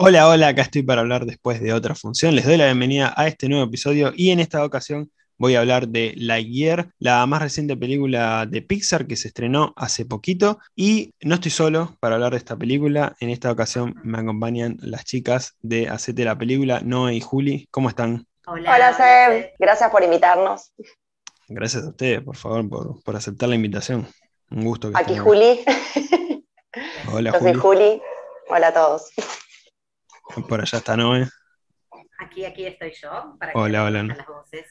Hola, 0.00 0.28
hola, 0.28 0.46
acá 0.46 0.62
estoy 0.62 0.84
para 0.84 1.00
hablar 1.00 1.26
después 1.26 1.60
de 1.60 1.72
otra 1.72 1.96
función. 1.96 2.36
Les 2.36 2.46
doy 2.46 2.56
la 2.56 2.66
bienvenida 2.66 3.12
a 3.16 3.26
este 3.26 3.48
nuevo 3.48 3.64
episodio 3.64 4.12
y 4.14 4.30
en 4.30 4.38
esta 4.38 4.64
ocasión 4.64 5.10
voy 5.38 5.56
a 5.56 5.60
hablar 5.60 5.88
de 5.88 6.14
Lightyear, 6.16 6.90
la 7.00 7.26
más 7.26 7.42
reciente 7.42 7.76
película 7.76 8.46
de 8.46 8.62
Pixar 8.62 9.08
que 9.08 9.16
se 9.16 9.26
estrenó 9.26 9.72
hace 9.76 10.06
poquito. 10.06 10.60
Y 10.76 11.14
no 11.20 11.34
estoy 11.34 11.50
solo 11.50 11.96
para 11.98 12.14
hablar 12.14 12.30
de 12.30 12.38
esta 12.38 12.56
película. 12.56 13.16
En 13.18 13.30
esta 13.30 13.50
ocasión 13.50 13.96
me 14.04 14.18
acompañan 14.18 14.76
las 14.80 15.04
chicas 15.04 15.56
de 15.62 15.88
Hacete 15.88 16.24
la 16.24 16.38
película, 16.38 16.80
Noé 16.80 17.16
y 17.16 17.20
Juli. 17.20 17.66
¿Cómo 17.72 17.88
están? 17.88 18.24
Hola, 18.46 18.76
Hola 18.76 18.96
Seb. 18.96 19.50
Gracias 19.58 19.90
por 19.90 20.04
invitarnos. 20.04 20.72
Gracias 21.48 21.82
a 21.82 21.88
ustedes, 21.88 22.22
por 22.22 22.36
favor, 22.36 23.02
por, 23.02 23.16
aceptar 23.16 23.48
la 23.48 23.56
invitación. 23.56 24.06
Un 24.48 24.64
gusto. 24.64 24.92
Que 24.92 24.98
Aquí 24.98 25.18
Juli. 25.18 25.58
Hola, 27.12 27.32
Yo 27.32 27.40
Soy 27.40 27.54
Juli. 27.54 28.00
Hola 28.48 28.68
a 28.68 28.72
todos. 28.72 29.10
Por 30.48 30.60
allá 30.60 30.78
está 30.78 30.96
Noé. 30.96 31.28
Aquí, 32.20 32.44
aquí 32.44 32.66
estoy 32.66 32.92
yo. 33.00 33.36
Para 33.38 33.52
hola, 33.54 33.84
hola. 33.84 34.02
Las 34.02 34.26
voces. 34.26 34.66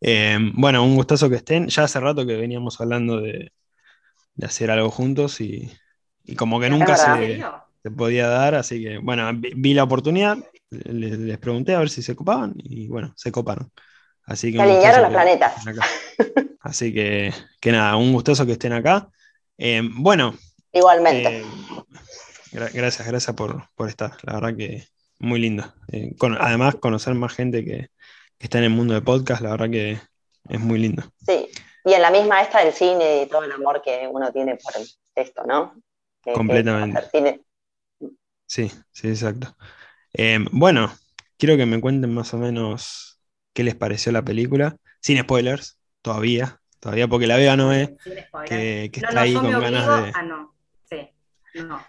Eh, 0.00 0.38
bueno, 0.54 0.82
un 0.82 0.94
gustazo 0.94 1.28
que 1.28 1.36
estén. 1.36 1.68
Ya 1.68 1.84
hace 1.84 2.00
rato 2.00 2.26
que 2.26 2.36
veníamos 2.36 2.80
hablando 2.80 3.20
de, 3.20 3.52
hacer 4.42 4.70
algo 4.70 4.90
juntos 4.90 5.40
y, 5.40 5.70
como 6.36 6.58
que 6.60 6.70
nunca 6.70 6.96
se, 6.96 7.42
podía 7.90 8.28
dar, 8.28 8.54
así 8.54 8.82
que 8.82 8.98
bueno, 8.98 9.30
vi, 9.34 9.74
la 9.74 9.84
oportunidad, 9.84 10.38
les, 10.70 11.38
pregunté 11.38 11.74
a 11.74 11.80
ver 11.80 11.90
si 11.90 12.02
se 12.02 12.16
copaban 12.16 12.54
y 12.56 12.88
bueno, 12.88 13.12
se 13.16 13.30
coparon. 13.30 13.70
Así 14.24 14.52
que 14.52 14.58
se 14.58 14.62
alinearon 14.62 15.02
los 15.02 15.10
planetas. 15.10 15.54
Así 16.60 16.92
que, 16.92 17.32
que, 17.60 17.72
nada, 17.72 17.96
un 17.96 18.12
gustoso 18.12 18.46
que 18.46 18.52
estén 18.52 18.72
acá. 18.72 19.08
Eh, 19.58 19.82
bueno. 19.82 20.34
Igualmente. 20.72 21.40
Eh, 21.40 21.44
gracias, 22.52 23.06
gracias 23.06 23.36
por, 23.36 23.68
estar. 23.88 24.12
La 24.22 24.34
verdad 24.34 24.56
que 24.56 24.84
muy 25.18 25.40
lindo. 25.40 25.72
además, 26.38 26.76
conocer 26.76 27.14
más 27.14 27.34
gente 27.34 27.64
que, 27.64 27.90
que 28.38 28.46
está 28.46 28.58
en 28.58 28.64
el 28.64 28.70
mundo 28.70 28.94
de 28.94 29.02
podcast, 29.02 29.42
la 29.42 29.50
verdad 29.50 29.70
que 29.70 29.98
es 30.48 30.60
muy 30.60 30.78
lindo. 30.78 31.02
Sí, 31.26 31.48
y 31.84 31.92
en 31.92 32.02
la 32.02 32.10
misma 32.10 32.42
esta 32.42 32.64
del 32.64 32.72
cine 32.72 33.22
y 33.22 33.26
todo 33.26 33.44
el 33.44 33.52
amor 33.52 33.82
que 33.82 34.08
uno 34.10 34.32
tiene 34.32 34.56
por 34.56 34.72
esto, 35.14 35.44
¿no? 35.44 35.74
Completamente. 36.34 37.42
Sí, 38.46 38.70
sí, 38.92 39.08
exacto. 39.08 39.56
Eh, 40.12 40.38
bueno, 40.50 40.92
quiero 41.38 41.56
que 41.56 41.66
me 41.66 41.80
cuenten 41.80 42.12
más 42.12 42.34
o 42.34 42.38
menos 42.38 43.20
qué 43.52 43.62
les 43.62 43.74
pareció 43.74 44.12
la 44.12 44.22
película, 44.22 44.76
sin 45.00 45.20
spoilers, 45.20 45.78
todavía, 46.02 46.60
todavía 46.80 47.08
porque 47.08 47.26
la 47.26 47.36
vea 47.36 47.56
no 47.56 47.72
es, 47.72 47.90
que, 48.46 48.90
está 48.92 49.20
ahí 49.20 49.34
con 49.34 49.50
ganas 49.50 49.86
de... 49.86 50.12
Ah, 50.14 50.22
no, 50.22 50.54
sí, 50.88 51.10
no. 51.54 51.80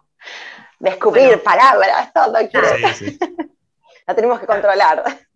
Descubrir 0.82 1.42
palabras, 1.44 2.12
todo. 2.14 2.36
Sí, 2.40 2.94
sí. 2.96 3.20
la 4.08 4.16
tenemos 4.16 4.40
que 4.40 4.48
controlar. 4.48 5.04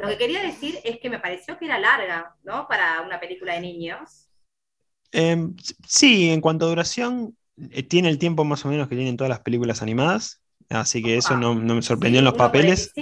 Lo 0.00 0.08
que 0.08 0.18
quería 0.18 0.40
decir 0.42 0.78
es 0.84 1.00
que 1.00 1.10
me 1.10 1.18
pareció 1.18 1.58
que 1.58 1.64
era 1.64 1.80
larga, 1.80 2.36
¿no? 2.44 2.68
Para 2.68 3.00
una 3.02 3.18
película 3.18 3.54
de 3.54 3.60
niños. 3.60 4.28
Em, 5.10 5.56
sí, 5.84 6.30
en 6.30 6.40
cuanto 6.40 6.66
a 6.66 6.68
duración, 6.68 7.36
eh, 7.72 7.82
tiene 7.82 8.08
el 8.08 8.18
tiempo 8.18 8.44
más 8.44 8.64
o 8.64 8.68
menos 8.68 8.88
que 8.88 8.94
tienen 8.94 9.16
todas 9.16 9.30
las 9.30 9.40
películas 9.40 9.82
animadas. 9.82 10.42
Así 10.70 11.02
que 11.02 11.16
eso 11.16 11.36
no, 11.36 11.54
me 11.54 11.82
sorprendió 11.82 12.18
en 12.18 12.26
los 12.26 12.34
papeles. 12.34 12.92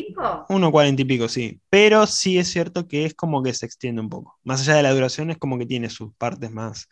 Uno 0.48 0.70
cuarenta 0.70 1.02
y 1.02 1.04
pico, 1.04 1.28
sí. 1.28 1.60
Pero 1.68 2.06
sí 2.06 2.38
es 2.38 2.48
cierto 2.48 2.86
que 2.86 3.04
es 3.04 3.14
como 3.14 3.42
que 3.42 3.52
se 3.52 3.66
extiende 3.66 4.00
un 4.00 4.08
poco. 4.08 4.38
Más 4.44 4.60
allá 4.60 4.76
de 4.76 4.84
la 4.84 4.94
duración, 4.94 5.30
es 5.30 5.38
como 5.38 5.58
que 5.58 5.66
tiene 5.66 5.90
sus 5.90 6.14
partes 6.14 6.50
más. 6.52 6.88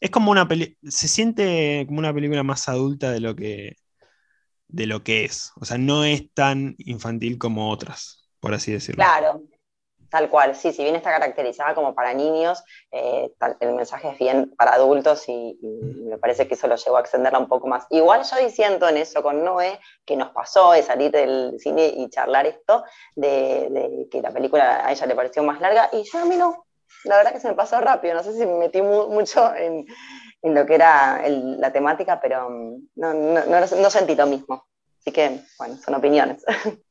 Es 0.00 0.10
como 0.10 0.30
una 0.30 0.46
película. 0.46 0.76
Se 0.88 1.08
siente 1.08 1.84
como 1.86 1.98
una 1.98 2.14
película 2.14 2.42
más 2.42 2.68
adulta 2.68 3.10
de 3.10 3.20
lo 3.20 3.34
que. 3.34 3.76
De 4.74 4.86
lo 4.86 5.02
que 5.02 5.24
es. 5.24 5.52
O 5.60 5.64
sea, 5.64 5.78
no 5.78 6.04
es 6.04 6.32
tan 6.34 6.74
infantil 6.78 7.38
como 7.38 7.70
otras 7.70 8.24
por 8.44 8.52
así 8.52 8.72
decirlo. 8.72 9.02
Claro, 9.02 9.40
tal 10.10 10.28
cual, 10.28 10.54
sí, 10.54 10.70
si 10.74 10.82
bien 10.82 10.94
está 10.96 11.10
caracterizada 11.10 11.74
como 11.74 11.94
para 11.94 12.12
niños, 12.12 12.62
eh, 12.92 13.32
el 13.58 13.72
mensaje 13.72 14.10
es 14.10 14.18
bien 14.18 14.54
para 14.58 14.74
adultos 14.74 15.26
y, 15.30 15.58
me 15.62 16.18
parece 16.18 16.46
que 16.46 16.52
eso 16.52 16.66
lo 16.66 16.76
llevó 16.76 16.98
a 16.98 17.00
extenderla 17.00 17.38
un 17.38 17.48
poco 17.48 17.66
más. 17.66 17.86
Igual 17.88 18.22
yo 18.22 18.36
diciendo 18.36 18.86
en 18.86 18.98
eso 18.98 19.22
con 19.22 19.42
Noé, 19.42 19.80
que 20.04 20.14
nos 20.14 20.28
pasó 20.32 20.72
de 20.72 20.82
salir 20.82 21.10
del 21.10 21.58
cine 21.58 21.86
y 21.86 22.10
charlar 22.10 22.46
esto, 22.46 22.84
de, 23.16 24.08
que 24.10 24.20
la 24.20 24.30
película 24.30 24.86
a 24.86 24.92
ella 24.92 25.06
le 25.06 25.14
pareció 25.14 25.42
más 25.42 25.58
larga, 25.62 25.88
y 25.90 26.02
yo 26.04 26.18
a 26.18 26.26
mí 26.26 26.36
no, 26.36 26.63
la 27.04 27.16
verdad 27.16 27.32
que 27.32 27.40
se 27.40 27.48
me 27.48 27.54
pasó 27.54 27.80
rápido, 27.80 28.14
no 28.14 28.22
sé 28.22 28.32
si 28.32 28.46
me 28.46 28.54
metí 28.54 28.80
mucho 28.82 29.54
en, 29.54 29.86
lo 30.42 30.66
que 30.66 30.74
era 30.74 31.22
la 31.28 31.72
temática, 31.72 32.20
pero 32.20 32.50
mm, 32.50 32.88
no, 32.96 33.14
no 33.14 33.90
sentí 33.90 34.14
lo 34.14 34.26
mismo. 34.26 34.66
Así 35.00 35.12
que, 35.12 35.40
bueno, 35.58 35.76
son 35.76 35.94
opiniones. 35.94 36.44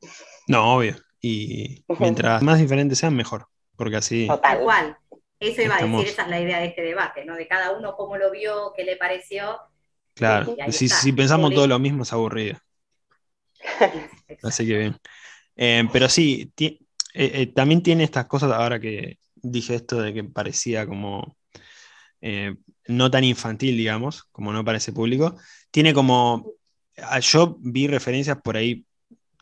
No, 0.46 0.74
obvio 0.76 0.94
y 1.24 1.84
mientras 1.98 2.42
más 2.42 2.58
diferentes 2.58 2.98
sean, 2.98 3.16
mejor, 3.16 3.46
porque 3.76 3.96
así... 3.96 4.28
Tal 4.42 4.60
cual. 4.60 4.98
Eso 5.40 5.62
iba 5.62 5.76
a 5.76 5.82
decir, 5.82 6.06
esa 6.06 6.22
es 6.22 6.28
la 6.28 6.40
idea 6.40 6.60
de 6.60 6.66
este 6.66 6.82
debate, 6.82 7.24
¿no? 7.24 7.34
De 7.34 7.48
cada 7.48 7.72
uno 7.72 7.96
cómo 7.96 8.16
lo 8.16 8.30
vio, 8.30 8.72
qué 8.76 8.84
le 8.84 8.96
pareció. 8.96 9.58
Claro, 10.14 10.54
si, 10.70 10.88
si, 10.88 11.12
pensamos 11.12 11.52
todo 11.52 11.66
lo 11.66 11.78
mismo 11.78 12.02
es 12.02 12.12
aburrido. 12.12 12.58
Así 14.42 14.66
que 14.66 14.78
bien. 14.78 14.96
Eh, 15.56 15.84
pero 15.92 16.08
sí, 16.08 16.52
eh, 16.58 16.78
eh, 17.14 17.46
también 17.54 17.82
tiene 17.82 18.04
estas 18.04 18.26
cosas, 18.26 18.52
ahora 18.52 18.78
que 18.78 19.18
dije 19.44 19.76
esto 19.76 20.00
de 20.00 20.12
que 20.12 20.24
parecía 20.24 20.86
como 20.86 21.36
no 22.86 23.10
tan 23.10 23.24
infantil, 23.24 23.76
digamos, 23.76 24.24
como 24.32 24.52
no 24.52 24.64
parece 24.64 24.92
público, 24.92 25.36
tiene 25.70 25.92
como, 25.92 26.52
ah, 26.96 27.20
yo 27.20 27.58
vi 27.60 27.86
referencias 27.86 28.38
por 28.42 28.56
ahí 28.56 28.86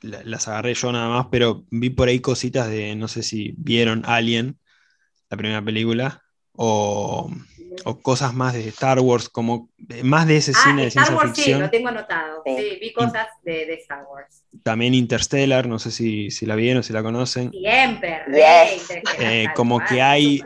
las 0.03 0.49
agarré 0.49 0.75
yo 0.75 0.91
nada 0.93 1.09
más, 1.09 1.27
pero 1.31 1.65
vi 1.71 1.91
por 1.91 2.09
ahí 2.09 2.21
cositas 2.21 2.69
de, 2.69 2.97
no 2.97 3.09
sé 3.09 3.23
si 3.23 3.55
vieron 3.57 4.03
Alien, 4.05 4.59
la 5.31 5.37
primera 5.37 5.65
película, 5.65 6.23
o, 6.53 7.31
cosas 8.03 8.35
más 8.35 8.55
de 8.55 8.69
Star 8.69 9.01
Wars, 9.01 9.29
como 9.29 9.69
más 10.03 10.27
de 10.27 10.37
ese 10.37 10.53
ah, 10.55 10.61
cine 10.63 10.85
de 10.85 10.91
ciencia 10.91 11.15
Wars, 11.15 11.33
ficción. 11.33 11.59
Sí, 11.59 11.63
lo 11.63 11.71
tengo 11.71 11.89
anotado. 11.89 12.43
Sí, 12.45 12.79
vi 12.81 12.93
cosas 12.93 13.27
de, 13.45 13.75
Star 13.75 14.05
Wars. 14.11 14.45
También 14.63 14.95
Interstellar, 14.95 15.67
no 15.67 15.79
sé 15.79 15.91
si, 15.91 16.31
la 16.47 16.55
vieron, 16.55 16.83
si 16.83 16.93
la 16.93 17.03
conocen. 17.03 17.51
Siempre, 17.51 18.23
eh, 19.19 19.47
como 19.55 19.81
que 19.81 20.03
hay 20.03 20.43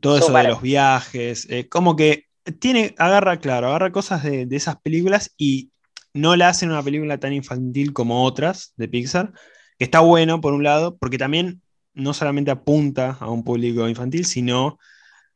todo 0.00 0.18
eso 0.18 0.32
de 0.32 0.44
los 0.44 0.62
viajes, 0.62 1.46
eh, 1.50 1.68
como 1.68 1.96
que 1.96 2.26
tiene, 2.58 2.94
agarra, 2.98 3.38
claro, 3.38 3.68
agarra 3.68 3.92
cosas 3.92 4.22
de, 4.22 4.46
de 4.46 4.56
esas 4.56 4.76
películas 4.76 5.32
y 5.36 5.70
no 6.14 6.34
la 6.36 6.48
hacen 6.48 6.70
una 6.70 6.82
película 6.82 7.18
tan 7.18 7.32
infantil 7.32 7.92
como 7.92 8.24
otras 8.24 8.72
de 8.76 8.88
Pixar, 8.88 9.32
que 9.78 9.84
está 9.84 10.00
bueno 10.00 10.40
por 10.40 10.54
un 10.54 10.62
lado, 10.64 10.96
porque 10.96 11.18
también 11.18 11.60
no 11.94 12.14
solamente 12.14 12.50
apunta 12.50 13.16
a 13.20 13.30
un 13.30 13.44
público 13.44 13.88
infantil, 13.88 14.24
sino 14.24 14.78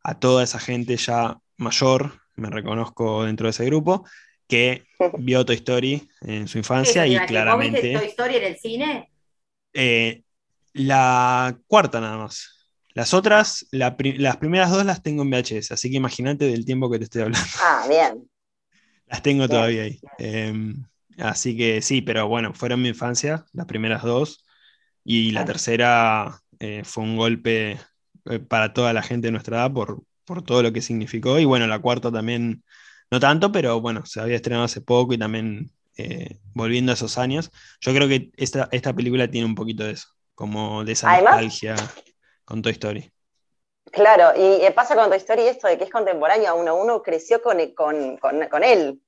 a 0.02 0.18
toda 0.18 0.44
esa 0.44 0.58
gente 0.58 0.96
ya 0.96 1.38
mayor, 1.56 2.20
me 2.36 2.50
reconozco 2.50 3.24
dentro 3.24 3.46
de 3.46 3.50
ese 3.50 3.64
grupo, 3.66 4.04
que 4.46 4.84
vio 5.18 5.44
Toy 5.44 5.56
Story 5.56 6.08
en 6.22 6.48
su 6.48 6.58
infancia 6.58 7.06
y 7.06 7.18
claramente... 7.26 7.80
¿Viste 7.80 7.98
Toy 7.98 8.08
Story 8.08 8.36
en 8.36 8.44
el 8.44 8.56
cine? 8.58 9.10
Eh, 9.72 10.22
la 10.72 11.58
cuarta 11.66 12.00
nada 12.00 12.18
más. 12.18 12.60
Las 12.94 13.14
otras, 13.14 13.66
las 13.70 13.94
primeras 13.94 14.70
dos 14.70 14.84
las 14.84 15.02
tengo 15.02 15.22
en 15.22 15.30
VHS, 15.30 15.72
así 15.72 15.90
que 15.90 15.96
imagínate 15.96 16.46
del 16.46 16.64
tiempo 16.64 16.90
que 16.90 16.98
te 16.98 17.04
estoy 17.04 17.22
hablando. 17.22 17.48
Ah, 17.60 17.86
bien. 17.88 18.28
Las 19.06 19.22
tengo 19.22 19.48
todavía 19.48 19.82
ahí. 19.82 19.98
Em, 20.18 20.84
así 21.18 21.56
que 21.56 21.82
sí, 21.82 22.00
pero 22.00 22.28
bueno, 22.28 22.54
fueron 22.54 22.80
mi 22.80 22.90
infancia, 22.90 23.44
las 23.52 23.66
primeras 23.66 24.04
dos. 24.04 24.46
Y 25.02 25.32
la 25.32 25.44
tercera 25.44 26.40
eh, 26.60 26.82
fue 26.84 27.02
un 27.02 27.16
golpe 27.16 27.80
para 28.48 28.72
toda 28.72 28.92
la 28.92 29.02
gente 29.02 29.28
de 29.28 29.32
nuestra 29.32 29.58
edad 29.58 29.72
por, 29.72 30.02
por 30.24 30.42
todo 30.42 30.62
lo 30.62 30.72
que 30.72 30.82
significó. 30.82 31.38
Y 31.38 31.44
bueno, 31.44 31.66
la 31.66 31.80
cuarta 31.80 32.12
también, 32.12 32.62
no 33.10 33.20
tanto, 33.20 33.52
pero 33.52 33.80
bueno, 33.80 34.06
se 34.06 34.20
había 34.20 34.36
estrenado 34.36 34.64
hace 34.64 34.80
poco 34.80 35.14
y 35.14 35.18
también 35.18 35.72
eh, 35.96 36.38
volviendo 36.54 36.92
a 36.92 36.94
esos 36.94 37.18
años. 37.18 37.50
Yo 37.80 37.92
creo 37.92 38.08
que 38.08 38.30
esta, 38.36 38.68
esta 38.72 38.92
película 38.92 39.28
tiene 39.28 39.46
un 39.46 39.54
poquito 39.54 39.84
de 39.84 39.92
eso, 39.92 40.08
como 40.34 40.84
de 40.84 40.92
esa 40.92 41.20
nostalgia 41.20 41.74
con 42.44 42.62
Toy 42.62 42.72
Story. 42.72 43.10
Claro, 43.92 44.32
y 44.36 44.70
pasa 44.70 44.94
con 44.94 45.08
Toy 45.08 45.18
Story 45.18 45.48
esto 45.48 45.66
de 45.66 45.76
que 45.76 45.84
es 45.84 45.90
contemporáneo 45.90 46.50
a 46.50 46.54
uno, 46.54 46.76
uno 46.76 47.02
creció 47.02 47.42
con, 47.42 47.58
con, 47.74 48.16
con, 48.16 48.62
él. 48.62 49.00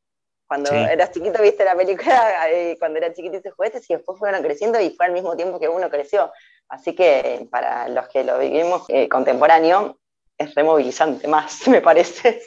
Cuando 0.47 0.71
eras 0.73 1.13
chiquito 1.13 1.41
viste 1.41 1.65
la 1.65 1.77
película, 1.77 2.49
eh, 2.51 2.77
cuando 2.79 2.99
era 2.99 3.15
chiquito 3.15 3.37
hice 3.37 3.51
juguetes 3.51 3.89
y 3.89 3.95
después 3.95 4.19
fueron 4.19 4.43
creciendo 4.43 4.81
y 4.81 4.91
fue 4.91 5.07
al 5.07 5.13
mismo 5.13 5.37
tiempo 5.37 5.61
que 5.61 5.69
uno 5.69 5.89
creció. 5.89 6.33
Así 6.73 6.95
que 6.95 7.47
para 7.51 7.87
los 7.89 8.09
que 8.09 8.25
lo 8.25 8.39
vivimos 8.39 8.85
eh, 8.89 9.07
contemporáneo, 9.07 9.99
es 10.39 10.55
removilizante 10.55 11.29
más, 11.29 11.69
me 11.69 11.83
parece. 11.83 12.41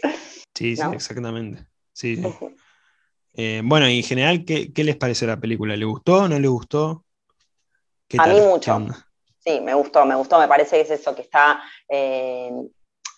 Sí, 0.55 0.75
sí, 0.75 0.81
exactamente. 0.91 1.63
Sí, 1.93 2.23
eh, 3.33 3.61
bueno, 3.63 3.87
y 3.87 3.97
en 3.97 4.03
general, 4.03 4.43
¿qué, 4.43 4.73
¿qué, 4.73 4.83
les 4.83 4.95
pareció 4.95 5.27
la 5.27 5.39
película? 5.39 5.75
¿Le 5.77 5.85
gustó? 5.85 6.27
¿No 6.27 6.39
le 6.39 6.47
gustó? 6.47 7.05
a 8.17 8.25
mí 8.25 8.41
mucho. 8.41 8.87
Sí, 9.37 9.59
me 9.61 9.75
gustó, 9.75 10.05
me 10.07 10.15
gustó, 10.15 10.39
me 10.39 10.47
parece 10.47 10.77
que 10.77 10.81
es 10.81 10.89
eso, 10.89 11.15
que 11.15 11.21
está, 11.21 11.61
eh, 11.87 12.49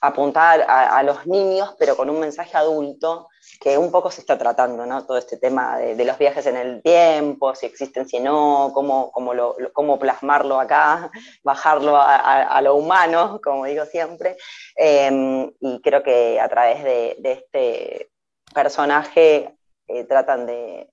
apuntar 0.02 0.66
a, 0.68 1.02
los 1.04 1.26
niños, 1.26 1.76
pero 1.80 1.96
con 1.96 2.10
un 2.10 2.20
mensaje 2.20 2.56
adulto, 2.56 3.28
que 3.60 3.78
un 3.78 3.92
poco 3.92 4.12
se 4.12 4.22
está 4.22 4.38
tratando, 4.38 4.86
¿no? 4.86 5.06
Todo 5.06 5.18
este 5.18 5.38
tema 5.38 5.78
de, 5.78 6.06
los 6.06 6.18
viajes 6.18 6.46
en 6.46 6.58
el 6.58 6.82
tiempo, 6.84 7.56
si 7.56 7.66
existen, 7.66 8.08
si 8.08 8.20
no, 8.20 8.72
cómo, 8.74 9.12
cómo, 9.12 9.34
lo, 9.34 9.56
cómo 9.74 9.98
plasmarlo 9.98 10.60
acá, 10.60 11.10
bajarlo 11.44 11.98
a, 12.00 12.62
lo 12.62 12.76
humano, 12.76 13.40
como 13.44 13.66
digo 13.66 13.86
siempre. 13.86 14.38
Em, 14.76 15.52
y 15.60 15.82
creo 15.82 16.04
que 16.04 16.40
a 16.40 16.48
través 16.48 16.84
de, 16.84 17.18
este 17.24 18.12
personaje 18.54 19.56
eh, 19.88 20.04
tratan 20.06 20.46
de, 20.46 20.90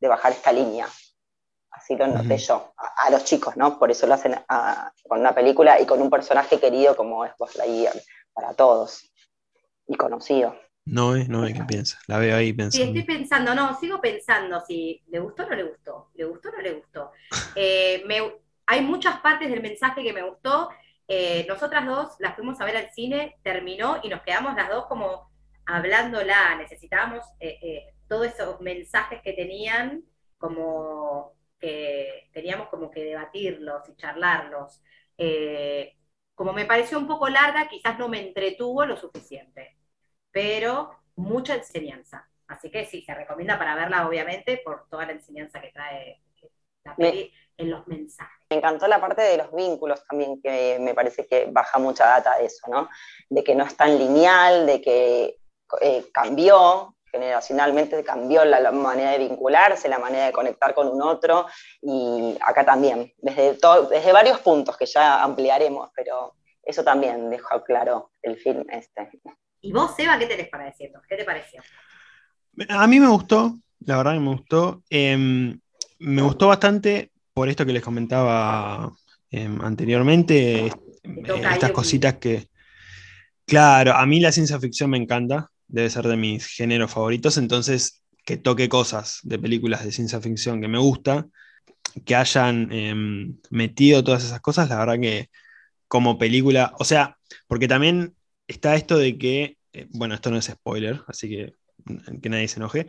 bajar 0.00 0.32
esta 0.32 0.52
línea. 0.52 0.86
Así 1.70 1.96
lo 1.96 2.06
noté 2.06 2.36
yo, 2.36 2.74
a, 2.76 3.10
los 3.10 3.24
chicos, 3.24 3.56
¿no? 3.56 3.78
Por 3.78 3.90
eso 3.90 4.06
lo 4.06 4.14
hacen 4.14 4.36
con 5.08 5.20
una 5.20 5.34
película 5.34 5.80
y 5.80 5.86
con 5.86 6.00
un 6.00 6.10
personaje 6.10 6.60
querido 6.60 6.94
como 6.94 7.24
es 7.24 7.32
Buzz 7.38 7.56
Lightyear 7.56 7.94
para 8.34 8.54
todos 8.54 9.10
y 9.86 9.96
conocido. 9.96 10.56
No, 10.86 11.16
no, 11.16 11.46
¿qué 11.46 11.64
piensa? 11.66 11.98
La 12.08 12.18
veo 12.18 12.36
ahí 12.36 12.52
pensando. 12.52 12.84
Sí, 12.84 12.98
estoy 12.98 13.16
pensando, 13.16 13.54
no, 13.54 13.78
sigo 13.78 14.00
pensando 14.00 14.60
si 14.66 15.02
le 15.08 15.18
gustó 15.18 15.44
o 15.44 15.48
no 15.48 15.56
le 15.56 15.62
gustó, 15.62 16.10
le 16.14 16.24
gustó 16.24 16.50
o 16.50 16.52
no 16.52 16.60
le 16.60 16.72
gustó. 16.72 17.10
Eh, 17.56 18.04
hay 18.66 18.80
muchas 18.80 19.20
partes 19.20 19.48
del 19.48 19.62
mensaje 19.62 20.02
que 20.02 20.12
me 20.12 20.22
gustó. 20.22 20.70
Eh, 21.06 21.44
nosotras 21.46 21.86
dos 21.86 22.16
las 22.18 22.34
fuimos 22.34 22.60
a 22.60 22.64
ver 22.64 22.76
al 22.76 22.90
cine, 22.92 23.36
terminó 23.42 24.00
y 24.02 24.08
nos 24.08 24.22
quedamos 24.22 24.56
las 24.56 24.68
dos 24.68 24.86
como 24.86 25.30
hablándola. 25.66 26.56
Necesitábamos 26.56 27.24
eh, 27.38 27.94
todos 28.08 28.26
esos 28.26 28.60
mensajes 28.60 29.20
que 29.22 29.34
tenían, 29.34 30.02
como 30.38 31.34
que 31.60 32.28
teníamos 32.32 32.68
como 32.68 32.90
que 32.90 33.04
debatirlos 33.04 33.88
y 33.88 33.96
charlarlos 33.96 34.82
como 36.34 36.52
me 36.52 36.64
pareció 36.64 36.98
un 36.98 37.06
poco 37.06 37.28
larga, 37.28 37.68
quizás 37.68 37.98
no 37.98 38.08
me 38.08 38.20
entretuvo 38.20 38.84
lo 38.84 38.96
suficiente, 38.96 39.76
pero 40.30 40.90
mucha 41.16 41.54
enseñanza. 41.54 42.28
Así 42.46 42.70
que 42.70 42.84
sí, 42.86 43.02
se 43.02 43.14
recomienda 43.14 43.58
para 43.58 43.74
verla, 43.74 44.06
obviamente, 44.06 44.60
por 44.64 44.88
toda 44.88 45.06
la 45.06 45.12
enseñanza 45.12 45.60
que 45.60 45.72
trae 45.72 46.22
la 46.84 46.94
peli 46.96 47.32
en 47.56 47.70
los 47.70 47.86
mensajes. 47.86 48.46
Me 48.50 48.56
encantó 48.56 48.86
la 48.86 49.00
parte 49.00 49.22
de 49.22 49.38
los 49.38 49.52
vínculos 49.52 50.04
también, 50.06 50.40
que 50.42 50.78
me 50.80 50.94
parece 50.94 51.26
que 51.26 51.46
baja 51.50 51.78
mucha 51.78 52.06
data 52.06 52.36
de 52.36 52.46
eso, 52.46 52.68
¿no? 52.68 52.88
De 53.30 53.42
que 53.42 53.54
no 53.54 53.64
es 53.64 53.76
tan 53.76 53.96
lineal, 53.98 54.66
de 54.66 54.80
que 54.82 55.38
eh, 55.80 56.06
cambió, 56.12 56.94
generacionalmente 57.14 58.02
cambió 58.02 58.44
la, 58.44 58.72
manera 58.72 59.12
de 59.12 59.18
vincularse, 59.18 59.88
la 59.88 60.00
manera 60.00 60.26
de 60.26 60.32
conectar 60.32 60.74
con 60.74 60.88
un 60.88 61.00
otro, 61.00 61.46
y 61.80 62.36
acá 62.40 62.64
también, 62.64 63.12
desde, 63.18 63.56
desde 63.88 64.12
varios 64.12 64.40
puntos 64.40 64.76
que 64.76 64.86
ya 64.86 65.22
ampliaremos, 65.22 65.90
pero 65.94 66.34
eso 66.64 66.82
también 66.82 67.30
dejó 67.30 67.62
claro 67.62 68.10
el 68.20 68.36
film 68.36 68.64
este. 68.68 69.10
¿Y 69.60 69.72
vos, 69.72 69.94
Seba, 69.96 70.18
qué 70.18 70.26
tenés 70.26 70.48
para 70.48 70.64
decirnos? 70.64 71.02
¿Qué 71.08 71.16
te 71.16 71.24
pareció? 71.24 71.62
A 72.68 72.86
mí 72.88 72.98
me 72.98 73.08
gustó, 73.08 73.58
la 73.86 73.96
verdad 73.98 74.14
que 74.14 74.20
me 74.20 74.30
gustó. 74.30 74.82
Em, 74.90 75.60
me 76.00 76.22
gustó 76.22 76.48
bastante 76.48 77.12
por 77.32 77.48
esto 77.48 77.64
que 77.64 77.72
les 77.72 77.82
comentaba 77.82 78.92
em, 79.30 79.60
anteriormente, 79.60 80.72
estas 81.02 81.70
cositas 81.70 82.14
que... 82.14 82.48
Claro, 83.46 83.92
a 83.92 84.04
mí 84.06 84.20
la 84.20 84.32
ciencia 84.32 84.58
ficción 84.58 84.90
me 84.90 84.96
encanta, 84.96 85.50
debe 85.74 85.90
ser 85.90 86.06
de 86.06 86.16
mis 86.16 86.46
géneros 86.46 86.92
favoritos, 86.92 87.36
entonces 87.36 88.04
que 88.24 88.36
toque 88.36 88.68
cosas 88.68 89.18
de 89.24 89.38
películas 89.38 89.84
de 89.84 89.92
ciencia 89.92 90.20
ficción 90.20 90.60
que 90.60 90.68
me 90.68 90.78
gusta, 90.78 91.26
que 92.06 92.14
hayan 92.14 92.72
em, 92.72 93.38
metido 93.50 94.04
todas 94.04 94.24
esas 94.24 94.40
cosas, 94.40 94.68
la 94.68 94.78
verdad 94.78 95.00
que 95.00 95.30
como 95.88 96.16
película, 96.18 96.72
o 96.78 96.84
sea, 96.84 97.18
porque 97.48 97.68
también 97.68 98.14
está 98.46 98.76
esto 98.76 98.96
de 98.98 99.18
que, 99.18 99.58
eh, 99.72 99.86
bueno, 99.90 100.14
esto 100.14 100.30
no 100.30 100.38
es 100.38 100.46
spoiler, 100.46 101.02
así 101.08 101.28
que 101.28 101.54
que 102.22 102.28
nadie 102.30 102.48
se 102.48 102.60
enoje, 102.60 102.86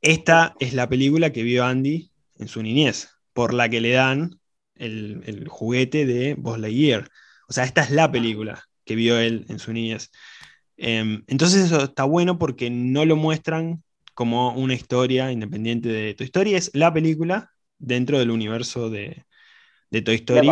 esta 0.00 0.56
es 0.60 0.72
la 0.72 0.88
película 0.88 1.30
que 1.30 1.42
vio 1.42 1.64
Andy 1.64 2.10
en 2.38 2.48
su 2.48 2.62
niñez, 2.62 3.10
por 3.34 3.52
la 3.54 3.68
que 3.68 3.80
le 3.80 3.92
dan 3.92 4.40
el, 4.76 5.22
el 5.26 5.46
juguete 5.48 6.06
de 6.06 6.34
Buzz 6.34 6.58
Lightyear. 6.58 7.08
O 7.48 7.52
sea, 7.52 7.64
esta 7.64 7.82
es 7.82 7.90
la 7.90 8.10
película 8.10 8.64
que 8.84 8.96
vio 8.96 9.18
él 9.18 9.44
en 9.48 9.58
su 9.58 9.72
niñez. 9.72 10.10
Em, 10.80 11.24
entonces 11.26 11.66
eso 11.66 11.82
está 11.82 12.04
bueno 12.04 12.38
porque 12.38 12.70
no 12.70 13.04
lo 13.04 13.16
muestran 13.16 13.82
como 14.14 14.52
una 14.52 14.74
historia 14.74 15.30
independiente 15.32 15.88
de 15.88 16.14
Toy 16.14 16.26
Story, 16.26 16.54
es 16.54 16.70
la 16.72 16.92
película 16.92 17.50
dentro 17.78 18.18
del 18.18 18.30
universo 18.30 18.88
de, 18.88 19.26
Toy 19.90 20.14
Story. 20.14 20.50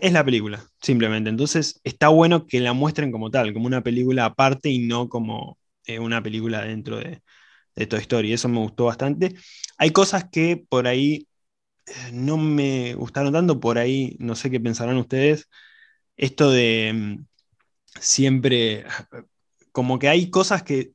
Es 0.00 0.12
la 0.12 0.24
película, 0.24 0.66
simplemente. 0.80 1.30
Entonces 1.30 1.80
está 1.84 2.08
bueno 2.08 2.46
que 2.46 2.58
la 2.60 2.72
muestren 2.72 3.12
como 3.12 3.30
tal, 3.30 3.52
como 3.52 3.66
una 3.66 3.82
película 3.82 4.24
aparte 4.24 4.70
y 4.70 4.80
no 4.80 5.08
como 5.08 5.58
eh, 5.86 5.98
una 5.98 6.22
película 6.22 6.62
dentro 6.62 6.96
de, 6.98 7.22
de 7.76 7.86
Toy 7.86 8.00
Story. 8.00 8.32
Eso 8.32 8.48
me 8.48 8.58
gustó 8.58 8.86
bastante. 8.86 9.34
Hay 9.78 9.90
cosas 9.90 10.28
que 10.30 10.64
por 10.68 10.86
ahí 10.88 11.28
eh, 11.86 11.92
no 12.12 12.38
me 12.38 12.94
gustaron 12.94 13.32
tanto, 13.32 13.60
por 13.60 13.78
ahí 13.78 14.16
no 14.18 14.34
sé 14.36 14.50
qué 14.50 14.58
pensarán 14.58 14.96
ustedes. 14.96 15.48
Esto 16.16 16.50
de 16.50 16.92
mm, 16.94 17.26
siempre 18.00 18.84
como 19.74 19.98
que 19.98 20.08
hay 20.08 20.30
cosas 20.30 20.62
que 20.62 20.92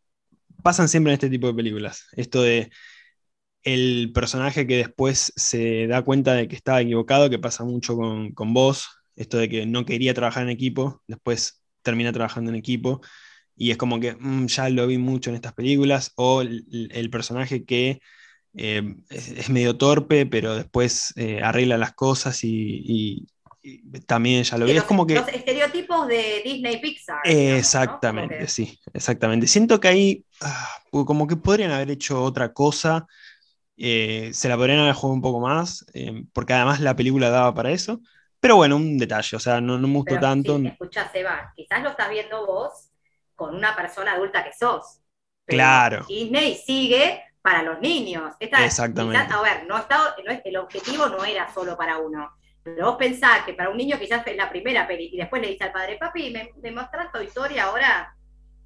pasan 0.63 0.87
siempre 0.87 1.11
en 1.11 1.15
este 1.15 1.29
tipo 1.29 1.47
de 1.47 1.53
películas. 1.53 2.07
Esto 2.13 2.41
de 2.41 2.71
el 3.63 4.11
personaje 4.13 4.65
que 4.65 4.77
después 4.77 5.33
se 5.35 5.85
da 5.87 6.01
cuenta 6.03 6.33
de 6.33 6.47
que 6.47 6.55
estaba 6.55 6.81
equivocado, 6.81 7.29
que 7.29 7.39
pasa 7.39 7.65
mucho 7.65 7.97
con, 7.97 8.53
vos, 8.53 8.87
esto 9.17 9.37
de 9.37 9.49
que 9.49 9.65
no 9.65 9.85
quería 9.85 10.13
trabajar 10.13 10.43
en 10.43 10.49
equipo, 10.49 11.03
después 11.07 11.61
termina 11.81 12.13
trabajando 12.13 12.51
en 12.51 12.55
equipo, 12.55 13.01
y 13.55 13.71
es 13.71 13.77
como 13.77 13.99
que 13.99 14.15
mm, 14.15 14.45
ya 14.47 14.69
lo 14.69 14.87
vi 14.87 14.97
mucho 14.97 15.29
en 15.29 15.35
estas 15.35 15.53
películas, 15.53 16.13
o 16.15 16.41
el, 16.41 17.09
personaje 17.11 17.65
que 17.65 17.99
eh, 18.53 18.95
es, 19.09 19.49
medio 19.49 19.77
torpe, 19.77 20.25
pero 20.25 20.55
después 20.55 21.13
eh, 21.17 21.41
arregla 21.43 21.77
las 21.77 21.93
cosas 21.93 22.43
y, 22.43 23.27
también 24.05 24.43
ya 24.43 24.57
lo 24.57 24.65
vi. 24.65 24.71
es 24.71 24.83
como 24.83 25.05
que. 25.05 25.15
Los 25.15 25.27
estereotipos 25.27 26.07
de 26.07 26.41
Disney 26.43 26.79
Pixar. 26.79 27.19
exactamente, 27.23 28.47
sí, 28.47 28.79
exactamente. 28.93 29.47
Siento 29.47 29.79
que 29.79 29.87
ahí 29.87 30.25
ah, 30.41 30.69
como 30.91 31.27
que 31.27 31.35
podrían 31.35 31.71
haber 31.71 31.91
hecho 31.91 32.23
otra 32.23 32.53
cosa. 32.53 33.07
Eh, 33.81 34.31
se 34.33 34.49
la 34.49 34.57
podrían 34.57 34.79
haber 34.79 34.93
jugado 34.93 35.13
un 35.13 35.21
poco 35.21 35.39
más, 35.39 35.85
eh, 35.93 36.23
porque 36.33 36.53
además 36.53 36.81
la 36.81 36.95
película 36.95 37.29
daba 37.29 37.53
para 37.53 37.71
eso. 37.71 38.01
Pero 38.39 38.55
bueno, 38.55 38.77
un 38.77 38.97
detalle, 38.97 39.35
o 39.35 39.39
sea, 39.39 39.59
no, 39.59 39.77
no 39.77 39.87
me 39.87 39.95
gustó 39.95 40.19
tanto. 40.19 40.57
Sí, 40.57 40.67
escucha, 40.67 41.09
Seba, 41.11 41.53
quizás 41.55 41.83
lo 41.83 41.89
estás 41.89 42.09
viendo 42.09 42.45
vos 42.45 42.89
con 43.35 43.55
una 43.55 43.75
persona 43.75 44.13
adulta 44.13 44.43
que 44.43 44.53
sos. 44.53 45.01
claro. 45.45 46.05
Disney 46.07 46.55
sigue 46.55 47.21
para 47.41 47.63
los 47.63 47.79
niños. 47.79 48.35
Exactamente. 48.39 49.33
a 49.33 49.41
ver, 49.41 49.65
no, 49.67 49.77
está, 49.77 50.15
no 50.25 50.31
es, 50.31 50.41
el 50.45 50.57
objetivo 50.57 51.07
no 51.07 51.23
era 51.23 51.51
solo 51.53 51.77
para 51.77 51.97
uno. 51.97 52.29
Pero 52.75 52.87
vos 52.87 52.97
pensás 52.97 53.43
que 53.45 53.53
para 53.53 53.69
un 53.69 53.77
niño 53.77 53.97
quizás 53.99 54.25
es 54.25 54.37
la 54.37 54.49
primera 54.49 54.87
peli 54.87 55.09
y 55.11 55.17
después 55.17 55.41
le 55.41 55.49
dice 55.49 55.65
al 55.65 55.71
padre, 55.71 55.97
papi, 55.97 56.31
¿me, 56.31 56.51
me 56.61 56.71
mostrás 56.71 57.11
tu 57.11 57.21
historia 57.21 57.65
ahora? 57.65 58.15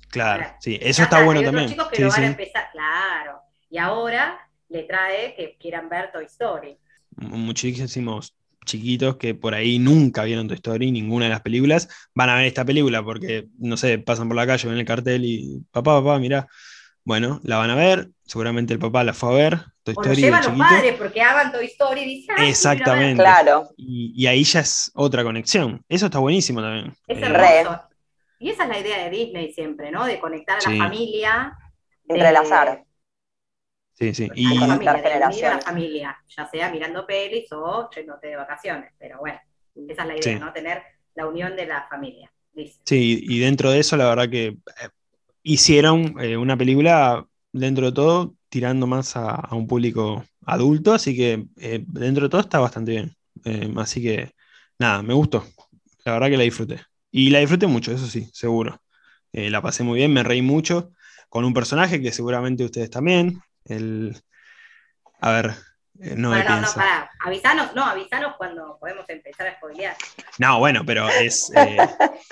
Claro, 0.10 0.45
sí, 0.60 0.77
eso 0.81 1.03
está 1.03 1.24
bueno 1.24 1.41
también. 1.41 1.69
chicos 1.69 1.88
que 1.88 2.03
lo 2.03 2.10
van 2.10 2.24
a 2.24 2.27
empezar, 2.27 2.69
claro. 2.72 3.41
Y 3.69 3.77
ahora 3.79 4.48
le 4.69 4.83
trae 4.83 5.33
que 5.36 5.57
quieran 5.60 5.89
ver 5.89 6.12
Toy 6.12 6.25
Story. 6.25 6.77
Muchísimos 7.15 8.36
chiquitos 8.65 9.17
que 9.17 9.36
por 9.36 9.53
ahí 9.53 9.79
nunca 9.79 10.24
vieron 10.24 10.48
Toy 10.48 10.55
Story, 10.55 10.91
ninguna 10.91 11.25
de 11.25 11.31
las 11.31 11.41
películas, 11.41 11.89
van 12.13 12.29
a 12.29 12.36
ver 12.36 12.45
esta 12.45 12.63
película 12.63 13.03
porque, 13.03 13.48
no 13.57 13.75
sé, 13.75 14.00
pasan 14.00 14.27
por 14.27 14.38
la 14.38 14.48
calle, 14.48 14.69
ven 14.69 14.77
el 14.77 14.86
cartel 14.86 15.25
y, 15.25 15.63
papá, 15.72 16.01
papá, 16.01 16.19
mira, 16.19 16.48
bueno, 17.03 17.41
la 17.43 17.57
van 17.57 17.72
a 17.72 17.75
ver, 17.75 18.10
seguramente 18.25 18.74
el 18.74 18.80
papá 18.80 19.03
la 19.03 19.13
fue 19.13 19.30
a 19.30 19.34
ver. 19.34 19.60
Toy 19.84 19.94
Story 19.94 20.10
o 20.10 20.13
llevan 20.13 20.44
los 20.44 20.58
padres 20.58 20.96
porque 20.98 21.22
hagan 21.22 21.51
Toy 21.51 21.65
Story 21.65 22.01
y 22.01 22.06
dicen, 22.06 22.36
Exactamente. 22.39 23.22
Claro. 23.22 23.70
Y, 23.75 24.25
ahí 24.27 24.44
ya 24.44 24.62
es 24.62 24.92
otra 24.96 25.24
conexión. 25.24 25.84
Eso 25.89 26.06
está 26.06 26.20
buenísimo 26.20 26.62
también. 26.62 26.96
Es 27.08 27.18
eh, 27.22 27.65
Y 28.39 28.50
esa 28.50 28.63
es 28.63 28.70
la 28.70 28.80
idea 28.80 29.03
de 29.03 29.10
Disney 29.10 29.53
siempre, 29.53 29.92
¿no? 29.92 30.06
De 30.06 30.20
conectar 30.20 30.58
a 30.65 30.70
la 30.70 30.77
familia. 30.77 31.58
Entrelazar. 32.08 32.84
Sí, 33.94 34.13
sí. 34.13 34.30
Y 34.36 34.58
la 34.60 34.68
familia, 34.68 35.50
la 35.50 35.60
familia, 35.60 36.18
ya 36.27 36.50
sea 36.50 36.72
mirando 36.72 37.06
pelis 37.06 37.51
o 37.51 37.89
yéndote 37.96 38.27
de 38.27 38.36
vacaciones. 38.36 38.92
Pero 38.98 39.20
bueno, 39.20 39.39
esa 39.88 40.01
es 40.01 40.08
la 40.08 40.18
idea, 40.18 40.39
¿no? 40.39 40.51
Tener 40.51 40.82
la 41.15 41.27
unión 41.27 41.56
de 41.56 41.65
la 41.65 41.88
familia. 41.88 42.32
Sí, 42.86 43.24
y 43.27 43.39
dentro 43.39 43.72
de 43.72 43.80
eso, 43.80 43.98
la 43.98 44.10
verdad 44.10 44.30
que 44.30 44.46
eh, 44.48 44.58
hicieron 45.42 46.15
eh, 46.20 46.38
una 46.38 46.58
película, 46.58 47.25
dentro 47.53 47.86
de 47.86 47.91
todo, 47.93 48.36
tirando 48.50 48.88
más 48.88 49.15
a, 49.15 49.48
un 49.51 49.67
público 49.67 50.25
adulto, 50.45 50.93
así 50.93 51.15
que 51.15 51.45
eh, 51.57 51.83
dentro 51.88 52.24
de 52.25 52.29
todo 52.29 52.41
está 52.41 52.60
bastante 52.60 52.91
bien. 52.91 53.15
Eh, 53.45 53.74
así 53.77 54.01
que, 54.01 54.33
nada, 54.77 55.01
me 55.01 55.13
gustó. 55.13 55.45
La 56.03 56.13
verdad 56.13 56.27
que 56.27 56.38
la 56.38 56.43
disfruté. 56.43 56.81
Y 57.12 57.29
la 57.29 57.39
disfruté 57.39 57.67
mucho, 57.67 57.93
eso 57.93 58.07
sí, 58.07 58.29
seguro. 58.33 58.81
la 59.31 59.62
pasé 59.62 59.83
muy 59.83 60.00
bien, 60.00 60.12
me 60.12 60.24
reí 60.24 60.41
mucho 60.41 60.91
con 61.29 61.45
un 61.45 61.53
personaje 61.53 62.01
que 62.01 62.12
seguramente 62.12 62.65
ustedes 62.65 62.89
también. 62.89 63.39
El, 63.65 64.22
a 65.22 65.31
ver, 65.31 65.55
Eh, 66.00 66.15
no, 66.17 66.36
no, 66.36 66.62
no, 66.62 66.67
pará. 66.74 67.10
Avisanos, 67.24 67.75
no, 67.75 67.86
avisanos 67.86 68.36
cuando 68.38 68.77
podemos 68.79 69.07
empezar 69.10 69.48
a 69.48 69.55
spoilear. 69.55 69.95
No, 70.39 70.60
bueno, 70.60 70.83
pero 70.86 71.07
es 71.07 71.51
eh, 71.55 71.77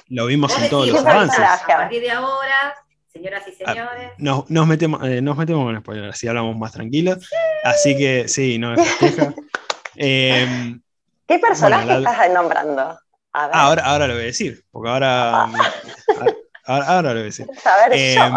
lo 0.09 0.25
vimos 0.25 0.57
en 0.57 0.69
todos 0.69 0.87
los 0.89 1.05
avances. 1.05 1.39
A 1.39 1.65
partir 1.65 2.01
de 2.01 2.11
ahora, 2.11 2.75
señoras 3.11 3.43
y 3.47 3.63
ah, 3.63 3.73
señores. 3.73 4.11
nos, 4.17 4.49
nos, 4.49 4.67
metemos, 4.67 5.03
eh, 5.03 5.21
nos 5.21 5.37
metemos 5.37 5.65
con 5.65 5.79
spoilers, 5.79 6.15
así 6.15 6.27
hablamos 6.27 6.57
más 6.57 6.71
tranquilos. 6.71 7.29
Así 7.63 7.97
que 7.97 8.27
sí, 8.27 8.57
no 8.57 8.71
me 8.71 8.83
festeja. 8.83 9.33
eh, 9.95 10.77
¿Qué 11.27 11.39
personaje 11.39 11.97
estás 11.97 12.31
nombrando? 12.31 12.99
Ah, 13.33 13.49
ahora, 13.53 13.83
ahora 13.85 14.07
lo 14.07 14.13
voy 14.13 14.23
a 14.23 14.25
decir, 14.25 14.63
porque 14.71 14.89
ahora, 14.89 15.43
ah. 15.45 15.49
ahora, 16.65 17.13
lo 17.13 17.13
voy 17.13 17.21
a 17.21 17.23
decir. 17.23 17.47
Em, 17.91 18.33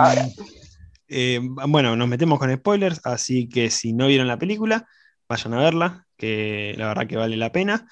eh, 1.09 1.41
bueno, 1.69 1.97
nos 1.97 2.09
metemos 2.09 2.39
con 2.39 2.55
spoilers, 2.55 3.01
así 3.05 3.49
que 3.49 3.71
si 3.71 3.93
no 3.93 4.07
vieron 4.07 4.29
la 4.29 4.39
película, 4.39 4.87
vayan 5.29 5.55
a 5.55 5.59
verla, 5.59 6.07
que 6.17 6.75
la 6.77 6.89
verdad 6.89 7.07
que 7.07 7.17
vale 7.17 7.37
la 7.37 7.51
pena. 7.51 7.89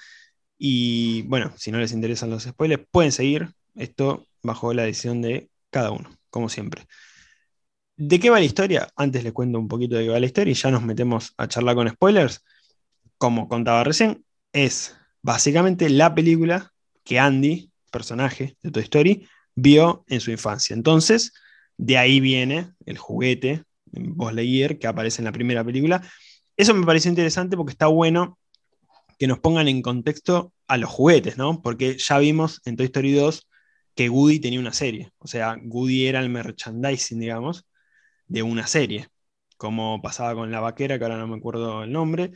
Y 0.57 1.23
bueno, 1.23 1.51
si 1.57 1.71
no 1.71 1.79
les 1.79 1.91
interesan 1.91 2.29
los 2.29 2.43
spoilers, 2.43 2.85
pueden 2.89 3.11
seguir 3.11 3.49
esto 3.75 4.27
bajo 4.41 4.73
la 4.73 4.83
decisión 4.83 5.21
de 5.21 5.49
cada 5.69 5.91
uno, 5.91 6.09
como 6.33 6.49
siempre. 6.49 6.87
¿De 7.95 8.19
qué 8.19 8.31
va 8.31 8.39
la 8.39 8.45
historia? 8.45 8.89
Antes 8.95 9.23
les 9.23 9.33
cuento 9.33 9.59
un 9.59 9.67
poquito 9.67 9.95
de 9.95 10.05
qué 10.05 10.09
va 10.09 10.19
la 10.19 10.25
historia 10.25 10.51
y 10.51 10.55
ya 10.55 10.71
nos 10.71 10.81
metemos 10.81 11.33
a 11.37 11.47
charlar 11.47 11.75
con 11.75 11.87
spoilers. 11.87 12.43
Como 13.19 13.47
contaba 13.47 13.83
recién, 13.83 14.25
es 14.51 14.97
básicamente 15.21 15.89
la 15.91 16.15
película 16.15 16.73
que 17.03 17.19
Andy, 17.19 17.71
personaje 17.91 18.57
de 18.63 18.71
Toy 18.71 18.81
Story, 18.81 19.27
vio 19.53 20.03
en 20.07 20.19
su 20.21 20.31
infancia. 20.31 20.73
Entonces, 20.73 21.33
de 21.77 21.99
ahí 21.99 22.19
viene 22.19 22.71
el 22.87 22.97
juguete, 22.97 23.63
Buzz 23.85 24.33
Lightyear, 24.33 24.79
que 24.79 24.87
aparece 24.87 25.21
en 25.21 25.25
la 25.25 25.31
primera 25.31 25.63
película. 25.63 26.01
Eso 26.57 26.73
me 26.73 26.83
pareció 26.83 27.09
interesante 27.09 27.55
porque 27.55 27.73
está 27.73 27.85
bueno 27.85 28.39
que 29.19 29.27
nos 29.27 29.37
pongan 29.37 29.67
en 29.67 29.83
contexto 29.83 30.51
a 30.67 30.77
los 30.77 30.89
juguetes, 30.89 31.37
¿no? 31.37 31.61
Porque 31.61 31.99
ya 31.99 32.17
vimos 32.17 32.59
en 32.65 32.75
Toy 32.75 32.87
Story 32.87 33.13
2 33.13 33.47
que 33.95 34.09
Woody 34.09 34.39
tenía 34.39 34.59
una 34.59 34.73
serie. 34.73 35.11
O 35.19 35.27
sea, 35.27 35.57
Woody 35.63 36.07
era 36.07 36.19
el 36.19 36.29
merchandising, 36.29 37.19
digamos, 37.19 37.65
de 38.27 38.43
una 38.43 38.67
serie. 38.67 39.09
Como 39.57 40.01
pasaba 40.01 40.35
con 40.35 40.51
la 40.51 40.59
vaquera, 40.59 40.97
que 40.97 41.05
ahora 41.05 41.17
no 41.17 41.27
me 41.27 41.37
acuerdo 41.37 41.83
el 41.83 41.91
nombre, 41.91 42.31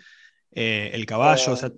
eh, 0.52 0.92
el 0.94 1.06
caballo, 1.06 1.54
o 1.54 1.56
sea, 1.58 1.72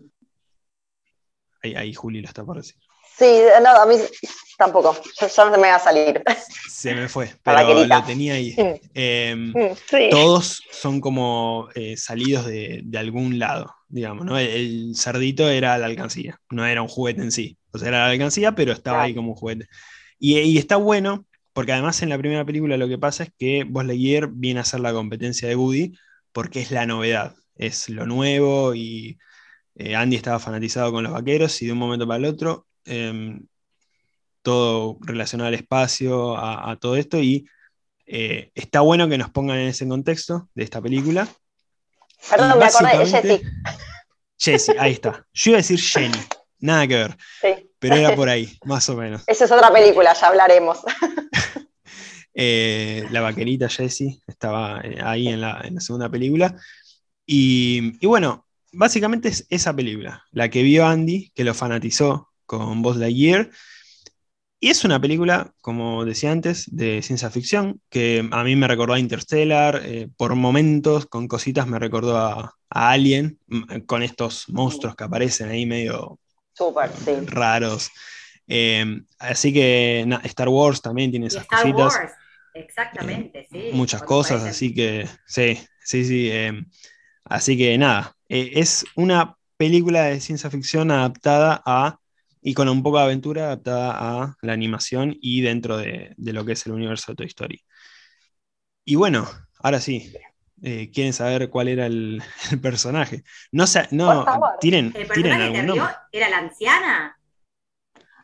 Ahí, 1.62 1.76
ahí 1.76 1.94
Juli 1.94 2.22
lo 2.22 2.28
está 2.28 2.44
por 2.44 2.58
decir. 2.58 2.76
Sí, 3.18 3.26
no, 3.62 3.70
a 3.70 3.86
mí 3.86 3.96
tampoco. 4.58 4.94
Yo, 5.20 5.28
no 5.28 5.52
se 5.52 5.58
me 5.58 5.68
va 5.68 5.76
a 5.76 5.80
salir. 5.80 6.24
Se 6.70 6.96
me 6.96 7.10
fue, 7.10 7.34
pero 7.44 7.86
lo 7.86 8.04
tenía 8.04 8.36
ahí. 8.36 8.56
Em, 8.94 9.54
todos 10.10 10.62
son 10.72 11.02
como 11.02 11.68
eh, 11.76 11.98
salidos 11.98 12.46
de, 12.46 12.84
algún 12.96 13.40
lado, 13.40 13.76
digamos, 13.90 14.26
¿no? 14.26 14.38
El, 14.38 14.94
cerdito 14.96 15.50
era 15.50 15.78
la 15.78 15.88
alcancía, 15.88 16.40
no 16.50 16.66
era 16.66 16.82
un 16.82 16.88
juguete 16.88 17.22
en 17.22 17.32
sí. 17.32 17.58
O 17.72 17.78
sea, 17.78 17.90
era 17.90 18.00
la 18.00 18.12
alcancía, 18.12 18.54
pero 18.54 18.72
estaba 18.72 19.04
ahí 19.04 19.16
como 19.16 19.30
un 19.30 19.36
juguete. 19.36 19.68
Y, 20.20 20.58
está 20.58 20.76
bueno, 20.76 21.26
porque 21.54 21.72
además 21.72 22.02
en 22.02 22.10
la 22.10 22.18
primera 22.18 22.46
película 22.46 22.78
lo 22.78 22.88
que 22.88 22.98
pasa 22.98 23.24
es 23.24 23.32
que 23.38 23.64
Buzz 23.64 23.86
Lightyear 23.86 24.30
viene 24.32 24.60
a 24.60 24.66
ser 24.66 24.82
la 24.82 24.94
competencia 24.94 25.48
de 25.48 25.56
Woody, 25.56 25.94
porque 26.32 26.62
es 26.62 26.72
la 26.72 26.86
novedad, 26.86 27.36
es 27.56 27.90
lo 27.90 28.06
nuevo 28.06 28.76
y 28.76 29.18
eh, 29.76 29.96
Andy 29.96 30.18
estaba 30.18 30.40
fanatizado 30.40 30.92
con 30.92 31.04
los 31.04 31.14
vaqueros 31.14 31.62
y 31.62 31.68
de 31.68 31.72
un 31.72 31.78
momento 31.78 32.06
para 32.06 32.18
el 32.18 32.26
otro, 32.26 32.68
em, 32.86 33.46
todo 34.42 34.98
relacionado 35.02 35.48
al 35.48 35.54
espacio, 35.54 36.38
a, 36.38 36.76
todo 36.78 36.96
esto, 36.98 37.22
y 37.22 37.46
eh, 38.06 38.52
está 38.56 38.82
bueno 38.82 39.08
que 39.08 39.18
nos 39.18 39.30
pongan 39.30 39.58
en 39.58 39.68
ese 39.68 39.88
contexto 39.88 40.50
de 40.54 40.64
esta 40.64 40.82
película. 40.82 41.28
Perdón, 42.30 42.60
me 42.60 42.66
acordé, 42.66 42.98
de 42.98 43.06
Jessie. 43.06 43.42
Jessie, 44.38 44.76
ahí 44.80 44.94
está. 44.94 45.26
Yo 45.34 45.52
iba 45.52 45.58
a 45.58 45.62
decir 45.62 45.80
Jenny, 45.80 46.18
nada 46.60 46.88
que 46.88 46.96
ver. 46.96 47.18
Pero 47.80 47.96
era 47.96 48.16
por 48.16 48.30
ahí, 48.30 48.58
más 48.66 48.88
o 48.90 48.96
menos. 48.96 49.24
Esa 49.28 49.46
es 49.46 49.52
otra 49.52 49.72
película, 49.72 50.14
ya 50.14 50.28
hablaremos. 50.28 50.80
Eh, 52.42 53.06
la 53.12 53.20
vaquerita 53.20 53.68
Jessie 53.68 54.22
estaba 54.26 54.82
ahí 55.04 55.28
en 55.28 55.42
la, 55.42 55.62
segunda 55.80 56.10
película. 56.10 56.56
Y, 57.26 57.98
y, 58.00 58.08
bueno, 58.08 58.48
básicamente 58.72 59.28
es 59.28 59.46
esa 59.50 59.76
película, 59.76 60.24
la 60.32 60.50
que 60.50 60.64
vio 60.64 60.86
Andy, 60.86 61.32
que 61.36 61.44
lo 61.44 61.54
fanatizó 61.54 62.30
con 62.46 62.82
Buzz 62.82 62.96
Lightyear. 62.96 63.50
Y 64.62 64.70
es 64.70 64.84
una 64.84 65.00
película, 65.00 65.54
como 65.62 66.04
decía 66.04 66.32
antes, 66.32 66.66
de 66.74 67.02
ciencia 67.02 67.30
ficción, 67.30 67.82
que 67.90 68.28
a 68.32 68.44
mí 68.44 68.56
me 68.56 68.68
recordó 68.68 68.94
a 68.94 69.00
Interstellar, 69.00 69.82
eh, 69.86 70.10
por 70.18 70.36
momentos, 70.36 71.06
con 71.06 71.28
cositas 71.28 71.68
me 71.68 71.80
recordó 71.80 72.18
a, 72.18 72.56
Alien, 72.70 73.40
con 73.88 74.04
estos 74.04 74.48
monstruos 74.50 74.96
que 74.96 75.04
aparecen 75.04 75.50
ahí 75.50 75.66
medio 75.66 76.20
raros. 77.26 77.92
Eh, 78.48 79.02
así 79.20 79.54
que 79.54 80.06
Star 80.24 80.50
Wars 80.50 80.82
también 80.82 81.12
tiene 81.12 81.28
esas 81.28 81.44
Star 81.44 81.62
cositas. 81.62 81.96
Wars. 81.96 82.14
Exactamente, 82.54 83.48
sí. 83.52 83.70
Muchas 83.74 84.02
cosas, 84.04 84.44
así 84.44 84.74
que 84.74 85.08
sí, 85.26 85.60
sí, 85.84 86.04
sí. 86.04 86.32
así 87.26 87.58
que 87.58 87.78
nada, 87.78 88.16
eh, 88.28 88.52
es 88.56 88.86
una 88.96 89.38
película 89.58 90.04
de 90.04 90.22
ciencia 90.22 90.50
ficción 90.50 90.92
adaptada 90.92 91.62
a, 91.66 92.00
y 92.42 92.54
con 92.54 92.70
un 92.70 92.82
poco 92.82 92.98
de 92.98 93.04
aventura, 93.04 93.46
adaptada 93.46 93.92
a 93.92 94.36
la 94.42 94.54
animación 94.54 95.18
y 95.20 95.42
dentro 95.42 95.78
de, 95.78 96.14
lo 96.18 96.46
que 96.46 96.54
es 96.54 96.66
el 96.66 96.72
universo 96.72 97.12
de 97.12 97.16
Toy 97.18 97.26
Story. 97.28 97.62
Y 98.86 98.96
bueno, 98.96 99.28
ahora 99.60 99.82
sí, 99.82 100.14
eh, 100.64 100.92
quieren 100.94 101.14
saber 101.14 101.50
cuál 101.50 101.68
era 101.68 101.86
el, 101.86 102.22
personaje. 102.62 103.24
No 103.52 103.68
sé, 103.68 103.88
no, 103.92 104.26
tienen, 104.60 104.94
¿El 104.96 105.10
tienen 105.10 105.42
algún 105.42 105.66
nombre. 105.66 105.96
¿Era 106.12 106.30
la 106.30 106.38
anciana? 106.38 107.20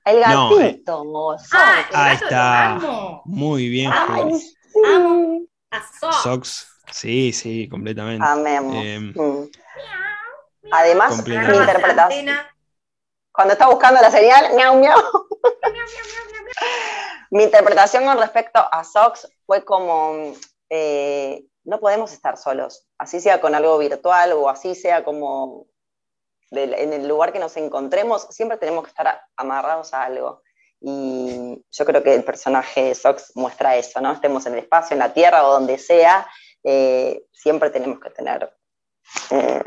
El 0.04 0.20
gatito. 0.20 1.04
No, 1.04 1.34
eh. 1.34 1.38
ah, 1.52 1.86
ahí 1.94 2.16
está. 2.16 2.80
Muy 3.26 3.70
bien. 3.70 3.92
Ay, 3.92 4.40
sí. 4.40 5.50
A 5.72 5.82
Sox. 6.24 6.68
Sí, 6.92 7.34
sí, 7.34 7.68
completamente. 7.68 8.24
Amemos. 8.26 8.76
Eh, 8.78 9.00
mm. 9.00 9.50
Además, 10.72 11.28
mi 11.28 11.36
interpretación. 11.36 12.36
Cuando 13.32 13.54
está 13.54 13.68
buscando 13.68 14.00
la 14.00 14.12
señal, 14.12 14.54
miau, 14.56 14.80
miau. 14.80 14.98
mi 17.32 17.44
interpretación 17.44 18.06
con 18.06 18.18
respecto 18.18 18.60
a 18.72 18.84
Sox 18.84 19.28
fue 19.46 19.66
como, 19.66 20.34
eh, 20.70 21.44
no 21.66 21.80
podemos 21.80 22.14
estar 22.14 22.38
solos, 22.38 22.88
así 22.98 23.20
sea 23.20 23.42
con 23.42 23.56
algo 23.56 23.78
virtual 23.78 24.34
o 24.34 24.50
así 24.50 24.76
sea 24.76 25.04
como 25.04 25.68
en 26.52 26.94
el 26.94 27.08
lugar 27.08 27.34
que 27.34 27.40
nos 27.40 27.58
encontremos, 27.58 28.28
siempre 28.30 28.58
tenemos 28.58 28.84
que 28.84 28.90
estar 28.90 29.22
amarrados 29.36 29.94
a 29.94 30.04
algo. 30.04 30.42
Y 30.80 31.64
yo 31.72 31.86
creo 31.86 32.04
que 32.04 32.14
el 32.14 32.24
personaje 32.24 32.84
de 32.84 32.96
Sox 32.96 33.32
muestra 33.36 33.76
eso, 33.76 34.00
¿no? 34.00 34.12
Estemos 34.12 34.46
en 34.46 34.54
el 34.54 34.60
espacio, 34.60 34.94
en 34.94 35.00
la 35.00 35.14
tierra 35.14 35.46
o 35.48 35.54
donde 35.54 35.78
sea, 35.78 36.28
eh, 36.64 37.26
siempre 37.32 37.70
tenemos 37.72 38.00
que 38.00 38.10
tener 38.12 38.56
eh, 39.32 39.64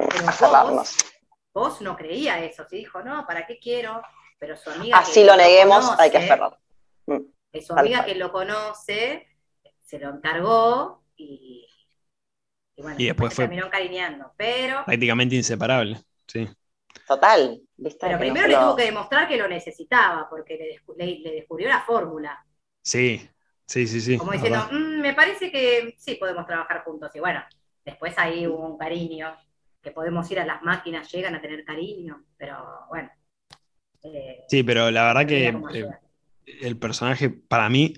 vos, 1.52 1.80
no 1.80 1.96
creía 1.96 2.44
eso, 2.44 2.64
sí 2.68 2.76
dijo, 2.76 3.02
no, 3.02 3.26
¿para 3.26 3.46
qué 3.46 3.58
quiero? 3.58 4.02
Pero 4.38 4.56
su 4.56 4.70
amiga. 4.70 4.98
Así 4.98 5.24
lo 5.24 5.36
neguemos, 5.36 5.90
hay 5.98 6.10
que 6.10 6.18
aferrar. 6.18 6.58
Mm, 7.06 7.60
su 7.60 7.72
amiga 7.72 8.04
que 8.04 8.14
lo 8.14 8.30
conoce 8.30 9.26
se 9.82 9.98
lo 9.98 10.10
encargó 10.10 11.04
y, 11.16 11.67
y 12.78 12.82
bueno, 12.82 12.96
y 12.98 13.06
después 13.06 13.34
fue 13.34 13.44
terminó 13.44 13.66
encariñando, 13.66 14.32
pero. 14.36 14.84
Prácticamente 14.86 15.36
inseparable, 15.36 15.98
sí. 16.26 16.48
Total. 17.06 17.60
Pero 18.00 18.18
primero 18.18 18.46
le 18.46 18.54
tuvo 18.54 18.76
que 18.76 18.84
demostrar 18.84 19.28
que 19.28 19.36
lo 19.36 19.46
necesitaba, 19.46 20.28
porque 20.30 20.80
le, 20.96 21.30
descubrió 21.30 21.68
la 21.68 21.82
fórmula. 21.82 22.42
Sí, 22.82 23.28
sí, 23.66 23.86
sí, 23.86 24.00
sí. 24.00 24.16
Como 24.16 24.32
diciendo, 24.32 24.66
mm, 24.72 25.00
me 25.00 25.12
parece 25.12 25.52
que 25.52 25.94
sí 25.98 26.14
podemos 26.14 26.46
trabajar 26.46 26.82
juntos. 26.84 27.10
Y 27.14 27.20
bueno, 27.20 27.42
Después 27.88 28.12
ahí 28.18 28.46
hubo 28.46 28.68
un 28.68 28.76
cariño, 28.76 29.34
que 29.80 29.90
podemos 29.92 30.30
ir 30.30 30.38
a 30.40 30.44
las 30.44 30.62
máquinas, 30.62 31.10
llegan 31.10 31.34
a 31.34 31.40
tener 31.40 31.64
cariño, 31.64 32.22
pero 32.36 32.54
bueno. 32.90 33.08
Eh, 34.02 34.44
sí, 34.46 34.62
pero 34.62 34.90
la 34.90 35.04
verdad 35.04 35.26
que 35.26 35.48
eh, 35.48 35.88
el 36.60 36.76
personaje 36.76 37.30
para 37.30 37.70
mí 37.70 37.94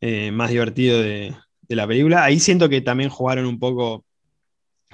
eh, 0.00 0.30
más 0.30 0.50
divertido 0.50 1.02
de, 1.02 1.34
la 1.68 1.88
película, 1.88 2.22
ahí 2.22 2.38
siento 2.38 2.68
que 2.68 2.80
también 2.80 3.10
jugaron 3.10 3.46
un 3.46 3.58
poco, 3.58 4.05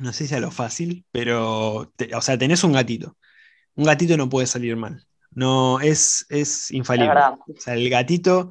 no 0.02 0.12
sé 0.12 0.26
si 0.26 0.35
a 0.35 0.40
lo 0.40 0.50
fácil, 0.50 1.06
pero, 1.12 1.92
o 2.14 2.21
sea, 2.21 2.37
tenés 2.37 2.64
un 2.64 2.73
gatito. 2.73 3.16
Un 3.75 3.85
gatito 3.85 4.16
no 4.16 4.28
puede 4.28 4.47
salir 4.47 4.76
mal. 4.76 5.06
No, 5.30 5.80
es, 5.80 6.26
es 6.28 6.71
infalible. 6.73 7.14
o 7.14 7.61
sea, 7.61 7.75
el 7.75 7.88
gatito, 7.88 8.50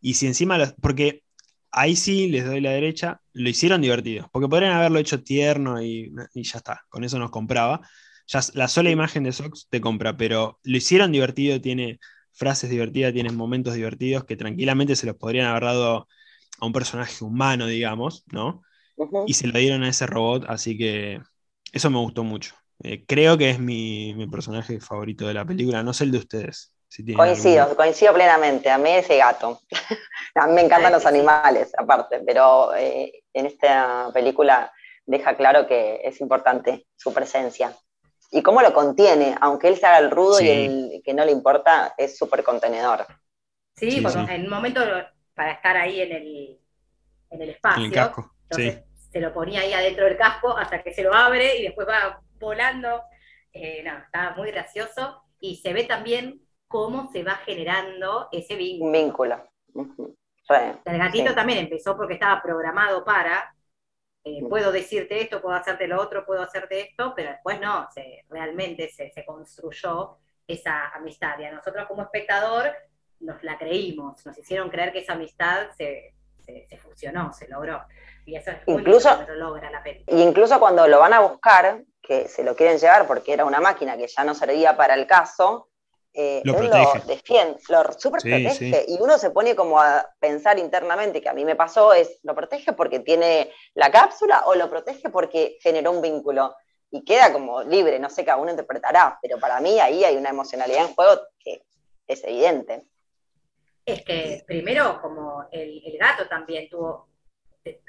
y 0.00 0.14
si 0.14 0.26
encima, 0.26 0.58
porque 0.82 1.22
ahí 1.70 1.96
sí 1.96 2.28
les 2.28 2.44
doy 2.44 2.60
la 2.60 2.70
derecha, 2.70 3.20
lo 3.32 3.48
hicieron 3.48 3.80
divertido, 3.80 4.28
porque 4.32 4.48
podrían 4.48 4.72
haberlo 4.72 4.98
hecho 4.98 5.22
tierno 5.22 5.80
y, 5.80 6.12
ya 6.34 6.58
está, 6.58 6.84
con 6.88 7.04
eso 7.04 7.18
nos 7.18 7.30
compraba. 7.30 7.80
Ya, 8.26 8.40
la 8.54 8.68
sola 8.68 8.90
imagen 8.90 9.22
de 9.22 9.32
Sox 9.32 9.68
te 9.70 9.80
compra, 9.80 10.16
pero 10.16 10.58
lo 10.64 10.76
hicieron 10.76 11.12
divertido, 11.12 11.60
tiene 11.60 12.00
frases 12.32 12.70
divertidas, 12.70 13.14
tiene 13.14 13.30
momentos 13.30 13.74
divertidos 13.74 14.24
que 14.24 14.36
tranquilamente 14.36 14.96
se 14.96 15.06
los 15.06 15.16
podrían 15.16 15.46
haber 15.46 15.64
dado 15.64 16.08
a 16.58 16.66
un 16.66 16.72
personaje 16.72 17.24
humano, 17.24 17.66
digamos, 17.66 18.24
¿no? 18.32 18.62
Y 19.26 19.34
se 19.34 19.46
lo 19.46 19.58
dieron 19.58 19.82
a 19.82 19.88
ese 19.88 20.06
robot, 20.06 20.44
así 20.48 20.76
que 20.76 21.20
eso 21.72 21.90
me 21.90 21.98
gustó 21.98 22.24
mucho. 22.24 22.54
Eh, 22.82 23.04
creo 23.06 23.36
que 23.36 23.50
es 23.50 23.58
mi, 23.58 24.26
personaje 24.30 24.80
favorito 24.80 25.26
de 25.26 25.34
la 25.34 25.44
película, 25.44 25.82
no 25.82 25.92
sé 25.92 26.04
el 26.04 26.12
de 26.12 26.18
ustedes. 26.18 26.72
coincido, 27.16 27.76
coincido 27.76 28.14
plenamente. 28.14 28.70
A 28.70 28.78
mí 28.78 28.90
ese 28.90 29.16
gato. 29.16 29.60
a 30.34 30.46
mí 30.46 30.54
me 30.54 30.62
encantan 30.62 30.92
los 30.92 31.06
animales, 31.06 31.72
aparte, 31.76 32.20
pero 32.24 32.74
eh, 32.74 33.24
en 33.32 33.46
esta 33.46 34.10
película 34.12 34.72
deja 35.06 35.36
claro 35.36 35.66
que 35.66 36.00
es 36.04 36.20
importante 36.20 36.86
su 36.96 37.12
presencia. 37.12 37.72
Y 38.30 38.42
cómo 38.42 38.60
lo 38.60 38.74
contiene, 38.74 39.34
aunque 39.40 39.68
él 39.68 39.78
se 39.78 39.86
haga 39.86 39.98
el 39.98 40.10
rudo 40.10 40.40
y 40.40 40.48
el 40.48 41.02
que 41.02 41.14
no 41.14 41.24
le 41.24 41.32
importa, 41.32 41.94
es 41.96 42.18
súper 42.18 42.44
contenedor. 42.44 43.06
Sí, 43.74 44.04
en 44.28 44.44
un 44.44 44.50
momento 44.50 44.80
para 45.34 45.52
estar 45.52 45.76
ahí 45.76 46.00
en 46.00 46.12
el, 46.12 46.60
en 47.30 47.42
el 47.42 47.50
espacio. 47.50 47.84
En 47.84 47.86
el 47.86 47.92
casco, 47.92 48.34
entonces, 48.42 48.82
se 49.10 49.20
lo 49.20 49.32
ponía 49.32 49.60
ahí 49.60 49.72
adentro 49.72 50.04
del 50.04 50.16
casco 50.16 50.56
hasta 50.56 50.82
que 50.82 50.92
se 50.92 51.02
lo 51.02 51.14
abre 51.14 51.56
y 51.56 51.62
después 51.62 51.88
va 51.88 52.20
volando. 52.38 53.02
Eh, 53.52 53.82
no, 53.82 53.98
estaba 53.98 54.36
muy 54.36 54.50
gracioso 54.50 55.22
y 55.40 55.56
se 55.56 55.72
ve 55.72 55.84
también 55.84 56.40
cómo 56.66 57.10
se 57.10 57.22
va 57.22 57.36
generando 57.36 58.28
ese 58.32 58.56
vínculo. 58.56 58.86
Un 58.86 58.92
vínculo. 58.92 59.48
el 60.84 60.98
gatito 60.98 61.34
también 61.34 61.60
empezó 61.60 61.96
porque 61.96 62.14
estaba 62.14 62.42
programado 62.42 63.04
para, 63.04 63.54
eh, 64.24 64.42
puedo 64.48 64.70
decirte 64.70 65.20
esto, 65.20 65.40
puedo 65.40 65.56
hacerte 65.56 65.88
lo 65.88 66.00
otro, 66.00 66.26
puedo 66.26 66.42
hacerte 66.42 66.80
esto, 66.80 67.14
pero 67.16 67.30
después 67.30 67.60
no, 67.60 67.88
se, 67.92 68.24
realmente 68.28 68.88
se, 68.90 69.10
se 69.10 69.24
construyó 69.24 70.18
esa 70.46 70.88
amistad. 70.88 71.38
Y 71.38 71.44
a 71.44 71.52
nosotros 71.52 71.86
como 71.86 72.02
espectador 72.02 72.72
nos 73.20 73.42
la 73.42 73.58
creímos, 73.58 74.24
nos 74.24 74.38
hicieron 74.38 74.68
creer 74.68 74.92
que 74.92 75.00
esa 75.00 75.14
amistad 75.14 75.70
se, 75.76 76.14
se, 76.68 76.76
fusionó, 76.78 77.32
se 77.32 77.48
logró. 77.48 77.84
Y 78.24 78.36
eso 78.36 78.50
es 78.50 78.58
incluso, 78.66 79.10
lo 79.28 79.34
logra 79.34 79.70
la 79.70 79.82
Y 80.06 80.22
incluso 80.22 80.58
cuando 80.58 80.86
lo 80.86 81.00
van 81.00 81.14
a 81.14 81.20
buscar, 81.20 81.82
que 82.02 82.28
se 82.28 82.42
lo 82.42 82.56
quieren 82.56 82.78
llevar 82.78 83.06
porque 83.06 83.32
era 83.32 83.44
una 83.44 83.60
máquina 83.60 83.96
que 83.96 84.06
ya 84.06 84.24
no 84.24 84.34
servía 84.34 84.76
para 84.76 84.94
el 84.94 85.06
caso, 85.06 85.68
eh, 86.12 86.40
lo 86.44 86.58
él 86.58 86.70
lo 86.70 86.92
defiende, 87.06 87.60
lo 87.68 87.92
super 87.92 88.22
protege. 88.22 88.86
Y 88.88 88.98
uno 89.00 89.18
se 89.18 89.30
pone 89.30 89.54
como 89.54 89.80
a 89.80 90.08
pensar 90.18 90.58
internamente, 90.58 91.20
que 91.20 91.28
a 91.28 91.34
mí 91.34 91.44
me 91.44 91.56
pasó, 91.56 91.92
es, 91.92 92.18
¿lo 92.22 92.34
protege 92.34 92.72
porque 92.72 93.00
tiene 93.00 93.52
la 93.74 93.90
cápsula 93.90 94.42
o 94.46 94.54
lo 94.54 94.70
protege 94.70 95.10
porque 95.10 95.58
generó 95.60 95.92
un 95.92 96.02
vínculo? 96.02 96.54
Y 96.90 97.04
queda 97.04 97.32
como 97.32 97.62
libre, 97.62 97.98
no 97.98 98.08
sé, 98.08 98.24
cada 98.24 98.38
uno 98.38 98.50
interpretará, 98.50 99.18
pero 99.20 99.38
para 99.38 99.60
mí 99.60 99.78
ahí 99.78 100.04
hay 100.04 100.16
una 100.16 100.30
emocionalidad 100.30 100.86
en 100.86 100.94
juego 100.94 101.20
que 101.38 101.62
es 102.06 102.24
evidente 102.24 102.86
es 103.92 104.04
que 104.04 104.44
primero, 104.46 105.00
como 105.00 105.46
el, 105.50 105.82
gato 105.98 106.28
también 106.28 106.68
tuvo, 106.68 107.08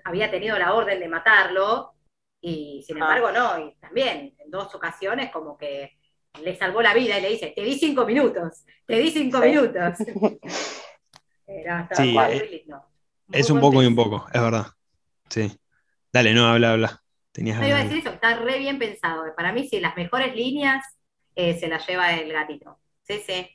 había 0.06 0.32
tenido 0.32 0.58
la 0.58 0.74
orden 0.74 1.00
de 1.00 1.08
matarlo, 1.08 1.94
y 2.42 2.84
sin 2.86 2.98
ah. 2.98 3.00
embargo 3.00 3.32
no, 3.32 3.68
y 3.68 3.76
también 3.76 4.36
en 4.38 4.50
dos 4.50 4.74
ocasiones 4.74 5.32
como 5.32 5.58
que 5.58 5.98
le 6.42 6.56
salvó 6.56 6.82
la 6.82 6.94
vida 6.94 7.18
y 7.18 7.22
le 7.22 7.30
dice, 7.30 7.54
te 7.56 7.62
di 7.62 7.78
cinco 7.78 8.06
minutos, 8.06 8.66
te 8.86 8.98
di 8.98 9.12
cinco 9.12 9.40
minutos. 9.40 9.98
sí, 11.98 12.18
eh, 12.18 12.66
es 13.32 13.50
un 13.50 13.60
poco 13.60 13.84
y 13.84 13.86
un 13.86 13.96
poco, 13.96 14.26
es 14.32 14.42
verdad. 14.42 14.68
Sí. 15.30 15.52
Dale, 16.12 16.34
no, 16.34 16.48
habla, 16.48 16.74
habla. 16.74 17.04
Tenías 17.32 17.60
no 17.60 17.68
iba 17.68 17.78
a 17.78 17.84
decir 17.84 18.00
eso, 18.00 18.10
está 18.10 18.36
re 18.36 18.58
bien 18.58 18.80
pensado. 18.80 19.24
Para 19.36 19.52
mí, 19.52 19.68
sí, 19.68 19.80
las 19.80 19.96
mejores 19.96 20.36
líneas 20.36 20.84
eh, 21.36 21.60
se 21.60 21.68
las 21.68 21.86
lleva 21.88 22.14
el 22.14 22.32
gatito. 22.32 22.80
Sí, 23.04 23.22
sí. 23.26 23.48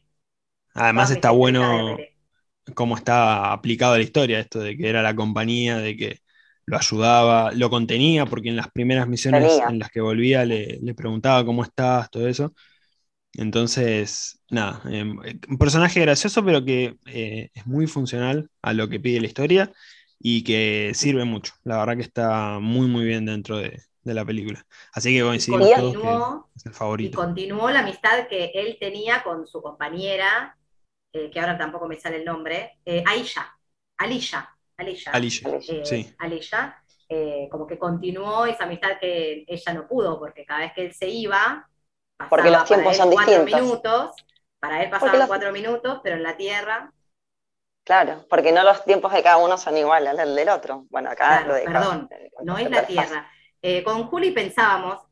Además 0.74 1.10
está 1.10 1.30
bueno 1.30 1.96
cómo 2.74 2.96
está 2.96 3.52
aplicado 3.52 3.94
a 3.94 3.98
la 3.98 4.04
historia, 4.04 4.40
esto 4.40 4.60
de 4.60 4.76
que 4.76 4.88
era 4.88 5.02
la 5.02 5.14
compañía, 5.14 5.78
de 5.78 5.96
que 5.96 6.18
lo 6.66 6.78
ayudaba, 6.78 7.52
lo 7.52 7.68
contenía, 7.68 8.24
porque 8.24 8.48
en 8.48 8.56
las 8.56 8.70
primeras 8.70 9.06
misiones 9.06 9.60
en 9.68 9.78
las 9.78 9.90
que 9.90 10.00
volvía 10.00 10.44
le, 10.44 10.94
preguntaba 10.94 11.44
cómo 11.44 11.62
estás, 11.62 12.10
todo 12.10 12.26
eso. 12.26 12.54
Entonces, 13.34 14.40
nada, 14.48 14.80
em, 14.90 15.18
un 15.48 15.58
personaje 15.58 16.00
gracioso, 16.00 16.44
pero 16.44 16.64
que 16.64 16.96
eh, 17.06 17.50
es 17.52 17.66
muy 17.66 17.86
funcional 17.86 18.48
a 18.62 18.72
lo 18.72 18.88
que 18.88 19.00
pide 19.00 19.20
la 19.20 19.26
historia 19.26 19.72
y 20.18 20.44
que 20.44 20.92
sirve 20.94 21.24
mucho. 21.24 21.52
La 21.64 21.78
verdad 21.78 21.96
que 21.96 22.02
está 22.02 22.58
muy, 22.60 22.86
muy 22.86 23.04
bien 23.04 23.26
dentro 23.26 23.58
de, 23.58 23.82
la 24.04 24.24
película. 24.24 24.64
Así 24.92 25.16
que 25.16 25.22
coincidimos 25.22 25.70
todos 25.74 25.96
que 25.96 26.56
es 26.56 26.66
el 26.66 26.74
favorito. 26.74 27.10
Y 27.10 27.14
continuó 27.14 27.70
la 27.70 27.80
amistad 27.80 28.28
que 28.28 28.52
él 28.54 28.76
tenía 28.78 29.22
con 29.22 29.46
su 29.46 29.62
compañera 29.62 30.56
eh, 31.16 31.30
que 31.30 31.38
ahora 31.38 31.56
tampoco 31.56 31.86
me 31.86 31.94
sale 31.94 32.16
el 32.16 32.24
nombre, 32.24 32.80
eh, 32.84 33.04
Aisha, 33.06 33.56
Alisha, 33.98 34.52
Alisha, 34.76 35.12
Alisha, 35.12 35.48
eh, 35.68 35.82
sí. 35.84 36.12
Alisha 36.18 36.80
como 37.48 37.64
que 37.68 37.78
continuó 37.78 38.44
esa 38.46 38.64
amistad 38.64 38.98
que 38.98 39.44
ella 39.46 39.72
no 39.74 39.86
pudo, 39.86 40.18
porque 40.18 40.44
cada 40.44 40.60
vez 40.60 40.72
que 40.72 40.86
él 40.86 40.92
se 40.92 41.06
iba, 41.06 41.68
pasaba 42.16 42.28
porque 42.28 42.50
los 42.50 42.64
tiempos 42.64 42.96
son 42.96 43.12
cuatro 43.12 43.44
minutos, 43.44 44.10
para 44.58 44.82
él 44.82 44.90
pasaban 44.90 45.28
cuatro 45.28 45.52
minutos, 45.52 46.00
pero 46.02 46.16
en 46.16 46.24
la 46.24 46.36
Tierra 46.36 46.92
Claro, 47.84 48.26
porque 48.28 48.50
no 48.50 48.64
los 48.64 48.84
tiempos 48.84 49.12
de 49.12 49.22
cada 49.22 49.36
uno 49.36 49.56
son 49.56 49.76
iguales 49.76 50.18
al 50.18 50.34
del 50.34 50.48
otro. 50.48 50.86
Bueno, 50.90 51.10
acá 51.10 51.46
lo 51.46 51.54
de 51.54 51.62
Perdón, 51.62 52.08
no 52.42 52.58
es 52.58 52.68
la 52.68 52.84
Tierra. 52.84 53.30
con 53.84 54.08
Juli 54.08 54.32
pensábamos, 54.32 55.02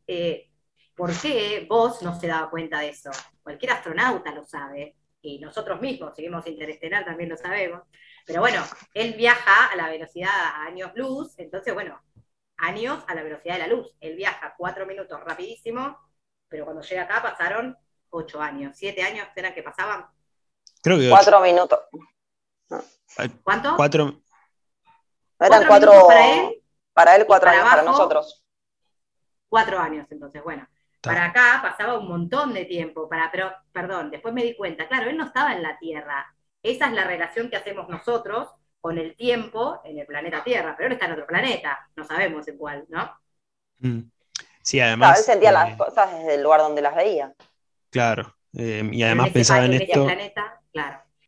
¿por 0.96 1.12
qué 1.20 1.64
vos 1.70 2.02
no 2.02 2.18
se 2.18 2.26
daba 2.26 2.50
cuenta 2.50 2.80
de 2.80 2.88
eso? 2.88 3.12
Cualquier 3.44 3.70
astronauta 3.70 4.34
lo 4.34 4.44
sabe 4.44 4.96
y 5.22 5.38
nosotros 5.38 5.80
mismos, 5.80 6.14
seguimos 6.14 6.46
interestelar, 6.46 7.04
también 7.04 7.30
lo 7.30 7.36
sabemos, 7.36 7.82
pero 8.26 8.40
bueno, 8.40 8.62
él 8.92 9.14
viaja 9.14 9.66
a 9.66 9.76
la 9.76 9.88
velocidad 9.88 10.30
a 10.30 10.64
años 10.64 10.90
luz, 10.94 11.38
entonces 11.38 11.72
bueno, 11.72 12.02
años 12.56 13.02
a 13.06 13.14
la 13.14 13.22
velocidad 13.22 13.54
de 13.54 13.60
la 13.60 13.66
luz, 13.68 13.88
él 14.00 14.16
viaja 14.16 14.54
cuatro 14.58 14.84
minutos 14.84 15.18
rapidísimo, 15.20 15.96
pero 16.48 16.64
cuando 16.64 16.82
llega 16.82 17.04
acá 17.04 17.22
pasaron 17.22 17.78
ocho 18.10 18.40
años, 18.42 18.76
siete 18.76 19.02
años 19.02 19.26
eran 19.34 19.54
que 19.54 19.62
pasaban. 19.62 20.06
Creo 20.82 20.98
que 20.98 21.08
cuatro 21.08 21.40
minutos. 21.40 21.78
¿Cuánto? 23.42 23.76
Cuatro. 23.76 24.20
Eran 25.38 25.66
cuatro, 25.66 26.06
para 26.06 26.34
él. 26.34 26.62
Para 26.92 27.16
él 27.16 27.26
cuatro 27.26 27.50
años, 27.50 27.64
para 27.64 27.82
nosotros. 27.82 28.44
Cuatro 29.48 29.78
años, 29.78 30.06
entonces, 30.10 30.42
bueno. 30.42 30.66
Para 31.02 31.26
acá 31.26 31.58
pasaba 31.60 31.98
un 31.98 32.06
montón 32.06 32.54
de 32.54 32.64
tiempo, 32.64 33.08
para, 33.08 33.30
pero, 33.32 33.52
perdón, 33.72 34.10
después 34.10 34.32
me 34.32 34.44
di 34.44 34.54
cuenta, 34.54 34.86
claro, 34.86 35.10
él 35.10 35.16
no 35.16 35.26
estaba 35.26 35.52
en 35.52 35.62
la 35.62 35.76
Tierra. 35.78 36.32
Esa 36.62 36.86
es 36.86 36.92
la 36.92 37.04
relación 37.04 37.50
que 37.50 37.56
hacemos 37.56 37.88
nosotros 37.88 38.48
con 38.80 38.98
el 38.98 39.16
tiempo 39.16 39.80
en 39.84 39.98
el 39.98 40.06
planeta 40.06 40.44
Tierra, 40.44 40.74
pero 40.76 40.86
él 40.86 40.92
está 40.92 41.06
en 41.06 41.12
otro 41.12 41.26
planeta, 41.26 41.78
no 41.96 42.04
sabemos 42.04 42.46
en 42.46 42.56
cuál, 42.56 42.84
¿no? 42.88 43.10
Mm. 43.80 44.10
Sí, 44.62 44.78
además. 44.78 45.18
él 45.18 45.24
sentía 45.24 45.50
las 45.50 45.70
eh, 45.70 45.76
cosas 45.76 46.12
desde 46.12 46.36
el 46.36 46.42
lugar 46.42 46.60
donde 46.60 46.82
las 46.82 46.94
veía. 46.94 47.32
Claro, 47.90 48.36
eh, 48.56 48.88
y 48.92 49.02
además 49.02 49.30
pensaba 49.30 49.64
en 49.64 49.72
esto. 49.72 50.06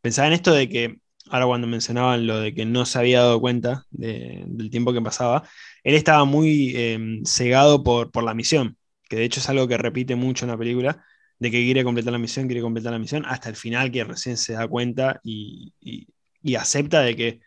Pensaba 0.00 0.28
en 0.28 0.34
esto 0.34 0.52
de 0.52 0.68
que, 0.68 0.98
ahora 1.30 1.46
cuando 1.46 1.66
mencionaban 1.66 2.28
lo 2.28 2.38
de 2.38 2.54
que 2.54 2.64
no 2.64 2.86
se 2.86 2.98
había 2.98 3.22
dado 3.22 3.40
cuenta 3.40 3.86
del 3.90 4.70
tiempo 4.70 4.92
que 4.92 5.02
pasaba, 5.02 5.42
él 5.82 5.96
estaba 5.96 6.24
muy 6.24 6.74
eh, 6.76 7.20
cegado 7.24 7.82
por, 7.82 8.12
por 8.12 8.22
la 8.22 8.34
misión 8.34 8.76
de 9.14 9.24
hecho 9.24 9.40
es 9.40 9.48
algo 9.48 9.68
que 9.68 9.76
repite 9.78 10.16
mucho 10.16 10.44
en 10.44 10.50
la 10.50 10.58
película, 10.58 11.04
de 11.38 11.50
que 11.50 11.62
quiere 11.62 11.84
completar 11.84 12.12
la 12.12 12.18
misión, 12.18 12.46
quiere 12.46 12.62
completar 12.62 12.92
la 12.92 12.98
misión, 12.98 13.24
hasta 13.26 13.48
el 13.48 13.56
final 13.56 13.90
que 13.90 14.04
recién 14.04 14.36
se 14.36 14.54
da 14.54 14.68
cuenta 14.68 15.20
y, 15.22 15.74
acepta 16.56 17.00
de 17.00 17.16
que, 17.16 17.40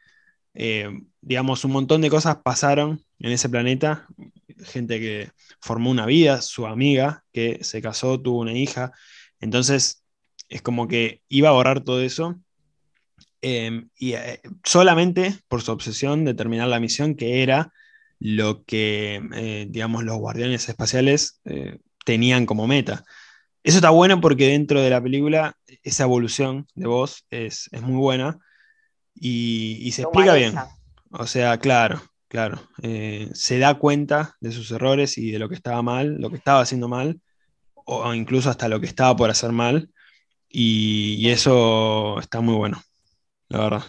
eh, 0.53 0.89
digamos, 1.21 1.63
un 1.65 1.71
montón 1.71 2.01
de 2.01 2.09
cosas 2.09 2.37
pasaron 2.43 3.03
en 3.19 3.31
ese 3.31 3.49
planeta, 3.49 4.07
gente 4.63 4.99
que 4.99 5.31
formó 5.61 5.91
una 5.91 6.05
vida, 6.05 6.41
su 6.41 6.67
amiga 6.67 7.23
que 7.31 7.63
se 7.63 7.81
casó, 7.81 8.19
tuvo 8.21 8.41
una 8.41 8.53
hija, 8.53 8.91
entonces 9.39 10.03
es 10.49 10.61
como 10.61 10.87
que 10.87 11.21
iba 11.29 11.49
a 11.49 11.53
borrar 11.53 11.83
todo 11.83 12.01
eso. 12.01 12.39
Em, 13.41 13.89
y 13.95 14.13
eh, 14.13 14.41
solamente 14.63 15.37
por 15.47 15.61
su 15.61 15.71
obsesión 15.71 16.25
de 16.25 16.33
terminar 16.33 16.67
la 16.67 16.79
misión, 16.79 17.15
que 17.15 17.43
era 17.43 17.71
lo 18.19 18.63
que, 18.63 19.21
eh, 19.33 19.67
digamos, 19.69 20.03
los 20.03 20.17
guardianes 20.17 20.67
espaciales 20.69 21.39
eh, 21.45 21.79
tenían 22.05 22.45
como 22.45 22.67
meta. 22.67 23.03
Eso 23.63 23.77
está 23.77 23.89
bueno 23.89 24.21
porque 24.21 24.47
dentro 24.47 24.81
de 24.81 24.89
la 24.89 25.01
película 25.01 25.57
esa 25.83 26.03
evolución 26.03 26.67
de 26.75 26.87
voz 26.87 27.25
es, 27.29 27.69
muy 27.81 27.97
buena 27.97 28.39
y, 29.13 29.91
se 29.91 30.03
explica 30.03 30.33
bien. 30.33 30.55
O 31.11 31.27
sea, 31.27 31.57
claro, 31.57 32.01
claro. 32.27 32.61
Eh, 32.81 33.29
se 33.33 33.59
da 33.59 33.75
cuenta 33.75 34.35
de 34.39 34.51
sus 34.51 34.71
errores 34.71 35.17
y 35.17 35.31
de 35.31 35.39
lo 35.39 35.49
que 35.49 35.55
estaba 35.55 35.81
mal, 35.81 36.15
lo 36.19 36.29
que 36.29 36.37
estaba 36.37 36.61
haciendo 36.61 36.87
mal, 36.87 37.19
o 37.73 38.13
incluso 38.13 38.49
hasta 38.49 38.67
lo 38.67 38.79
que 38.79 38.87
estaba 38.87 39.15
por 39.15 39.29
hacer 39.29 39.51
mal. 39.51 39.89
y 40.49 41.29
eso 41.29 42.19
está 42.19 42.41
muy 42.41 42.55
bueno, 42.55 42.81
la 43.49 43.59
verdad 43.59 43.83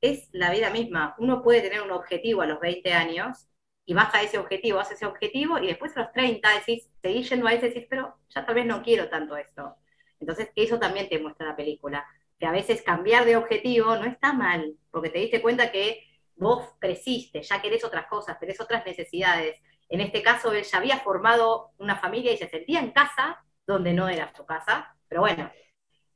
es 0.00 0.28
la 0.32 0.50
vida 0.50 0.70
misma. 0.70 1.14
Uno 1.18 1.42
puede 1.42 1.60
tener 1.62 1.82
un 1.82 1.90
objetivo 1.90 2.42
a 2.42 2.46
los 2.46 2.60
20 2.60 2.92
años 2.92 3.48
y 3.84 3.94
vas 3.94 4.14
a 4.14 4.22
ese 4.22 4.38
objetivo, 4.38 4.78
haces 4.78 4.96
ese 4.96 5.06
objetivo 5.06 5.58
y 5.58 5.66
después 5.66 5.96
a 5.96 6.02
los 6.02 6.12
30 6.12 6.48
decís, 6.54 6.90
seguís 7.02 7.28
yendo 7.28 7.46
a 7.46 7.52
ese, 7.52 7.68
decís, 7.68 7.86
pero 7.88 8.14
ya 8.28 8.46
tal 8.46 8.54
vez 8.54 8.66
no 8.66 8.82
quiero 8.82 9.08
tanto 9.08 9.36
esto. 9.36 9.76
Entonces, 10.20 10.50
eso 10.54 10.78
también 10.78 11.08
te 11.08 11.18
muestra 11.18 11.48
la 11.48 11.56
película, 11.56 12.06
que 12.38 12.46
a 12.46 12.52
veces 12.52 12.82
cambiar 12.82 13.24
de 13.24 13.36
objetivo 13.36 13.96
no 13.96 14.04
está 14.04 14.32
mal, 14.32 14.74
porque 14.90 15.10
te 15.10 15.18
diste 15.18 15.42
cuenta 15.42 15.72
que 15.72 16.04
vos 16.36 16.68
creciste, 16.78 17.42
ya 17.42 17.60
querés 17.60 17.84
otras 17.84 18.06
cosas, 18.06 18.38
tenés 18.38 18.60
otras 18.60 18.84
necesidades, 18.86 19.56
En 19.88 20.00
este 20.00 20.22
caso, 20.22 20.52
él 20.52 20.62
ya 20.62 20.78
había 20.78 20.98
formado 21.00 21.72
una 21.78 21.96
familia 21.96 22.32
y 22.32 22.36
se 22.36 22.48
sentía 22.48 22.78
en 22.78 22.92
casa 22.92 23.44
donde 23.66 23.92
no 23.92 24.08
era 24.08 24.32
su 24.36 24.46
casa, 24.46 24.94
pero 25.08 25.22
bueno, 25.22 25.50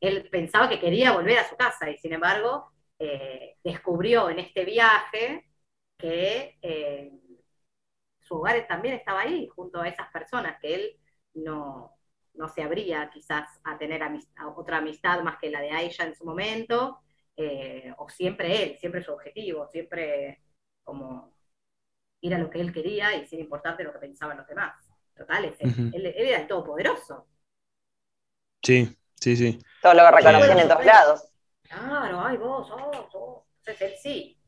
él 0.01 0.29
pensaba 0.31 0.69
que 0.69 0.79
quería 0.79 1.13
volver 1.13 1.39
a 1.39 1.49
su 1.49 1.57
casa 1.57 1.91
y 1.91 1.99
sin 1.99 2.13
embargo 2.13 2.71
eh, 2.99 3.57
descubrió 3.63 4.31
en 4.31 4.39
este 4.39 4.65
viaje 4.65 5.47
que 5.99 6.59
eh, 6.63 7.13
su 8.21 8.37
hogar 8.37 8.67
también 8.67 8.95
estaba 8.95 9.21
ahí, 9.21 9.49
junto 9.49 9.81
a 9.81 9.89
esas 9.89 10.11
personas, 10.11 10.59
que 10.61 10.75
él 10.75 11.01
no, 11.35 11.93
no 12.35 12.49
se 12.49 12.63
abría 12.63 13.11
quizás 13.11 13.61
a 13.65 13.77
tener 13.79 14.03
otra 14.57 14.79
amistad 14.79 15.23
más 15.23 15.39
que 15.39 15.51
la 15.51 15.61
de 15.61 15.71
Aisha 15.71 16.05
en 16.05 16.15
su 16.15 16.25
momento, 16.25 17.01
eh, 17.37 17.93
o 17.99 18.09
siempre 18.09 18.63
él, 18.63 18.79
siempre 18.79 19.03
su 19.03 19.13
objetivo, 19.13 19.69
siempre 19.69 20.43
como 20.83 21.35
ir 22.21 22.35
a 22.35 22.39
lo 22.39 22.49
que 22.49 22.61
él 22.61 22.73
quería 22.73 23.15
y 23.17 23.27
sin 23.27 23.41
importarte 23.41 23.85
lo 23.85 23.93
que 23.93 23.99
pensaban 23.99 24.37
los 24.37 24.47
demás. 24.47 24.75
Total, 25.15 25.45
él, 25.59 26.07
era 26.17 26.41
el 26.41 26.47
todopoderoso. 26.47 27.29
Sí, 28.63 28.97
sí, 29.15 29.37
sí. 29.37 29.59
Todo 29.81 29.95
lo 29.95 30.03
que 30.05 30.11
reconocen 30.11 30.59
en 30.59 30.69
todos 30.69 30.85
lados. 30.85 31.34
Claro, 31.79 32.21
ay, 32.25 32.37
vos, 32.37 32.71
vos, 32.71 33.13
vos. 33.13 33.43
Entonces 33.59 33.93
él 33.93 33.95
sí. 34.03 34.39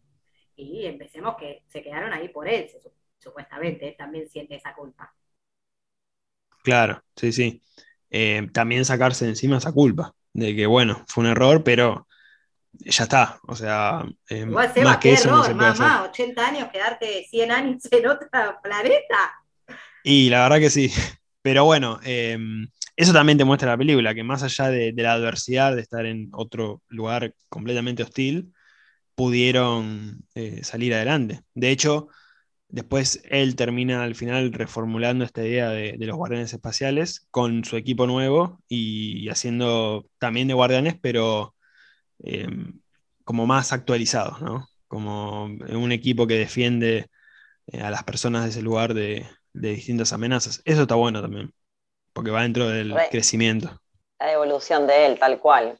Y 0.56 0.86
empecemos 0.86 1.36
que 1.36 1.64
se 1.66 1.82
quedaron 1.82 2.12
ahí 2.12 2.28
por 2.28 2.48
él, 2.48 2.68
supuestamente, 3.18 3.88
él 3.88 3.96
también 3.96 4.28
siente 4.28 4.56
esa 4.56 4.74
culpa. 4.74 5.14
Claro, 6.62 7.02
sí, 7.14 7.32
sí. 7.32 7.62
Eh, 8.10 8.48
también 8.52 8.84
sacarse 8.84 9.24
de 9.24 9.32
encima 9.32 9.58
esa 9.58 9.72
culpa, 9.72 10.14
de 10.32 10.56
que 10.56 10.66
bueno, 10.66 11.04
fue 11.08 11.24
un 11.24 11.30
error, 11.30 11.62
pero 11.62 12.06
ya 12.72 13.04
está. 13.04 13.38
O 13.46 13.54
sea, 13.54 14.04
eh, 14.30 14.46
más 14.46 14.72
que 14.98 15.12
eso 15.12 15.28
error, 15.28 15.38
no 15.38 15.44
se 15.44 15.54
mamá, 15.54 16.04
80 16.04 16.46
años, 16.46 16.68
quedarte 16.72 17.26
100 17.28 17.50
años 17.50 17.82
en 17.90 18.06
otro 18.06 18.28
planeta. 18.62 19.42
Y 20.02 20.30
la 20.30 20.42
verdad 20.42 20.58
que 20.58 20.70
sí. 20.70 20.90
Pero 21.42 21.64
bueno, 21.64 22.00
em, 22.02 22.68
eso 22.96 23.12
también 23.12 23.38
te 23.38 23.44
muestra 23.44 23.70
la 23.70 23.78
película, 23.78 24.14
que 24.14 24.24
más 24.24 24.42
allá 24.42 24.68
de, 24.70 24.92
la 24.96 25.12
adversidad 25.12 25.74
de 25.74 25.82
estar 25.82 26.06
en 26.06 26.28
otro 26.32 26.82
lugar 26.88 27.34
completamente 27.48 28.02
hostil, 28.02 28.52
pudieron 29.14 30.24
eh, 30.34 30.62
salir 30.64 30.94
adelante. 30.94 31.42
De 31.54 31.70
hecho, 31.70 32.08
Después 32.68 33.22
él 33.30 33.54
termina 33.56 34.02
al 34.02 34.14
final 34.14 34.52
reformulando 34.52 35.24
esta 35.24 35.44
idea 35.44 35.70
de, 35.70 35.96
los 35.98 36.16
guardianes 36.16 36.52
espaciales 36.52 37.26
con 37.30 37.64
su 37.64 37.76
equipo 37.76 38.06
nuevo 38.06 38.60
y, 38.68 39.28
haciendo 39.28 40.06
también 40.18 40.48
de 40.48 40.54
guardianes, 40.54 40.96
pero 41.00 41.54
em, 42.20 42.80
como 43.24 43.46
más 43.46 43.72
actualizados, 43.72 44.42
¿no? 44.42 44.68
Como 44.88 45.44
un 45.46 45.92
equipo 45.92 46.26
que 46.26 46.38
defiende 46.38 47.08
eh, 47.68 47.82
a 47.82 47.90
las 47.90 48.04
personas 48.04 48.44
de 48.44 48.50
ese 48.50 48.62
lugar 48.62 48.94
de, 48.94 49.26
distintas 49.54 50.12
amenazas. 50.12 50.62
Eso 50.64 50.82
está 50.82 50.96
bueno 50.96 51.22
también, 51.22 51.52
porque 52.16 52.30
va 52.30 52.40
dentro 52.40 52.70
del 52.70 52.94
crecimiento. 53.10 53.78
La 54.18 54.32
evolución 54.32 54.86
de 54.86 55.04
él, 55.04 55.18
tal 55.18 55.38
cual. 55.38 55.78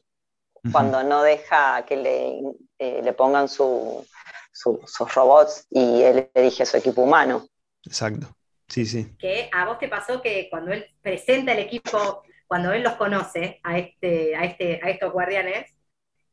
Cuando 0.71 1.03
no 1.03 1.23
deja 1.23 1.83
que 1.83 1.95
le, 1.97 2.41
eh, 2.77 3.01
le 3.03 3.13
pongan 3.13 3.49
su, 3.49 4.05
sus 4.51 5.15
robots 5.15 5.65
y 5.71 6.03
él 6.03 6.29
dirige 6.35 6.63
su 6.67 6.77
equipo 6.77 7.01
humano. 7.01 7.47
Exacto, 7.83 8.27
sí, 8.67 8.85
sí. 8.85 9.15
Que 9.17 9.49
a 9.51 9.65
vos 9.65 9.79
te 9.79 9.87
pasó 9.87 10.21
que 10.21 10.47
cuando 10.51 10.73
él 10.73 10.85
presenta 11.01 11.53
el 11.53 11.59
equipo, 11.59 12.21
cuando 12.45 12.71
él 12.71 12.83
los 12.83 12.93
conoce 12.93 13.59
a, 13.63 13.79
este, 13.79 14.35
a, 14.35 14.45
este, 14.45 14.79
a 14.83 14.91
estos 14.91 15.11
guardianes, 15.11 15.73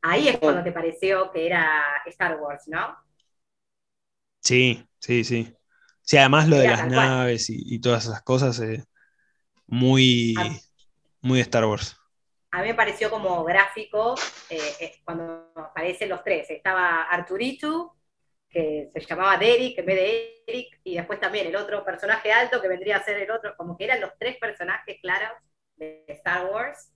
ahí 0.02 0.28
es 0.28 0.36
cuando 0.36 0.62
te 0.62 0.72
pareció 0.72 1.30
que 1.32 1.46
era 1.46 1.82
Star 2.04 2.38
Wars, 2.38 2.64
¿no? 2.66 2.94
Sí, 4.42 4.86
sí, 4.98 5.24
sí. 5.24 5.56
Sí, 6.02 6.18
además 6.18 6.46
lo 6.46 6.56
de 6.56 6.68
las 6.68 6.86
naves 6.86 7.46
y, 7.48 7.78
todas 7.78 8.04
esas 8.04 8.20
cosas, 8.20 8.60
eh, 8.60 8.84
muy, 9.66 10.34
muy 11.20 11.40
Star 11.40 11.64
Wars 11.64 11.96
a 12.54 12.62
mí 12.62 12.68
me 12.68 12.74
pareció 12.74 13.10
como 13.10 13.42
gráfico 13.42 14.14
eh, 14.48 14.60
eh, 14.78 14.92
cuando 15.04 15.50
aparecen 15.56 16.08
los 16.08 16.22
tres. 16.22 16.48
Estaba 16.50 17.02
Arturito, 17.02 17.96
que 18.48 18.92
se 18.94 19.06
llamaba 19.06 19.36
Derek 19.36 19.76
en 19.78 19.86
vez 19.86 19.96
de 19.96 20.44
Eric, 20.46 20.80
y 20.84 20.94
después 20.94 21.18
también 21.18 21.48
el 21.48 21.56
otro 21.56 21.84
personaje 21.84 22.30
alto 22.30 22.62
que 22.62 22.68
vendría 22.68 22.98
a 22.98 23.02
ser 23.02 23.20
el 23.20 23.30
otro, 23.32 23.56
como 23.56 23.76
que 23.76 23.86
eran 23.86 24.00
los 24.00 24.12
tres 24.20 24.36
personajes 24.36 25.00
claros 25.00 25.36
de 25.74 26.04
Star 26.06 26.46
Wars. 26.46 26.92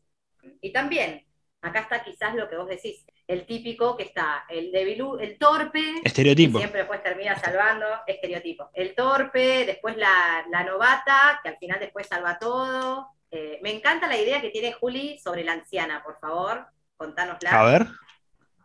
Y 0.60 0.72
también, 0.72 1.26
acá 1.62 1.80
está 1.80 2.02
quizás 2.02 2.34
lo 2.34 2.48
que 2.48 2.56
vos 2.56 2.68
decís, 2.68 3.04
el 3.26 3.46
típico 3.46 3.96
que 3.96 4.04
está, 4.04 4.44
el 4.48 4.72
debilú, 4.72 5.18
el 5.18 5.38
torpe, 5.38 5.82
estereotipo. 6.04 6.58
siempre 6.58 6.80
después 6.80 7.02
termina 7.02 7.38
salvando, 7.38 7.86
estereotipo. 8.06 8.70
El 8.72 8.94
torpe, 8.94 9.66
después 9.66 9.96
la, 9.96 10.44
novata, 10.64 11.40
que 11.42 11.50
al 11.50 11.58
final 11.58 11.80
después 11.80 12.06
salva 12.06 12.38
todo. 12.38 13.08
Eh, 13.30 13.58
me 13.62 13.72
encanta 13.72 14.06
la 14.06 14.16
idea 14.16 14.40
que 14.40 14.50
tiene 14.50 14.72
Juli 14.72 15.18
sobre 15.18 15.44
la 15.44 15.52
anciana, 15.52 16.02
por 16.02 16.18
favor, 16.18 16.66
contanosla. 16.96 17.50
A 17.50 17.64
ver. 17.64 17.86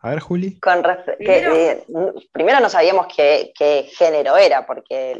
A 0.04 0.10
ver, 0.10 0.20
Juli. 0.20 0.58
Eh, 1.18 1.82
primero, 2.30 2.60
no 2.60 2.68
sabíamos 2.68 3.06
qué, 3.06 3.90
género 3.96 4.36
era, 4.36 4.66
porque 4.66 5.16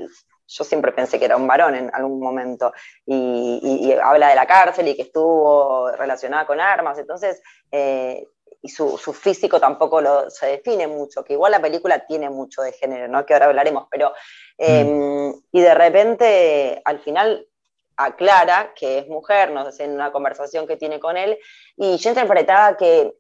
yo 0.47 0.65
siempre 0.65 0.93
pensé 0.93 1.19
que 1.19 1.25
era 1.25 1.37
un 1.37 1.47
varón 1.47 1.75
en 1.75 1.91
algún 1.95 2.21
momento, 2.21 2.73
y, 3.07 3.93
habla 4.03 4.29
de 4.29 4.35
la 4.35 4.47
cárcel 4.47 4.89
y 4.89 4.97
que 4.97 5.03
estuvo 5.03 5.91
relacionada 5.93 6.47
con 6.47 6.61
armas, 6.61 6.99
entonces, 6.99 7.43
eh, 7.71 8.27
y 8.63 8.69
su, 8.69 8.97
físico 8.97 9.61
tampoco 9.61 10.01
lo, 10.01 10.31
se 10.31 10.47
define 10.47 10.87
mucho, 10.87 11.23
que 11.23 11.35
igual 11.35 11.53
la 11.53 11.61
película 11.61 12.07
tiene 12.07 12.31
mucho 12.31 12.63
de 12.63 12.73
género, 12.73 13.09
¿no? 13.09 13.27
que 13.27 13.35
ahora 13.35 13.47
hablaremos, 13.47 13.89
pero, 13.91 14.13
em, 14.57 15.35
y 15.53 15.61
de 15.61 15.75
repente, 15.75 16.83
al 16.85 17.01
final, 17.01 17.47
aclara 17.97 18.73
que 18.75 18.99
es 18.99 19.07
mujer, 19.07 19.51
no 19.51 19.71
sé, 19.71 19.85
en 19.85 19.93
una 19.93 20.11
conversación 20.13 20.67
que 20.67 20.77
tiene 20.77 20.99
con 20.99 21.17
él, 21.17 21.39
y 21.77 21.97
yo 21.97 22.11
interpretaba 22.11 22.77
que 22.77 23.15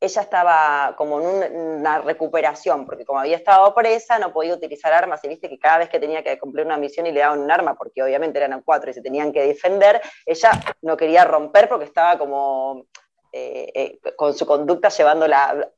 ella 0.00 0.22
estaba 0.22 0.94
como 0.96 1.20
en 1.20 1.54
una 1.54 1.98
recuperación, 1.98 2.86
porque 2.86 3.04
como 3.04 3.20
había 3.20 3.36
estado 3.36 3.74
presa, 3.74 4.18
no 4.18 4.32
podía 4.32 4.54
utilizar 4.54 4.92
armas, 4.94 5.22
y 5.24 5.28
viste 5.28 5.48
que 5.48 5.58
cada 5.58 5.78
vez 5.78 5.90
que 5.90 6.00
tenía 6.00 6.24
que 6.24 6.38
cumplir 6.38 6.64
una 6.64 6.78
misión 6.78 7.06
y 7.06 7.12
le 7.12 7.20
daban 7.20 7.40
un 7.40 7.50
arma, 7.50 7.74
porque 7.74 8.02
obviamente 8.02 8.38
eran 8.38 8.62
cuatro 8.62 8.90
y 8.90 8.94
se 8.94 9.02
tenían 9.02 9.30
que 9.30 9.46
defender, 9.46 10.00
ella 10.24 10.50
no 10.80 10.96
quería 10.96 11.24
romper 11.24 11.68
porque 11.68 11.84
estaba 11.84 12.16
como 12.18 12.86
eh, 13.32 13.70
eh, 13.74 14.00
con 14.16 14.32
su 14.32 14.46
conducta 14.46 14.88
llevándola 14.88 15.70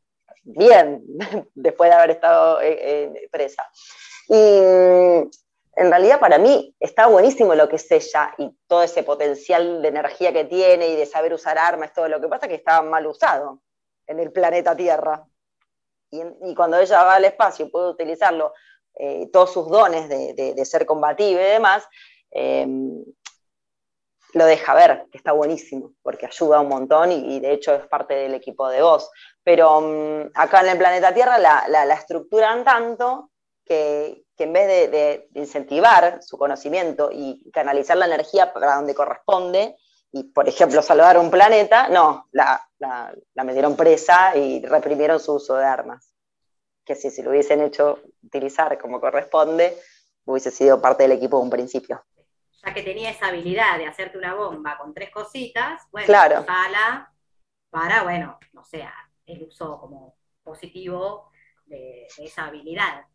bien, 0.44 1.02
después 1.54 1.90
de 1.90 1.96
haber 1.96 2.10
estado 2.10 2.60
eh, 2.62 3.28
presa. 3.32 3.68
Y 4.28 4.34
mm, 4.34 5.30
en 5.74 5.90
realidad 5.90 6.20
para 6.20 6.38
mí 6.38 6.76
está 6.78 7.08
buenísimo 7.08 7.56
lo 7.56 7.68
que 7.68 7.76
es 7.76 7.90
ella 7.90 8.32
y 8.38 8.56
todo 8.68 8.84
ese 8.84 9.02
potencial 9.02 9.82
de 9.82 9.88
energía 9.88 10.32
que 10.32 10.44
tiene 10.44 10.90
y 10.90 10.96
de 10.96 11.06
saber 11.06 11.34
usar 11.34 11.58
armas, 11.58 11.92
todo 11.92 12.06
lo 12.06 12.20
que 12.20 12.28
pasa 12.28 12.46
que 12.46 12.54
estaba 12.54 12.82
mal 12.82 13.04
usado 13.08 13.60
en 14.06 14.20
el 14.20 14.32
planeta 14.32 14.76
Tierra. 14.76 15.24
Y, 16.10 16.54
cuando 16.54 16.78
ella 16.78 17.04
va 17.04 17.14
al 17.14 17.24
espacio 17.24 17.66
y 17.66 17.70
puede 17.70 17.88
utilizarlo, 17.88 18.52
eh, 18.94 19.28
todos 19.32 19.52
sus 19.52 19.68
dones 19.68 20.08
de, 20.08 20.64
ser 20.64 20.84
combative 20.84 21.40
y 21.40 21.52
demás, 21.52 21.88
eh, 22.30 22.66
lo 24.34 24.46
deja 24.46 24.74
ver, 24.74 25.06
que 25.10 25.18
está 25.18 25.32
buenísimo, 25.32 25.92
porque 26.02 26.26
ayuda 26.26 26.60
un 26.60 26.68
montón 26.68 27.12
y, 27.12 27.40
de 27.40 27.52
hecho 27.52 27.74
es 27.74 27.86
parte 27.86 28.14
del 28.14 28.34
equipo 28.34 28.68
de 28.68 28.82
voz. 28.82 29.10
Pero 29.42 29.80
mm, 29.80 30.30
acá 30.34 30.60
en 30.60 30.68
el 30.68 30.78
planeta 30.78 31.12
Tierra 31.12 31.38
la, 31.38 31.66
la, 31.68 31.94
estructuran 31.94 32.64
tanto 32.64 33.30
que, 33.64 34.24
en 34.38 34.52
vez 34.52 34.90
de, 34.90 35.28
incentivar 35.34 36.22
su 36.22 36.36
conocimiento 36.36 37.10
y 37.12 37.48
canalizar 37.52 37.96
la 37.96 38.06
energía 38.06 38.52
para 38.52 38.74
donde 38.74 38.94
corresponde, 38.94 39.76
y, 40.12 40.24
por 40.24 40.46
ejemplo, 40.46 40.82
salvar 40.82 41.16
un 41.16 41.30
planeta, 41.30 41.88
no, 41.88 42.28
la, 42.32 42.68
la, 42.78 43.44
metieron 43.44 43.76
presa 43.76 44.36
y 44.36 44.64
reprimieron 44.64 45.18
su 45.18 45.34
uso 45.34 45.56
de 45.56 45.64
armas. 45.64 46.14
Que 46.84 46.94
si 46.94 47.10
se 47.10 47.22
lo 47.22 47.30
hubiesen 47.30 47.62
hecho 47.62 47.98
utilizar 48.22 48.76
como 48.78 49.00
corresponde, 49.00 49.74
hubiese 50.26 50.50
sido 50.50 50.82
parte 50.82 51.04
del 51.04 51.12
equipo 51.12 51.38
de 51.38 51.44
un 51.44 51.50
principio. 51.50 52.04
Ya 52.62 52.74
que 52.74 52.82
tenía 52.82 53.10
esa 53.10 53.28
habilidad 53.28 53.78
de 53.78 53.86
hacerte 53.86 54.18
una 54.18 54.34
bomba 54.34 54.76
con 54.76 54.92
tres 54.92 55.10
cositas, 55.10 55.82
bueno, 55.90 56.06
claro. 56.06 56.44
para, 57.70 58.02
bueno, 58.02 58.38
no 58.52 58.62
sea, 58.64 58.92
el 59.24 59.44
uso 59.44 59.80
como 59.80 60.16
positivo 60.42 61.30
de, 61.64 62.06
esa 62.18 62.46
habilidad. 62.46 63.06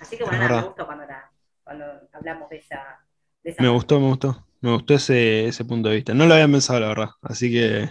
Así 0.00 0.18
que 0.18 0.24
bueno, 0.24 0.48
me 0.48 0.62
gustó 0.62 0.86
cuando, 0.86 1.04
cuando 1.62 1.84
hablamos 2.12 2.50
de 2.50 2.56
esa, 2.56 3.06
de 3.44 3.50
esa. 3.50 3.62
Me 3.62 3.68
gustó, 3.68 4.00
me 4.00 4.08
gustó. 4.08 4.45
Me 4.60 4.72
gustó 4.72 4.94
ese, 4.94 5.52
punto 5.66 5.88
de 5.88 5.96
vista. 5.96 6.14
No 6.14 6.26
lo 6.26 6.34
había 6.34 6.48
pensado, 6.48 6.80
la 6.80 6.88
verdad. 6.88 7.08
Así 7.22 7.52
que, 7.52 7.90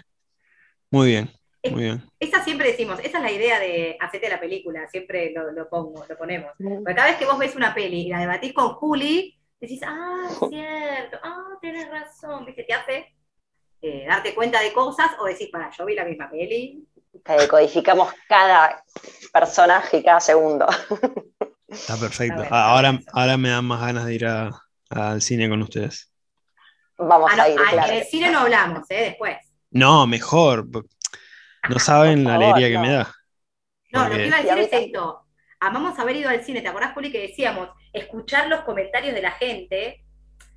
muy 0.89 1.09
bien. 1.09 1.31
Muy 1.71 1.83
bien. 1.83 2.03
Esa 2.19 2.43
siempre 2.43 2.69
decimos, 2.69 2.99
esa 2.99 3.17
es 3.17 3.23
la 3.23 3.31
idea 3.31 3.59
de 3.59 3.97
hacerte 3.99 4.29
la 4.29 4.39
película, 4.39 4.87
siempre 4.87 5.33
lo, 5.33 5.67
pongo, 5.67 6.05
lo 6.07 6.17
ponemos. 6.17 6.51
Porque 6.57 6.95
cada 6.95 7.07
vez 7.07 7.17
que 7.17 7.25
vos 7.25 7.39
ves 7.39 7.55
una 7.55 7.73
peli 7.73 8.01
y 8.01 8.09
la 8.09 8.19
debatís 8.19 8.53
con 8.53 8.73
Juli, 8.75 9.35
decís, 9.59 9.81
ah, 9.83 10.27
es 10.29 10.49
cierto, 10.49 11.17
ah, 11.23 11.57
tienes 11.61 11.89
razón, 11.89 12.45
¿viste? 12.45 12.63
Te 12.63 12.73
hace 12.73 13.15
eh, 13.81 14.05
darte 14.07 14.35
cuenta 14.35 14.61
de 14.61 14.73
cosas 14.73 15.11
o 15.19 15.25
decís, 15.25 15.49
para, 15.51 15.71
yo 15.71 15.85
vi 15.85 15.95
la 15.95 16.05
misma 16.05 16.29
peli. 16.29 16.87
codificamos 17.49 18.13
cada 18.27 18.83
personaje 19.33 19.97
y 19.97 20.03
cada 20.03 20.19
segundo. 20.19 20.67
Está 21.67 21.97
perfecto. 21.97 22.43
ahora, 22.51 22.99
ahora 23.11 23.37
me 23.37 23.49
dan 23.49 23.65
más 23.65 23.81
ganas 23.81 24.05
de 24.05 24.15
ir 24.15 24.25
al 24.25 25.21
cine 25.21 25.49
con 25.49 25.61
ustedes. 25.61 26.14
Vamos 26.97 27.31
ah, 27.37 27.43
a 27.43 27.49
ir. 27.49 27.55
claro. 27.55 27.91
En 27.91 27.97
el 27.99 28.05
cine 28.05 28.31
no 28.31 28.39
hablamos, 28.39 28.89
¿eh? 28.89 29.01
Después. 29.01 29.37
No, 29.71 30.07
mejor. 30.07 30.67
No 31.69 31.79
saben 31.79 32.23
la 32.23 32.35
alegría 32.35 32.69
que 32.69 32.79
me 32.79 32.93
da. 32.93 33.13
No, 33.91 34.09
lo 34.09 34.15
que 34.15 34.27
iba 34.27 34.37
a 34.37 34.41
decir 34.41 34.57
es 34.59 34.73
esto. 34.73 35.25
Amamos 35.59 35.97
haber 35.99 36.17
ido 36.17 36.29
al 36.29 36.43
cine. 36.43 36.61
¿Te 36.61 36.67
acordás, 36.67 36.93
Juli, 36.93 37.11
que 37.11 37.27
decíamos 37.27 37.69
escuchar 37.91 38.47
los 38.47 38.61
comentarios 38.61 39.13
de 39.13 39.21
la 39.21 39.31
gente? 39.31 40.05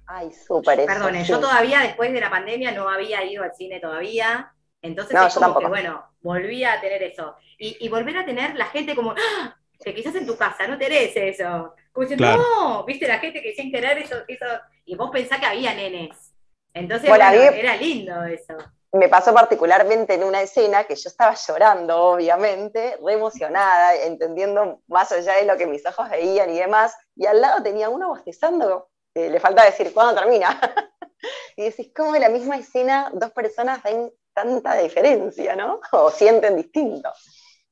Ay, 0.06 0.30
súper. 0.32 0.84
Perdone, 0.86 1.24
yo 1.24 1.38
todavía 1.38 1.80
después 1.80 2.12
de 2.12 2.20
la 2.20 2.30
pandemia 2.30 2.72
no 2.72 2.88
había 2.88 3.24
ido 3.24 3.42
al 3.42 3.54
cine 3.54 3.80
todavía. 3.80 4.52
Entonces 4.80 5.16
es 5.20 5.34
como 5.34 5.58
que, 5.58 5.66
bueno, 5.66 6.04
volví 6.20 6.64
a 6.64 6.80
tener 6.80 7.02
eso. 7.02 7.36
Y, 7.58 7.88
volver 7.88 8.16
a 8.18 8.24
tener 8.24 8.56
la 8.56 8.66
gente 8.66 8.94
como, 8.94 9.12
¡Ah! 9.12 9.56
que 9.82 9.94
quizás 9.94 10.14
en 10.14 10.26
tu 10.26 10.36
casa 10.36 10.66
no 10.66 10.78
tenés 10.78 11.12
eso. 11.14 11.74
Como 11.92 12.06
diciendo, 12.06 12.36
no, 12.36 12.84
viste 12.84 13.06
la 13.06 13.18
gente 13.18 13.42
que 13.42 13.54
sin 13.54 13.70
querer 13.70 13.98
eso, 13.98 14.16
eso. 14.26 14.46
Y 14.84 14.96
vos 14.96 15.10
pensás 15.10 15.38
que 15.38 15.46
había 15.46 15.74
nenes. 15.74 16.27
Entonces, 16.74 17.08
era 17.10 17.76
lindo 17.76 18.24
eso. 18.24 18.54
Me 18.92 19.08
pasó 19.08 19.34
particularmente 19.34 20.14
en 20.14 20.24
una 20.24 20.40
escena 20.40 20.84
que 20.84 20.94
yo 20.94 21.10
estaba 21.10 21.34
llorando, 21.34 21.96
obviamente, 21.96 22.96
re 23.04 23.12
emocionada, 23.12 23.94
entendiendo 24.04 24.80
más 24.88 25.12
allá 25.12 25.34
de 25.34 25.44
lo 25.44 25.56
que 25.56 25.66
mis 25.66 25.84
ojos 25.84 26.08
veían 26.08 26.50
y 26.50 26.58
demás, 26.58 26.94
y 27.14 27.26
al 27.26 27.40
lado 27.40 27.62
tenía 27.62 27.88
uno 27.88 28.08
bostezando, 28.08 28.88
le 29.14 29.40
falta 29.40 29.64
decir, 29.64 29.92
¿cuándo 29.92 30.20
termina? 30.20 30.58
y 31.56 31.64
decís, 31.64 31.90
¿cómo 31.94 32.14
en 32.14 32.22
la 32.22 32.28
misma 32.28 32.56
escena 32.56 33.10
dos 33.12 33.32
personas 33.32 33.82
ven 33.82 34.10
tanta 34.32 34.76
diferencia, 34.76 35.56
¿no? 35.56 35.80
O 35.92 36.10
sienten 36.10 36.56
distinto. 36.56 37.12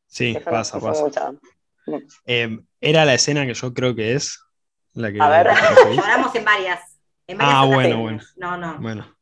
Sí, 0.07 0.37
pasa, 0.45 0.81
pasa. 0.81 1.33
Em, 2.25 2.67
era 2.81 3.05
la 3.05 3.15
escena 3.15 3.47
que 3.47 3.55
yo 3.55 3.73
creo 3.73 3.95
que 3.95 4.15
es 4.15 4.41
la 4.93 5.13
que... 5.13 5.21
A 5.21 5.29
ver. 5.29 5.49
Lloramos 5.95 6.35
en 6.35 6.45
varias. 6.45 6.96
Ah, 7.39 7.65
bueno, 7.67 8.01
bueno. 8.01 8.23
No, 8.37 8.57
no. 8.57 8.79
Bueno, 8.79 9.17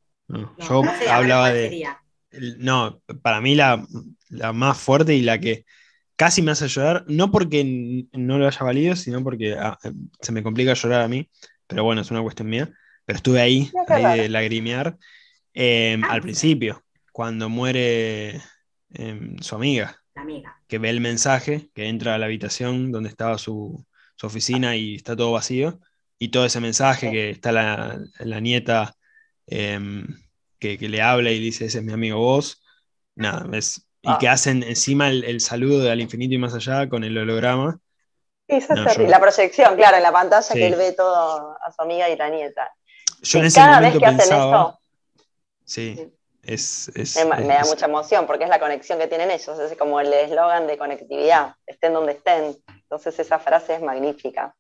yo 0.59 0.83
hablaba 1.11 1.53
de... 1.53 1.87
No, 2.59 3.01
para 3.23 3.41
mí 3.41 3.55
la, 3.55 3.87
más 4.53 4.79
fuerte 4.79 5.15
y 5.15 5.23
la 5.23 5.39
que 5.39 5.65
casi 6.17 6.43
me 6.43 6.51
hace 6.51 6.69
llorar, 6.69 7.05
no 7.07 7.31
porque 7.31 8.07
no 8.13 8.39
lo 8.39 8.47
haya 8.47 8.65
valido, 8.65 8.97
sino 8.97 9.23
porque 9.23 9.55
ah, 9.59 9.79
se 10.21 10.33
me 10.33 10.43
complica 10.43 10.75
llorar 10.75 11.03
a 11.03 11.09
mí, 11.09 11.31
pero 11.67 11.85
bueno, 11.85 12.01
es 12.01 12.11
una 12.11 12.23
cuestión 12.23 12.49
mía. 12.49 12.71
Pero 13.05 13.17
estuve 13.19 13.41
ahí, 13.41 13.71
ahí 13.89 14.21
de 14.21 14.29
lagrimear 14.29 14.97
em, 15.53 16.03
al 16.05 16.23
principio, 16.23 16.83
cuando 17.13 17.49
muere 17.49 18.41
em, 18.91 19.37
su 19.39 19.55
amiga, 19.55 20.01
que 20.67 20.79
ve 20.79 20.91
el 20.91 21.01
mensaje, 21.01 21.71
que 21.75 21.89
entra 21.89 22.15
a 22.15 22.19
la 22.19 22.27
habitación 22.27 22.93
donde 22.93 23.11
estaba 23.11 23.39
su, 23.39 23.85
oficina 24.23 24.75
y 24.75 24.95
está 24.95 25.15
todo 25.15 25.33
vacío, 25.33 25.81
y 26.19 26.29
todo 26.29 26.45
ese 26.45 26.61
mensaje 26.61 27.11
que 27.11 27.31
está 27.31 27.53
la, 27.53 28.41
nieta 28.41 28.95
em, 29.47 30.07
que, 30.59 30.77
le 30.77 31.03
habla 31.03 31.31
y 31.31 31.39
dice, 31.39 31.67
ese 31.67 31.79
es 31.79 31.85
mi 31.85 31.93
amigo 31.93 32.19
vos, 32.19 32.63
nada, 33.15 33.47
y 34.05 34.09
ah. 34.11 34.19
que 34.21 34.29
hacen 34.29 34.63
encima 34.63 35.09
el, 35.09 35.41
saludo 35.41 35.83
de 35.83 35.91
al 35.91 36.01
infinito 36.01 36.35
y 36.35 36.39
más 36.39 36.55
allá 36.55 36.89
con 36.89 37.05
el 37.05 37.17
holograma. 37.17 37.79
La 38.47 39.21
proyección, 39.21 39.77
claro, 39.77 39.97
en 39.97 40.03
la 40.03 40.13
pantalla 40.13 40.55
que 40.55 40.67
él 40.67 40.77
ve 40.77 40.93
todo 40.93 41.57
a 41.65 41.73
su 41.73 41.83
amiga 41.83 42.11
y 42.11 42.17
la 42.17 42.29
nieta. 42.29 42.71
Yo 43.23 43.39
en 43.39 43.47
ese 43.47 43.61
momento 43.61 44.01
pensaba, 44.01 44.79
Sí. 45.65 46.13
Es, 46.43 46.91
me, 47.25 47.47
da 47.47 47.65
mucha 47.65 47.87
emoción 47.87 48.27
porque 48.27 48.45
es 48.45 48.51
la 48.51 48.61
conexión 48.61 48.99
que 48.99 49.07
tienen 49.07 49.31
ellos, 49.31 49.59
es 49.59 49.79
como 49.79 49.99
el 49.99 50.13
eslogan 50.13 50.67
de 50.67 50.77
conectividad, 50.77 51.55
estén 51.67 51.95
donde 51.95 52.13
estén. 52.13 52.55
Entonces 52.95 53.27
esa 53.27 53.39
frase 53.39 53.75
es 53.75 53.83
magnífica. 53.83 54.55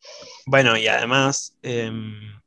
Bueno, 0.46 0.76
y 0.76 0.88
además 0.88 1.56
em, 1.62 2.40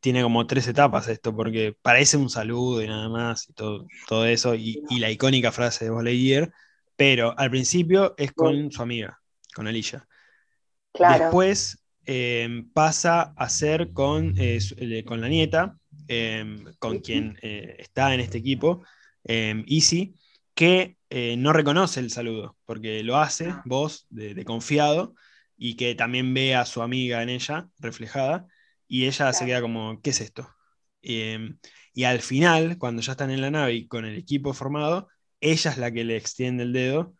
tiene 0.00 0.22
como 0.22 0.46
tres 0.46 0.66
etapas 0.66 1.06
esto, 1.08 1.34
porque 1.34 1.76
parece 1.80 2.16
un 2.16 2.28
saludo 2.28 2.82
y 2.82 2.88
nada 2.88 3.08
más, 3.08 3.48
y 3.48 3.52
todo, 3.52 3.86
todo 4.08 4.26
eso, 4.26 4.54
y, 4.54 4.82
la 4.98 5.10
icónica 5.10 5.52
frase 5.52 5.84
de 5.84 5.90
Boleyer, 5.90 6.52
pero 6.96 7.38
al 7.38 7.50
principio 7.50 8.14
es 8.16 8.32
con 8.32 8.72
su 8.72 8.82
amiga, 8.82 9.20
con 9.54 9.68
Alicia. 9.68 10.06
Después 10.92 11.78
em, 12.04 12.68
pasa 12.72 13.32
a 13.36 13.48
ser 13.48 13.92
con, 13.92 14.34
eh, 14.36 15.04
con 15.06 15.20
la 15.20 15.28
nieta, 15.28 15.76
Em, 16.08 16.64
con 16.78 16.98
quien 16.98 17.38
eh, 17.42 17.76
está 17.78 18.12
en 18.12 18.20
este 18.20 18.38
equipo, 18.38 18.82
Easy, 19.24 20.14
que 20.54 20.96
eh, 21.14 21.36
no 21.36 21.52
reconoce 21.52 22.00
el 22.00 22.10
saludo, 22.10 22.56
porque 22.64 23.02
lo 23.02 23.18
hace 23.18 23.50
ah. 23.50 23.62
vos 23.66 24.06
de, 24.08 24.42
confiado 24.46 25.14
y 25.58 25.76
que 25.76 25.94
también 25.94 26.32
ve 26.32 26.54
a 26.54 26.64
su 26.64 26.80
amiga 26.80 27.22
en 27.22 27.28
ella 27.28 27.68
reflejada 27.78 28.46
y 28.88 29.06
ella 29.06 29.30
se 29.34 29.44
queda 29.44 29.60
como, 29.60 30.00
¿qué 30.00 30.08
es 30.08 30.22
esto? 30.22 30.48
Em, 31.02 31.58
y 31.92 32.04
al 32.04 32.22
final, 32.22 32.78
cuando 32.78 33.02
ya 33.02 33.12
están 33.12 33.30
en 33.30 33.42
la 33.42 33.50
nave 33.50 33.74
y 33.74 33.86
con 33.86 34.06
el 34.06 34.16
equipo 34.16 34.54
formado, 34.54 35.08
ella 35.38 35.72
es 35.72 35.76
la 35.76 35.92
que 35.92 36.04
le 36.04 36.16
extiende 36.16 36.62
el 36.62 36.72
dedo 36.72 37.12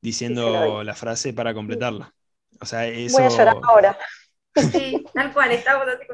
diciendo 0.00 0.84
la 0.84 0.94
frase 0.94 1.32
para 1.32 1.52
completarla. 1.52 2.14
O 2.60 2.64
sea, 2.64 2.86
eso... 2.86 3.16
Voy 3.16 3.26
a 3.26 3.28
llorar 3.28 3.56
ahora. 3.64 3.98
Sí, 4.54 5.04
tal 5.14 5.32
cual, 5.32 5.50
estamos 5.50 5.88
así 5.88 6.06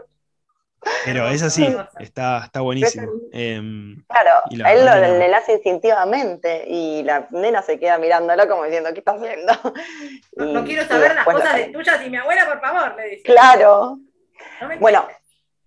pero 1.04 1.28
es 1.28 1.42
así, 1.42 1.66
está, 1.98 2.44
está 2.44 2.60
buenísimo. 2.60 3.10
Em, 3.32 4.02
claro, 4.06 4.42
él 4.50 4.84
lo, 4.84 5.18
le 5.18 5.28
nace 5.28 5.54
instintivamente 5.54 6.64
y 6.68 7.02
la 7.02 7.26
nena 7.30 7.62
se 7.62 7.78
queda 7.78 7.98
mirándolo 7.98 8.48
como 8.48 8.64
diciendo, 8.64 8.90
¿qué 8.92 9.00
está 9.00 9.12
haciendo? 9.12 9.52
No, 10.36 10.64
quiero 10.64 10.86
saber 10.86 11.14
las 11.14 11.24
cosas 11.24 11.56
de 11.56 11.64
tuyas 11.66 12.04
y 12.04 12.10
mi 12.10 12.16
abuela, 12.16 12.46
por 12.46 12.60
favor, 12.60 12.94
le 12.96 13.10
dice. 13.10 13.22
Claro. 13.22 13.98
bueno, 14.80 15.06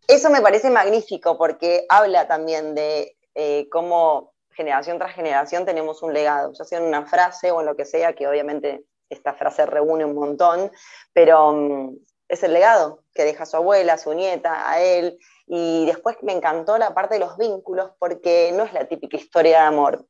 eso 0.08 0.30
me 0.30 0.41
parece 0.41 0.69
magnífico 0.69 1.38
porque 1.38 1.86
habla 1.89 2.28
también 2.28 2.76
de 2.76 3.15
eh, 3.36 3.67
cómo 3.69 4.34
generación 4.52 4.97
tras 4.97 5.13
generación 5.13 5.65
tenemos 5.65 6.04
un 6.04 6.13
legado, 6.13 6.54
ya 6.54 6.65
sea 6.65 6.80
en 6.80 6.86
una 6.86 7.06
frase 7.06 7.52
o 7.52 7.62
en 7.62 7.65
lo 7.65 7.76
que 7.76 7.86
sea, 7.86 8.13
que 8.13 8.28
obviamente 8.28 8.84
esta 9.10 9.34
frase 9.34 9.65
reúne 9.65 10.06
un 10.06 10.15
montón, 10.15 10.71
pero 11.13 11.54
mm, 11.54 11.97
es 12.31 12.43
el 12.43 12.53
legado 12.53 13.03
que 13.13 13.25
deja 13.25 13.45
su 13.45 13.57
abuela, 13.57 13.97
su 13.97 14.13
nieta, 14.13 14.71
a 14.71 14.81
él. 14.81 15.19
Y 15.47 15.85
después 15.85 16.15
me 16.21 16.31
encantó 16.31 16.77
la 16.77 16.93
parte 16.93 17.15
de 17.15 17.19
los 17.19 17.37
vínculos 17.37 17.91
porque 17.99 18.51
no 18.53 18.63
es 18.63 18.71
la 18.71 18.85
típica 18.85 19.17
historia 19.17 19.59
de 19.59 19.65
amor, 19.65 20.05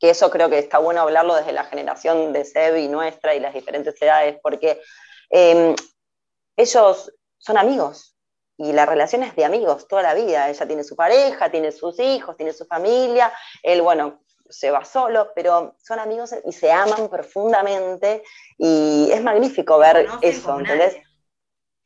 que 0.00 0.08
eso 0.08 0.30
creo 0.30 0.48
que 0.48 0.58
está 0.58 0.78
bueno 0.78 1.02
hablarlo 1.02 1.34
desde 1.34 1.52
la 1.52 1.64
generación 1.64 2.32
de 2.32 2.46
Seb 2.46 2.78
y 2.78 2.88
nuestra 2.88 3.34
y 3.34 3.40
las 3.40 3.52
diferentes 3.52 4.00
edades, 4.00 4.38
porque 4.42 4.80
em, 5.28 5.76
ellos 6.56 7.12
son 7.36 7.58
amigos 7.58 8.16
y 8.56 8.72
la 8.72 8.86
relación 8.86 9.22
es 9.22 9.36
de 9.36 9.44
amigos 9.44 9.86
toda 9.88 10.02
la 10.02 10.14
vida. 10.14 10.48
Ella 10.48 10.66
tiene 10.66 10.84
su 10.84 10.96
pareja, 10.96 11.50
tiene 11.50 11.70
sus 11.70 12.00
hijos, 12.00 12.34
tiene 12.38 12.54
su 12.54 12.64
familia, 12.64 13.30
él, 13.62 13.82
bueno, 13.82 14.22
se 14.48 14.70
va 14.70 14.86
solo, 14.86 15.32
pero 15.34 15.76
son 15.82 15.98
amigos 15.98 16.34
y 16.46 16.52
se 16.52 16.72
aman 16.72 17.10
profundamente 17.10 18.22
y 18.56 19.10
es 19.12 19.22
magnífico 19.22 19.76
ver 19.76 20.08
eso, 20.22 20.58
¿entendés? 20.58 20.96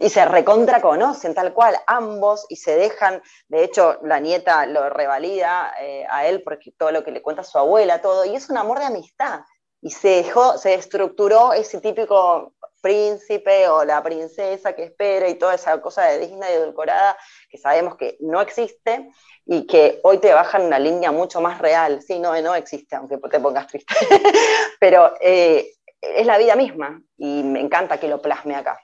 Y 0.02 0.10
se 0.10 0.24
recontra 0.24 0.80
conocen 0.80 1.32
tal 1.32 1.54
cual, 1.54 1.76
ambos, 1.86 2.44
y 2.48 2.56
se 2.56 2.76
dejan, 2.76 3.22
de 3.46 3.62
hecho 3.62 4.00
la 4.02 4.18
nieta 4.18 4.66
lo 4.66 4.90
revalida 4.90 5.72
eh, 5.80 6.04
a 6.10 6.26
él 6.26 6.42
porque 6.42 6.72
todo 6.76 6.90
lo 6.90 7.04
que 7.04 7.12
le 7.12 7.22
cuenta 7.22 7.44
su 7.44 7.56
abuela, 7.56 8.02
todo, 8.02 8.24
y 8.24 8.34
es 8.34 8.50
un 8.50 8.56
amor 8.56 8.80
de 8.80 8.86
amistad, 8.86 9.42
y 9.80 9.90
se 9.90 10.08
dejó, 10.08 10.58
se 10.58 10.74
estructuró 10.74 11.52
ese 11.52 11.80
típico 11.80 12.52
príncipe 12.80 13.68
o 13.68 13.84
la 13.84 14.02
princesa 14.02 14.72
que 14.72 14.84
espera 14.84 15.28
y 15.28 15.36
toda 15.36 15.54
esa 15.54 15.80
cosa 15.80 16.02
de 16.02 16.18
Disney 16.18 16.52
edulcorada 16.52 17.16
que 17.48 17.56
sabemos 17.56 17.96
que 17.96 18.16
no 18.18 18.40
existe 18.40 19.08
y 19.46 19.68
que 19.68 20.00
hoy 20.02 20.18
te 20.18 20.34
bajan 20.34 20.62
una 20.62 20.80
línea 20.80 21.12
mucho 21.12 21.40
más 21.40 21.60
real. 21.60 22.02
Sí, 22.02 22.18
no, 22.18 22.40
no 22.42 22.56
existe, 22.56 22.96
aunque 22.96 23.18
te 23.18 23.38
pongas 23.38 23.68
triste. 23.68 23.94
Pero 24.80 25.14
eh, 25.20 25.74
es 26.00 26.26
la 26.26 26.38
vida 26.38 26.56
misma 26.56 27.00
y 27.16 27.44
me 27.44 27.60
encanta 27.60 28.00
que 28.00 28.08
lo 28.08 28.20
plasme 28.20 28.56
acá. 28.56 28.80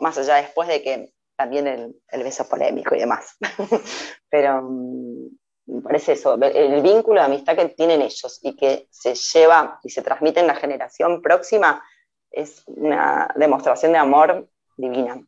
Más 0.00 0.18
allá 0.18 0.36
después 0.36 0.68
de 0.68 0.82
que 0.82 1.12
también 1.36 1.66
el, 1.66 2.22
beso 2.22 2.48
polémico 2.48 2.94
y 2.94 2.98
demás. 2.98 3.36
Pero 4.30 4.62
mm, 4.62 5.28
me 5.66 5.82
parece 5.82 6.12
eso, 6.12 6.34
el 6.34 6.82
vínculo 6.82 7.20
de 7.20 7.26
amistad 7.26 7.54
que 7.54 7.68
tienen 7.68 8.02
ellos 8.02 8.40
y 8.42 8.56
que 8.56 8.88
se 8.90 9.14
lleva 9.14 9.78
y 9.84 9.90
se 9.90 10.02
transmite 10.02 10.40
en 10.40 10.46
la 10.46 10.56
generación 10.56 11.22
próxima 11.22 11.82
es 12.30 12.62
una 12.66 13.32
demostración 13.36 13.92
de 13.92 13.98
amor 13.98 14.48
divina. 14.76 15.20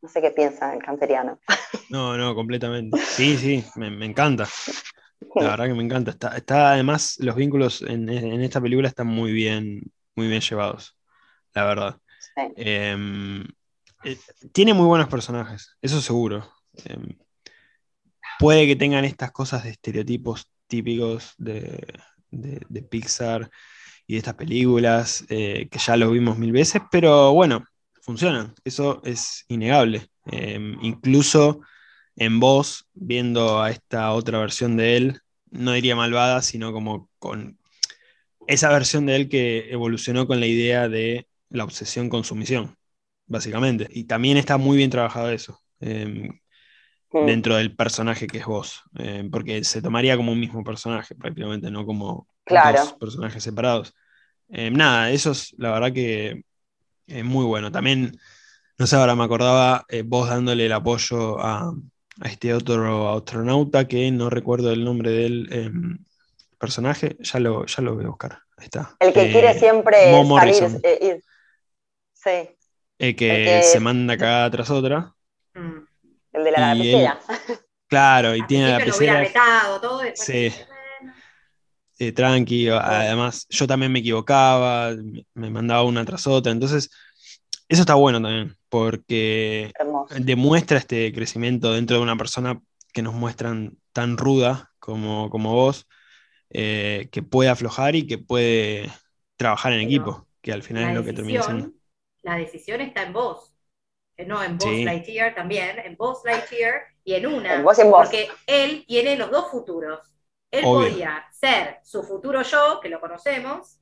No 0.00 0.08
sé 0.08 0.20
qué 0.20 0.30
piensa 0.30 0.74
el 0.74 0.82
canceriano. 0.82 1.38
No, 1.90 2.18
no, 2.18 2.34
completamente. 2.34 2.98
Sí, 2.98 3.38
sí, 3.38 3.64
me, 3.76 4.04
encanta. 4.04 4.46
La 5.36 5.50
verdad 5.50 5.68
que 5.68 5.74
me 5.74 5.82
encanta. 5.82 6.10
Está, 6.36 6.72
además, 6.72 7.16
los 7.18 7.34
vínculos 7.34 7.80
en, 7.80 8.10
en, 8.10 8.42
esta 8.42 8.60
película 8.60 8.88
están 8.88 9.06
muy 9.06 9.32
bien, 9.32 9.80
muy 10.14 10.28
bien 10.28 10.42
llevados. 10.42 10.98
La 11.54 11.64
verdad. 11.64 11.98
Em, 12.56 13.44
eh, 14.04 14.18
tiene 14.52 14.74
muy 14.74 14.86
buenos 14.86 15.08
personajes, 15.08 15.76
eso 15.82 16.00
seguro. 16.00 16.48
Em, 16.84 17.16
puede 18.38 18.66
que 18.66 18.76
tengan 18.76 19.04
estas 19.04 19.32
cosas 19.32 19.64
de 19.64 19.70
estereotipos 19.70 20.50
típicos 20.66 21.34
de, 21.38 22.02
Pixar 22.90 23.50
y 24.06 24.14
de 24.14 24.18
estas 24.18 24.34
películas, 24.34 25.24
eh, 25.28 25.68
que 25.70 25.78
ya 25.78 25.96
lo 25.96 26.10
vimos 26.10 26.38
mil 26.38 26.52
veces, 26.52 26.82
pero 26.90 27.32
bueno, 27.32 27.64
funcionan. 28.02 28.54
Eso 28.64 29.02
es 29.04 29.44
innegable. 29.48 30.08
Em, 30.26 30.78
incluso 30.82 31.60
en 32.16 32.40
voz, 32.40 32.88
viendo 32.94 33.62
a 33.62 33.70
esta 33.70 34.12
otra 34.12 34.38
versión 34.38 34.76
de 34.76 34.96
él, 34.96 35.20
no 35.50 35.72
diría 35.72 35.96
malvada, 35.96 36.42
sino 36.42 36.72
como 36.72 37.10
con 37.18 37.58
esa 38.46 38.70
versión 38.70 39.06
de 39.06 39.16
él 39.16 39.28
que 39.28 39.70
evolucionó 39.70 40.26
con 40.26 40.40
la 40.40 40.46
idea 40.46 40.88
de 40.88 41.28
la 41.50 41.64
obsesión 41.64 42.08
con 42.08 42.24
su 42.24 42.34
misión, 42.34 42.76
básicamente. 43.26 43.88
Y 43.90 44.04
también 44.04 44.36
está 44.36 44.56
muy 44.58 44.76
bien 44.76 44.90
trabajado 44.90 45.30
eso. 45.30 45.60
Em, 45.80 46.28
mm. 47.12 47.26
dentro 47.26 47.56
del 47.56 47.74
personaje 47.74 48.26
que 48.26 48.38
es 48.38 48.46
vos, 48.46 48.82
em, 48.96 49.30
porque 49.30 49.62
se 49.64 49.82
tomaría 49.82 50.16
como 50.16 50.32
un 50.32 50.40
mismo 50.40 50.64
personaje 50.64 51.14
prácticamente, 51.14 51.70
no 51.70 51.86
como 51.86 52.28
dos 52.46 52.94
personajes 52.94 53.42
separados. 53.42 53.94
nada, 54.48 55.10
eso 55.10 55.32
es 55.32 55.54
la 55.58 55.70
verdad 55.72 55.92
que 55.92 56.42
es 57.06 57.24
muy 57.24 57.44
bueno. 57.44 57.72
También, 57.72 58.18
no 58.78 58.86
sé, 58.86 58.96
ahora 58.96 59.14
me 59.14 59.24
acordaba 59.24 59.84
eh, 59.88 60.02
vos 60.04 60.28
dándole 60.28 60.66
el 60.66 60.72
apoyo 60.72 61.38
a, 61.40 61.72
a 62.20 62.28
este 62.28 62.54
otro 62.54 63.16
astronauta 63.16 63.86
que 63.86 64.10
no 64.10 64.30
recuerdo 64.30 64.72
el 64.72 64.84
nombre 64.84 65.10
del 65.10 65.48
em, 65.52 65.98
personaje, 66.58 67.16
ya 67.20 67.40
lo, 67.40 67.66
ya 67.66 67.82
lo 67.82 67.94
voy 67.94 68.04
a 68.04 68.08
buscar. 68.08 68.38
Ahí 68.56 68.64
está. 68.64 68.96
El 68.98 69.12
que 69.12 69.30
quiere 69.30 69.50
eh, 69.50 69.58
siempre 69.58 70.12
salir, 70.12 70.80
eh, 70.82 71.20
Sí. 72.22 72.50
El 72.98 73.14
que, 73.14 73.62
se 73.62 73.80
manda 73.80 74.16
cagada 74.16 74.50
tras 74.50 74.70
otra. 74.70 75.14
Mm. 75.54 75.78
El 76.32 76.44
de 76.44 76.50
la 76.50 76.74
pecera. 76.74 77.20
Claro, 77.86 78.36
y 78.36 78.46
tiene 78.46 78.70
la 78.70 78.84
pecera. 78.84 79.26
todo, 79.80 80.02
sí. 80.14 80.52
Eh, 82.00 82.12
tranqui, 82.12 82.68
además 82.68 83.46
yo 83.48 83.66
también 83.66 83.90
me 83.90 83.98
equivocaba, 83.98 84.92
me 85.34 85.50
mandaba 85.50 85.82
una 85.82 86.04
tras 86.04 86.28
otra, 86.28 86.52
entonces 86.52 86.90
eso 87.68 87.82
está 87.82 87.94
bueno 87.94 88.22
también, 88.22 88.56
porque 88.68 89.72
demuestra 90.20 90.78
este 90.78 91.12
crecimiento 91.12 91.72
dentro 91.72 91.96
de 91.96 92.02
una 92.02 92.16
persona 92.16 92.60
que 92.92 93.02
nos 93.02 93.14
muestran 93.14 93.78
tan 93.92 94.16
ruda 94.16 94.70
como, 94.78 95.28
como 95.28 95.54
vos, 95.54 95.88
eh, 96.50 97.08
que 97.10 97.22
puede 97.22 97.50
aflojar 97.50 97.96
y 97.96 98.06
que 98.06 98.18
puede 98.18 98.92
trabajar 99.36 99.72
en 99.72 99.80
equipo, 99.80 100.28
que 100.40 100.52
al 100.52 100.62
final 100.62 100.90
es 100.90 100.94
lo 100.94 101.04
que 101.04 101.12
termina 101.12 101.42
siendo. 101.42 101.72
La 102.28 102.36
decisión 102.36 102.82
está 102.82 103.04
en 103.04 103.14
vos, 103.14 103.54
eh, 104.18 104.26
no 104.26 104.42
en 104.42 104.58
vos 104.58 104.70
Lightyear 104.70 105.34
también, 105.34 105.78
en 105.78 105.96
vos 105.96 106.20
Lightyear 106.26 106.82
y 107.02 107.14
en 107.14 107.26
una, 107.26 107.64
porque 107.90 108.28
él 108.46 108.84
tiene 108.86 109.16
los 109.16 109.30
dos 109.30 109.50
futuros. 109.50 110.00
Él 110.50 110.62
podía 110.62 111.24
ser 111.32 111.78
su 111.82 112.02
futuro 112.02 112.42
yo, 112.42 112.80
que 112.82 112.90
lo 112.90 113.00
conocemos. 113.00 113.80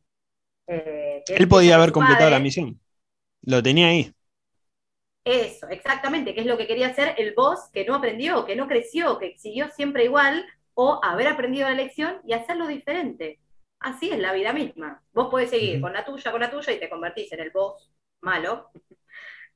Eh, 0.69 1.25
él 1.27 1.49
podía 1.49 1.75
haber 1.75 1.91
completado 1.91 2.31
la 2.31 2.39
misión 2.39 2.81
lo 3.43 3.63
tenía 3.63 3.89
ahí. 3.89 4.13
Eso, 5.25 5.69
exactamente, 5.69 6.33
que 6.33 6.41
es 6.43 6.47
lo 6.47 6.57
que 6.57 6.69
quería 6.69 6.89
hacer 6.89 7.17
el 7.19 7.35
boss 7.35 7.69
que 7.73 7.85
no 7.85 7.97
aprendió, 7.97 8.45
que 8.45 8.55
no 8.55 8.69
creció, 8.69 9.19
que 9.19 9.37
siguió 9.39 9.69
siempre 9.71 10.05
igual, 10.05 10.47
o 10.75 11.01
haber 11.03 11.27
aprendido 11.27 11.69
la 11.69 11.75
lección 11.75 12.21
y 12.25 12.33
hacerlo 12.33 12.69
diferente. 12.69 13.41
Así 13.81 14.11
es 14.11 14.21
la 14.21 14.33
vida 14.33 14.53
misma. 14.53 15.03
Vos 15.13 15.29
podés 15.31 15.51
seguir 15.51 15.81
con 15.81 15.93
la 15.93 16.05
tuya, 16.05 16.31
con 16.31 16.41
la 16.41 16.51
tuya 16.51 16.73
y 16.73 16.79
te 16.79 16.89
convertís 16.89 17.33
en 17.33 17.41
el 17.41 17.51
boss 17.51 17.91
malo, 18.21 18.71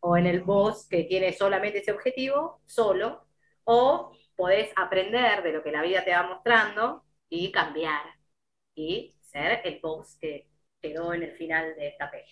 o 0.00 0.16
en 0.16 0.26
el 0.26 0.42
boss 0.42 0.86
que 0.88 1.04
tiene 1.04 1.32
solamente 1.32 1.78
ese 1.78 1.92
objetivo, 1.92 2.60
solo, 2.66 3.26
o 3.64 4.12
podés 4.36 4.70
aprender 4.76 5.42
de 5.42 5.52
lo 5.52 5.62
que 5.62 5.72
la 5.72 5.82
vida 5.82 6.04
te 6.04 6.12
va 6.12 6.22
mostrando 6.22 7.04
y 7.28 7.52
cambiar 7.52 8.02
y 8.74 9.14
ser 9.20 9.60
el 9.64 9.80
boss 9.80 10.16
que 10.20 10.48
quedó 10.80 11.12
en 11.12 11.22
el 11.22 11.32
final 11.32 11.74
de 11.76 11.88
esta 11.88 12.10
peli. 12.10 12.24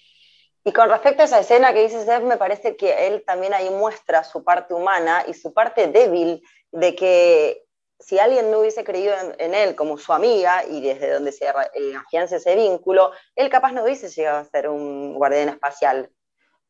Y 0.64 0.72
con 0.72 0.88
respecto 0.88 1.22
a 1.22 1.26
esa 1.26 1.40
escena 1.40 1.72
que 1.72 1.82
dice 1.82 2.04
Seth, 2.04 2.22
me 2.22 2.36
parece 2.36 2.76
que 2.76 3.06
él 3.06 3.24
también 3.24 3.54
ahí 3.54 3.70
muestra 3.70 4.24
su 4.24 4.42
parte 4.42 4.74
humana 4.74 5.24
y 5.26 5.34
su 5.34 5.52
parte 5.52 5.86
débil 5.86 6.42
de 6.72 6.94
que 6.94 7.64
si 8.00 8.18
alguien 8.18 8.50
no 8.50 8.60
hubiese 8.60 8.84
creído 8.84 9.14
en, 9.38 9.54
él 9.54 9.74
como 9.74 9.98
su 9.98 10.12
amiga 10.12 10.64
y 10.64 10.80
desde 10.80 11.10
donde 11.10 11.32
se 11.32 11.46
eh, 11.46 11.96
afianza 11.96 12.36
ese 12.36 12.54
vínculo, 12.54 13.12
él 13.34 13.48
capaz 13.50 13.72
no 13.72 13.82
hubiese 13.82 14.08
llegado 14.08 14.38
a 14.38 14.44
ser 14.44 14.68
un 14.68 15.14
guardián 15.14 15.48
espacial. 15.48 16.10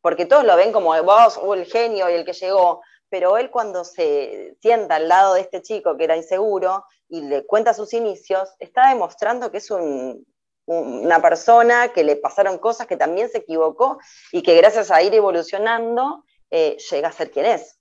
Porque 0.00 0.26
todos 0.26 0.44
lo 0.44 0.56
ven 0.56 0.72
como 0.72 1.00
vos 1.02 1.38
o 1.42 1.54
el 1.54 1.66
genio 1.66 2.08
y 2.08 2.14
el 2.14 2.24
que 2.24 2.32
llegó, 2.32 2.82
pero 3.08 3.38
él 3.38 3.50
cuando 3.50 3.84
se 3.84 4.56
sienta 4.60 4.96
al 4.96 5.08
lado 5.08 5.34
de 5.34 5.40
este 5.40 5.62
chico 5.62 5.96
que 5.96 6.04
era 6.04 6.16
inseguro 6.16 6.84
y 7.08 7.22
le 7.22 7.46
cuenta 7.46 7.74
sus 7.74 7.92
inicios, 7.94 8.54
está 8.58 8.88
demostrando 8.88 9.50
que 9.50 9.58
es 9.58 9.70
un, 9.70 10.24
una 10.68 11.20
persona 11.22 11.88
que 11.88 12.04
le 12.04 12.16
pasaron 12.16 12.58
cosas, 12.58 12.86
que 12.86 12.96
también 12.96 13.30
se 13.30 13.38
equivocó 13.38 13.98
y 14.32 14.42
que 14.42 14.54
gracias 14.54 14.90
a 14.90 15.02
ir 15.02 15.14
evolucionando 15.14 16.24
eh, 16.50 16.76
llega 16.90 17.08
a 17.08 17.12
ser 17.12 17.30
quien 17.30 17.46
es. 17.46 17.78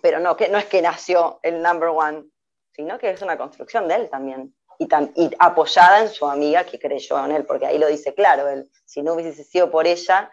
Pero 0.00 0.20
no, 0.20 0.36
que 0.36 0.48
no 0.48 0.58
es 0.58 0.64
que 0.64 0.80
nació 0.80 1.38
el 1.42 1.62
number 1.62 1.90
one, 1.90 2.24
sino 2.72 2.98
que 2.98 3.10
es 3.10 3.20
una 3.20 3.36
construcción 3.36 3.88
de 3.88 3.96
él 3.96 4.10
también. 4.10 4.54
Y, 4.78 4.86
tan, 4.88 5.12
apoyada 5.38 6.00
en 6.00 6.08
su 6.08 6.26
amiga 6.26 6.64
que 6.64 6.78
creyó 6.78 7.22
en 7.24 7.32
él, 7.32 7.44
porque 7.44 7.66
ahí 7.66 7.78
lo 7.78 7.86
dice 7.86 8.14
claro, 8.14 8.46
si 8.84 9.02
no 9.02 9.14
hubiese 9.14 9.44
sido 9.44 9.70
por 9.70 9.86
ella 9.86 10.32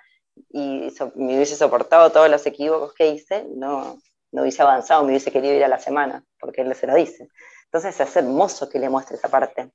y 0.50 0.90
me 1.16 1.36
hubiese 1.36 1.56
soportado 1.56 2.12
todos 2.12 2.30
los 2.30 2.46
equívocos 2.46 2.94
que 2.94 3.08
hice, 3.08 3.46
no, 3.56 4.02
no 4.32 4.42
hubiese 4.42 4.62
avanzado, 4.62 5.04
me 5.04 5.10
hubiese 5.10 5.32
querido 5.32 5.54
ir 5.54 5.64
a 5.64 5.68
la 5.68 5.80
semana, 5.80 6.24
porque 6.40 6.62
él 6.62 6.74
se 6.76 6.88
lo 6.88 6.96
dice. 6.96 7.28
Entonces 7.66 8.00
es 8.00 8.16
hermoso 8.16 8.70
que 8.70 8.80
le 8.80 8.90
muestre 8.90 9.18
esa 9.18 9.30
parte 9.30 9.72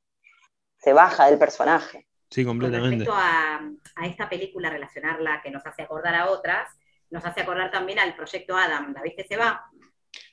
se 0.78 0.92
baja 0.92 1.26
del 1.26 1.38
personaje. 1.38 2.06
Sí, 2.30 2.44
completamente. 2.44 3.04
Con 3.04 3.16
respecto 3.16 3.94
a, 3.96 4.06
esta 4.06 4.28
película, 4.28 4.70
relacionarla 4.70 5.40
que 5.42 5.50
nos 5.50 5.64
hace 5.66 5.82
acordar 5.82 6.14
a 6.14 6.30
otras, 6.30 6.68
nos 7.10 7.24
hace 7.24 7.40
acordar 7.40 7.70
también 7.70 7.98
al 7.98 8.14
Proyecto 8.14 8.56
Adam. 8.56 8.92
¿La 8.94 9.02
viste, 9.02 9.26
se 9.26 9.36
va? 9.36 9.64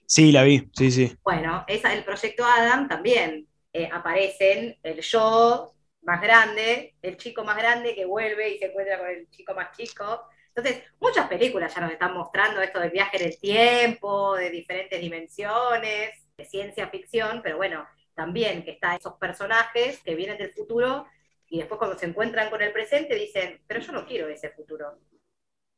Sí, 0.05 0.31
la 0.31 0.43
vi, 0.43 0.69
sí, 0.73 0.91
sí. 0.91 1.17
Bueno, 1.23 1.63
esa 1.67 1.89
del 1.89 2.03
Proyecto 2.03 2.45
Adam 2.45 2.87
también 2.87 3.47
eh, 3.71 3.89
aparecen 3.91 4.77
el 4.83 5.01
yo 5.01 5.73
más 6.03 6.21
grande, 6.21 6.95
el 7.01 7.17
chico 7.17 7.43
más 7.43 7.57
grande 7.57 7.95
que 7.95 8.05
vuelve 8.05 8.51
y 8.51 8.59
se 8.59 8.65
encuentra 8.65 8.99
con 8.99 9.07
el 9.07 9.29
chico 9.29 9.53
más 9.53 9.75
chico. 9.75 10.27
Entonces, 10.47 10.83
muchas 10.99 11.27
películas 11.27 11.73
ya 11.73 11.81
nos 11.81 11.91
están 11.91 12.13
mostrando 12.13 12.61
esto 12.61 12.79
del 12.79 12.91
viaje 12.91 13.17
en 13.17 13.27
el 13.29 13.39
tiempo, 13.39 14.35
de 14.35 14.49
diferentes 14.49 14.99
dimensiones, 14.99 16.11
de 16.37 16.45
ciencia 16.45 16.87
ficción, 16.89 17.41
pero 17.43 17.57
bueno, 17.57 17.87
también 18.13 18.63
que 18.63 18.71
están 18.71 18.97
esos 18.97 19.13
personajes 19.13 19.99
que 20.03 20.15
vienen 20.15 20.37
del 20.37 20.53
futuro 20.53 21.07
y 21.47 21.59
después 21.59 21.77
cuando 21.77 21.97
se 21.97 22.05
encuentran 22.05 22.49
con 22.49 22.61
el 22.61 22.71
presente 22.71 23.15
dicen, 23.15 23.61
pero 23.67 23.79
yo 23.79 23.91
no 23.91 24.05
quiero 24.05 24.27
ese 24.27 24.49
futuro. 24.49 24.99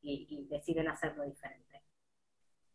Y, 0.02 0.48
deciden 0.50 0.88
hacerlo 0.88 1.24
diferente. 1.24 1.82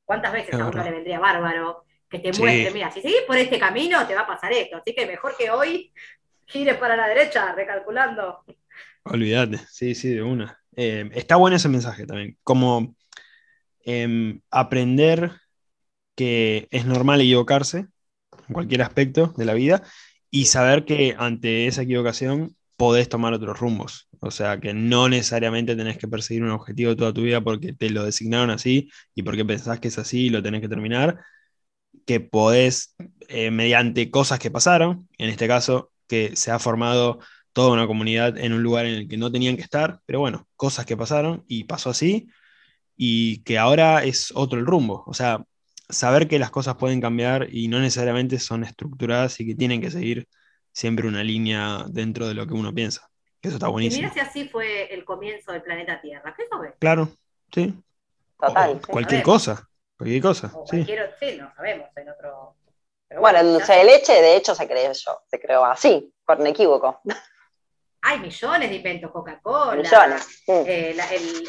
¿Cuántas 0.04 0.32
veces 0.32 0.54
a 0.54 0.66
uno 0.66 0.82
le 0.82 0.90
vendría 0.90 1.20
bárbaro 1.20 1.84
que 2.08 2.18
te 2.18 2.32
muestre, 2.32 2.72
mira, 2.72 2.90
si 2.90 3.00
seguís 3.00 3.22
por 3.22 3.36
este 3.36 3.56
camino 3.56 4.04
te 4.04 4.16
va 4.16 4.22
a 4.22 4.26
pasar 4.26 4.52
esto, 4.52 4.78
así 4.78 4.92
que 4.92 5.06
mejor 5.06 5.36
que 5.36 5.48
hoy 5.48 5.92
gires 6.50 6.76
para 6.76 6.96
la 6.96 7.08
derecha, 7.08 7.52
recalculando. 7.52 8.44
Olvídate, 9.04 9.58
sí, 9.70 9.94
sí, 9.94 10.10
de 10.10 10.22
una. 10.22 10.58
Eh, 10.76 11.08
está 11.14 11.36
bueno 11.36 11.56
ese 11.56 11.68
mensaje 11.68 12.06
también, 12.06 12.36
como 12.42 12.94
em, 13.84 14.40
aprender 14.50 15.32
que 16.14 16.68
es 16.70 16.84
normal 16.84 17.20
equivocarse, 17.20 17.86
en 18.48 18.54
cualquier 18.54 18.82
aspecto 18.82 19.32
de 19.36 19.44
la 19.44 19.54
vida, 19.54 19.82
y 20.30 20.46
saber 20.46 20.84
que 20.84 21.14
ante 21.18 21.66
esa 21.66 21.82
equivocación 21.82 22.56
podés 22.76 23.08
tomar 23.08 23.32
otros 23.32 23.58
rumbos. 23.58 24.08
O 24.20 24.30
sea, 24.30 24.60
que 24.60 24.74
no 24.74 25.08
necesariamente 25.08 25.76
tenés 25.76 25.98
que 25.98 26.08
perseguir 26.08 26.42
un 26.42 26.50
objetivo 26.50 26.96
toda 26.96 27.12
tu 27.12 27.22
vida 27.22 27.40
porque 27.40 27.72
te 27.72 27.90
lo 27.90 28.04
designaron 28.04 28.50
así 28.50 28.90
y 29.14 29.22
porque 29.22 29.44
pensás 29.44 29.80
que 29.80 29.88
es 29.88 29.98
así 29.98 30.26
y 30.26 30.30
lo 30.30 30.42
tenés 30.42 30.60
que 30.60 30.68
terminar. 30.68 31.18
Que 32.06 32.20
podés, 32.20 32.96
eh, 33.28 33.50
mediante 33.50 34.10
cosas 34.10 34.38
que 34.38 34.50
pasaron, 34.50 35.08
en 35.18 35.30
este 35.30 35.48
caso, 35.48 35.90
que 36.10 36.34
se 36.34 36.50
ha 36.50 36.58
formado 36.58 37.20
toda 37.52 37.72
una 37.72 37.86
comunidad 37.86 38.36
en 38.36 38.52
un 38.52 38.64
lugar 38.64 38.84
en 38.84 38.94
el 38.94 39.08
que 39.08 39.16
no 39.16 39.30
tenían 39.30 39.54
que 39.56 39.62
estar, 39.62 40.00
pero 40.06 40.18
bueno, 40.18 40.48
cosas 40.56 40.84
que 40.86 40.96
pasaron 40.96 41.44
y 41.46 41.64
pasó 41.64 41.90
así, 41.90 42.26
y 42.96 43.42
que 43.44 43.58
ahora 43.58 44.02
es 44.02 44.32
otro 44.34 44.58
el 44.58 44.66
rumbo. 44.66 45.04
O 45.06 45.14
sea, 45.14 45.44
saber 45.88 46.26
que 46.26 46.40
las 46.40 46.50
cosas 46.50 46.74
pueden 46.74 47.00
cambiar 47.00 47.46
y 47.50 47.68
no 47.68 47.78
necesariamente 47.78 48.40
son 48.40 48.64
estructuradas 48.64 49.38
y 49.40 49.46
que 49.46 49.54
tienen 49.54 49.80
que 49.80 49.90
seguir 49.92 50.26
siempre 50.72 51.06
una 51.06 51.22
línea 51.22 51.84
dentro 51.88 52.26
de 52.26 52.34
lo 52.34 52.46
que 52.46 52.54
uno 52.54 52.74
piensa. 52.74 53.08
Eso 53.40 53.54
está 53.54 53.68
buenísimo. 53.68 54.00
Y 54.00 54.02
mira 54.02 54.12
si 54.12 54.20
así 54.20 54.48
fue 54.48 54.92
el 54.92 55.04
comienzo 55.04 55.52
del 55.52 55.62
planeta 55.62 56.00
Tierra. 56.00 56.34
¿Qué 56.36 56.44
sabes? 56.50 56.74
Claro, 56.78 57.08
sí. 57.52 57.72
Total. 58.38 58.80
cualquier 58.88 59.22
cosa. 59.22 59.68
Cualquier 59.96 60.22
cosa. 60.22 60.52
sí. 60.70 60.84
sí, 61.20 61.36
no 61.38 61.54
sabemos 61.54 61.88
en 61.96 62.08
otro. 62.08 62.56
Bueno, 63.18 63.40
el 63.40 63.52
dulce 63.54 63.72
de 63.72 63.84
leche, 63.84 64.12
de 64.12 64.36
hecho, 64.36 64.54
se 64.54 64.68
creó 64.68 64.92
yo, 64.92 65.22
se 65.26 65.40
creó 65.40 65.64
así, 65.64 66.12
por 66.24 66.38
un 66.38 66.46
equívoco. 66.46 67.00
hay 68.02 68.18
millones 68.20 68.70
de 68.70 68.76
inventos, 68.76 69.10
Coca-Cola, 69.10 69.76
millones. 69.76 70.42
Eh, 70.46 70.96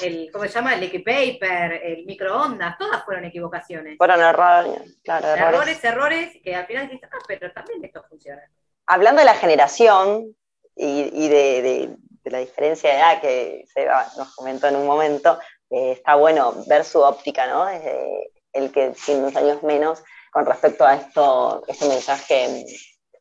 el, 0.01 0.30
¿cómo 0.32 0.45
se 0.45 0.51
llama? 0.51 0.74
El 0.74 0.82
liquid 0.82 1.03
paper, 1.03 1.74
el 1.84 2.05
microondas, 2.05 2.78
todas 2.78 3.03
fueron 3.05 3.26
equivocaciones. 3.26 3.97
Fueron 3.97 4.22
errores, 4.22 4.97
claro, 5.03 5.28
errores. 5.28 5.84
Errores, 5.84 6.38
que 6.43 6.55
al 6.55 6.66
final 6.66 6.89
dices, 6.89 7.09
ah, 7.12 7.24
pero 7.28 7.51
también 7.53 7.84
esto 7.86 8.03
funciona. 8.09 8.41
Hablando 8.88 9.20
de 9.20 9.26
la 9.26 9.36
generación 9.36 10.36
y, 10.76 11.30
de, 11.30 11.95
la 12.26 12.39
diferencia 12.39 12.89
de 12.89 12.97
edad 12.97 13.22
que 13.22 13.66
se 13.74 13.86
nos 14.18 14.36
comentó 14.36 14.68
en 14.68 14.76
un 14.76 14.88
momento, 14.88 15.39
está 15.70 16.16
bueno 16.16 16.53
ver 16.68 16.84
su 16.84 16.99
óptica, 16.99 17.47
¿no? 17.47 17.68
el 17.70 18.72
que 18.72 18.93
tiene 19.05 19.22
unos 19.22 19.36
años 19.38 19.64
menos 19.64 20.03
con 20.32 20.45
respecto 20.45 20.86
a 20.86 20.95
esto, 20.95 21.63
este 21.67 21.88
mensaje 21.88 22.65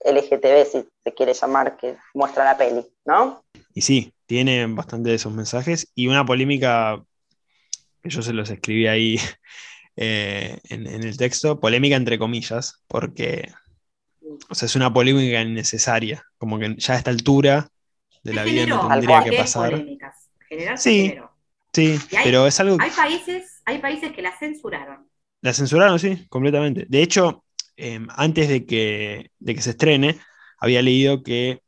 LGTB, 0.05 0.65
si 0.65 0.89
se 1.05 1.15
quiere 1.15 1.35
llamar, 1.35 1.77
que 1.77 1.97
muestra 2.15 2.45
la 2.45 2.57
peli, 2.57 2.87
¿no? 3.05 3.45
Y 3.75 3.83
sí, 3.83 4.15
tiene 4.27 4.67
bastante 4.67 5.11
de 5.11 5.17
esos 5.17 5.33
mensajes 5.33 5.91
y 5.95 6.07
una 6.07 6.25
polémica 6.25 7.03
que 8.03 8.11
yo 8.11 8.23
se 8.23 8.33
los 8.33 8.49
escribí 8.49 8.87
ahí 8.87 9.21
eh, 9.97 10.59
en, 10.71 10.87
el 10.87 11.17
texto, 11.17 11.61
polémica 11.61 11.97
entre 11.97 12.19
comillas, 12.19 12.83
porque 12.87 13.53
o 14.49 14.55
sea, 14.55 14.67
es 14.67 14.77
una 14.77 14.93
polémica 14.93 15.43
innecesaria, 15.43 16.25
como 16.39 16.59
que 16.59 16.77
ya 16.77 16.95
a 16.95 16.99
esta 16.99 17.11
altura 17.11 17.69
de 18.23 18.35
la 18.35 18.45
vida 18.45 18.67
no 18.67 18.89
tendría 18.89 19.25
que 19.25 19.33
pasar. 19.33 19.85
Sí, 20.77 21.15
sí, 21.73 21.99
pero 22.23 22.47
es 22.47 22.61
algo... 22.61 22.77
Hay 22.81 22.91
países, 22.91 23.63
hay 23.65 23.79
países 23.79 24.13
que 24.13 24.23
la 24.23 24.37
censuraron. 24.39 25.10
La 25.43 25.53
censuraron, 25.53 25.99
sí, 25.99 26.27
completamente. 26.29 26.87
De 26.89 27.03
hecho, 27.03 27.45
em, 27.77 28.07
antes 28.11 28.49
de 28.49 28.67
que, 28.67 29.31
de 29.39 29.55
que 29.55 29.63
se 29.63 29.71
estrene, 29.71 30.19
había 30.59 30.83
leído 30.83 31.23
que 31.23 31.63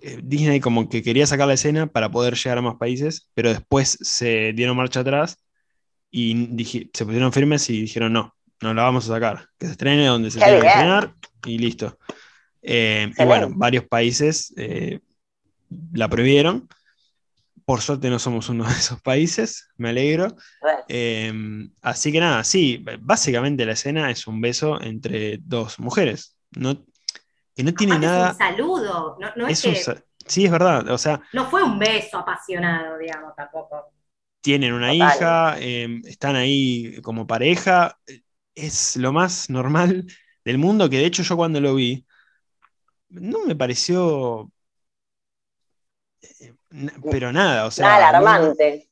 eh, 0.00 0.20
Disney 0.22 0.60
como 0.60 0.88
que 0.88 1.02
quería 1.02 1.26
sacar 1.26 1.48
la 1.48 1.54
escena 1.54 1.86
para 1.86 2.10
poder 2.10 2.34
llegar 2.34 2.58
a 2.58 2.62
más 2.62 2.76
países, 2.76 3.30
pero 3.34 3.48
después 3.48 3.98
se 4.00 4.52
dieron 4.52 4.76
marcha 4.76 5.00
atrás 5.00 5.38
y 6.10 6.88
se 6.92 7.04
pusieron 7.04 7.32
firmes 7.32 7.68
y 7.70 7.82
dijeron 7.82 8.12
no, 8.12 8.34
no 8.60 8.74
la 8.74 8.82
vamos 8.82 9.08
a 9.08 9.14
sacar, 9.14 9.48
que 9.58 9.66
se 9.66 9.72
estrene 9.72 10.06
donde 10.06 10.30
se 10.30 10.38
tenga 10.38 10.60
que 10.60 10.66
estrenar 10.66 11.14
y 11.46 11.58
listo. 11.58 11.98
Eh, 12.62 13.10
y 13.16 13.24
bueno, 13.24 13.48
varios 13.50 13.84
países 13.84 14.52
eh, 14.56 15.00
la 15.92 16.08
prohibieron. 16.08 16.68
Por 17.68 17.82
suerte 17.82 18.08
no 18.08 18.18
somos 18.18 18.48
uno 18.48 18.64
de 18.64 18.72
esos 18.72 18.98
países, 19.02 19.68
me 19.76 19.90
alegro. 19.90 20.34
así 21.82 22.10
que 22.12 22.18
nada, 22.18 22.42
sí, 22.42 22.82
básicamente 22.98 23.66
la 23.66 23.72
escena 23.72 24.10
es 24.10 24.26
un 24.26 24.40
beso 24.40 24.80
entre 24.80 25.36
dos 25.42 25.78
mujeres. 25.78 26.38
No, 26.52 26.82
que 27.54 27.62
no 27.64 27.74
tiene 27.74 27.98
nada. 27.98 28.28
Es 28.28 28.32
un 28.32 28.38
saludo, 28.38 29.18
no, 29.36 29.46
es, 29.46 29.60
Sí, 30.26 30.46
es 30.46 30.50
verdad, 30.50 30.88
o 30.88 30.96
sea. 30.96 31.20
No 31.34 31.50
fue 31.50 31.62
un 31.62 31.78
beso 31.78 32.16
apasionado, 32.16 32.96
digamos, 32.96 33.36
tampoco. 33.36 33.92
Tienen 34.40 34.72
una 34.72 34.94
hija, 34.94 35.58
em, 35.60 36.00
están 36.06 36.36
ahí 36.36 36.98
como 37.02 37.26
pareja, 37.26 37.98
es 38.54 38.96
lo 38.96 39.12
más 39.12 39.50
normal 39.50 40.06
del 40.42 40.56
mundo, 40.56 40.88
que 40.88 40.96
de 40.96 41.04
hecho 41.04 41.22
yo 41.22 41.36
cuando 41.36 41.60
lo 41.60 41.74
vi, 41.74 42.06
no 43.10 43.44
me 43.44 43.54
pareció. 43.54 44.50
Eh, 46.22 46.54
pero 47.10 47.32
nada, 47.32 47.66
o 47.66 47.70
sea. 47.70 47.88
Nada 47.88 48.08
alarmante. 48.08 48.88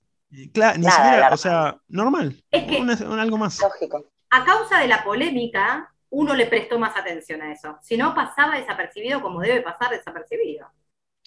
claro, 0.52 0.78
ni 0.78 0.90
siquiera, 0.90 1.30
o 1.32 1.36
sea, 1.36 1.78
normal. 1.88 2.42
Es 2.50 2.64
que, 2.64 2.78
algo 2.78 3.38
más. 3.38 3.60
Lógico. 3.60 4.04
A 4.30 4.44
causa 4.44 4.80
de 4.80 4.88
la 4.88 5.04
polémica, 5.04 5.92
uno 6.10 6.34
le 6.34 6.46
prestó 6.46 6.78
más 6.78 6.96
atención 6.96 7.42
a 7.42 7.52
eso. 7.52 7.78
Si 7.82 7.96
no, 7.96 8.14
pasaba 8.14 8.56
desapercibido 8.58 9.20
como 9.22 9.40
debe 9.40 9.60
pasar 9.60 9.90
desapercibido. 9.90 10.68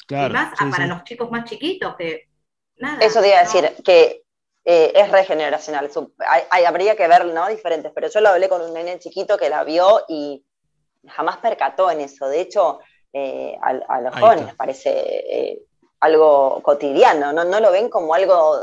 Claro, 0.07 0.29
y 0.29 0.33
más 0.33 0.53
para 0.57 0.87
los 0.87 1.03
chicos 1.03 1.29
más 1.29 1.47
chiquitos 1.47 1.95
que 1.95 2.29
nada. 2.77 2.97
Eso 3.01 3.21
te 3.21 3.27
iba 3.27 3.37
a 3.37 3.43
decir, 3.43 3.69
que 3.83 4.23
eh, 4.65 4.91
es 4.95 5.11
regeneracional. 5.11 5.89
Hay, 6.51 6.65
habría 6.65 6.95
que 6.95 7.07
ver, 7.07 7.25
¿no? 7.25 7.47
Diferentes, 7.47 7.91
pero 7.93 8.09
yo 8.09 8.21
lo 8.21 8.29
hablé 8.29 8.49
con 8.49 8.61
un 8.61 8.73
nene 8.73 8.99
chiquito 8.99 9.37
que 9.37 9.49
la 9.49 9.63
vio 9.63 10.03
y 10.07 10.43
jamás 11.07 11.37
percató 11.37 11.89
en 11.91 12.01
eso. 12.01 12.27
De 12.27 12.41
hecho, 12.41 12.79
eh, 13.13 13.57
a, 13.61 14.01
los 14.01 14.15
jóvenes 14.15 14.53
parece 14.55 14.91
eh, 14.91 15.61
algo 15.99 16.61
cotidiano, 16.63 17.33
¿no? 17.33 17.43
no 17.43 17.59
lo 17.59 17.71
ven 17.71 17.89
como 17.89 18.13
algo 18.13 18.57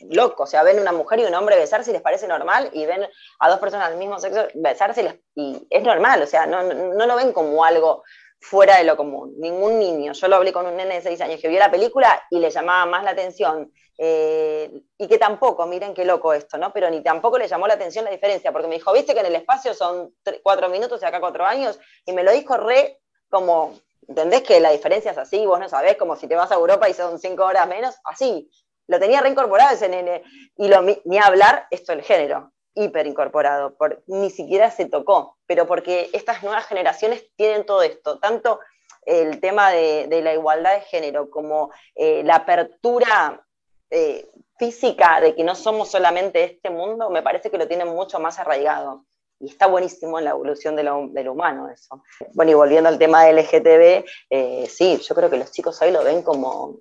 loco, 0.00 0.44
o 0.44 0.46
sea, 0.46 0.62
ven 0.62 0.78
una 0.78 0.92
mujer 0.92 1.20
y 1.20 1.24
un 1.24 1.34
hombre 1.34 1.56
besarse 1.56 1.90
y 1.90 1.92
les 1.92 2.02
parece 2.02 2.28
normal, 2.28 2.70
y 2.72 2.86
ven 2.86 3.06
a 3.40 3.50
dos 3.50 3.58
personas 3.58 3.90
del 3.90 3.98
mismo 3.98 4.18
sexo 4.18 4.46
besarse 4.54 5.22
y, 5.34 5.66
es 5.70 5.82
normal, 5.82 6.22
o 6.22 6.26
sea, 6.26 6.46
no, 6.46 6.62
no, 6.62 7.06
lo 7.06 7.16
ven 7.16 7.32
como 7.32 7.64
algo 7.64 8.04
fuera 8.40 8.76
de 8.76 8.84
lo 8.84 8.96
común. 8.96 9.34
Ningún 9.38 9.78
niño, 9.80 10.12
yo 10.12 10.28
lo 10.28 10.36
hablé 10.36 10.52
con 10.52 10.66
un 10.66 10.76
nene 10.76 10.96
de 10.96 11.00
seis 11.02 11.20
años 11.20 11.40
que 11.40 11.48
vio 11.48 11.58
la 11.58 11.70
película 11.70 12.22
y 12.30 12.38
le 12.38 12.50
llamaba 12.50 12.86
más 12.86 13.04
la 13.04 13.10
atención, 13.10 13.72
eh, 13.98 14.70
y 14.96 15.08
que 15.08 15.18
tampoco, 15.18 15.66
miren 15.66 15.92
qué 15.92 16.04
loco 16.04 16.32
esto, 16.32 16.56
¿no? 16.56 16.72
Pero 16.72 16.88
ni 16.88 17.02
tampoco 17.02 17.36
le 17.36 17.48
llamó 17.48 17.66
la 17.66 17.74
atención 17.74 18.04
la 18.04 18.12
diferencia, 18.12 18.52
porque 18.52 18.68
me 18.68 18.76
dijo, 18.76 18.92
viste 18.92 19.12
que 19.12 19.20
en 19.20 19.26
el 19.26 19.34
espacio 19.34 19.74
son 19.74 20.14
cuatro 20.42 20.68
minutos 20.68 21.02
y 21.02 21.04
acá 21.04 21.18
cuatro 21.18 21.44
años, 21.44 21.80
y 22.06 22.12
me 22.12 22.22
lo 22.22 22.30
dijo 22.30 22.56
re 22.56 23.00
como, 23.28 23.74
¿entendés 24.08 24.42
que 24.42 24.58
la 24.60 24.70
diferencia 24.70 25.12
es 25.12 25.18
así? 25.18 25.46
Vos 25.46 25.60
no 25.60 25.68
sabés, 25.68 25.96
como 25.96 26.16
si 26.16 26.26
te 26.26 26.34
vas 26.34 26.50
a 26.50 26.56
Europa 26.56 26.88
y 26.88 26.94
son 26.94 27.18
cinco 27.18 27.44
horas 27.44 27.68
menos, 27.68 27.96
así 28.04 28.50
lo 28.88 28.98
tenía 28.98 29.20
reincorporado 29.20 29.74
ese 29.74 29.88
nene. 29.88 30.22
Y 30.56 30.68
lo, 30.68 30.82
ni 30.82 31.18
hablar, 31.18 31.66
esto 31.70 31.92
el 31.92 32.02
género, 32.02 32.52
hiperincorporado, 32.74 33.76
por, 33.76 34.02
ni 34.06 34.30
siquiera 34.30 34.70
se 34.70 34.86
tocó, 34.86 35.36
pero 35.46 35.66
porque 35.66 36.10
estas 36.12 36.42
nuevas 36.42 36.66
generaciones 36.66 37.24
tienen 37.36 37.66
todo 37.66 37.82
esto, 37.82 38.18
tanto 38.18 38.60
el 39.04 39.40
tema 39.40 39.70
de, 39.70 40.20
la 40.22 40.34
igualdad 40.34 40.74
de 40.74 40.80
género 40.82 41.30
como 41.30 41.70
eh, 41.94 42.22
la 42.24 42.36
apertura 42.36 43.44
eh, 43.90 44.28
física 44.58 45.20
de 45.20 45.34
que 45.34 45.44
no 45.44 45.54
somos 45.54 45.90
solamente 45.90 46.44
este 46.44 46.70
mundo, 46.70 47.10
me 47.10 47.22
parece 47.22 47.50
que 47.50 47.58
lo 47.58 47.66
tienen 47.66 47.88
mucho 47.88 48.20
más 48.20 48.38
arraigado. 48.38 49.04
Y 49.40 49.50
está 49.50 49.66
buenísimo 49.66 50.18
en 50.18 50.24
la 50.24 50.30
evolución 50.30 50.74
de 50.74 50.82
lo, 50.82 51.08
del 51.08 51.28
humano 51.28 51.68
eso. 51.68 52.02
Bueno, 52.34 52.50
y 52.50 52.54
volviendo 52.54 52.88
al 52.88 52.98
tema 52.98 53.24
del 53.24 53.36
LGTB, 53.36 54.04
eh, 54.30 54.66
sí, 54.68 54.98
yo 54.98 55.14
creo 55.14 55.30
que 55.30 55.36
los 55.36 55.52
chicos 55.52 55.80
hoy 55.82 55.90
lo 55.90 56.02
ven 56.02 56.22
como... 56.22 56.80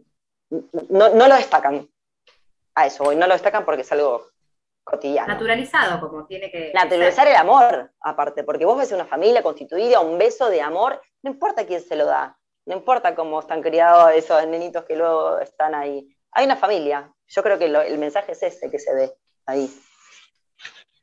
No, 0.89 1.09
no 1.09 1.27
lo 1.27 1.35
destacan, 1.35 1.87
a 2.77 2.85
eso 2.85 3.03
hoy. 3.03 3.15
No 3.15 3.27
lo 3.27 3.33
destacan 3.33 3.65
porque 3.65 3.81
es 3.81 3.91
algo 3.91 4.27
cotidiano. 4.83 5.27
Naturalizado, 5.27 5.99
como 5.99 6.25
tiene 6.25 6.49
que. 6.49 6.71
Naturalizar 6.73 7.27
el 7.27 7.35
amor, 7.35 7.91
aparte, 7.99 8.43
porque 8.43 8.65
vos 8.65 8.77
ves 8.77 8.91
una 8.91 9.05
familia 9.05 9.43
constituida, 9.43 9.99
un 9.99 10.17
beso 10.17 10.49
de 10.49 10.61
amor, 10.61 11.01
no 11.23 11.31
importa 11.31 11.65
quién 11.65 11.81
se 11.81 11.95
lo 11.95 12.05
da, 12.05 12.37
no 12.65 12.75
importa 12.75 13.15
cómo 13.15 13.39
están 13.39 13.61
criados 13.61 14.11
esos 14.13 14.45
nenitos 14.47 14.85
que 14.85 14.95
luego 14.95 15.39
están 15.39 15.75
ahí. 15.75 16.07
Hay 16.31 16.45
una 16.45 16.55
familia. 16.55 17.11
Yo 17.27 17.43
creo 17.43 17.57
que 17.57 17.65
el 17.65 17.97
mensaje 17.97 18.33
es 18.33 18.43
ese 18.43 18.69
que 18.69 18.79
se 18.79 18.93
ve 18.93 19.11
ahí. 19.45 19.69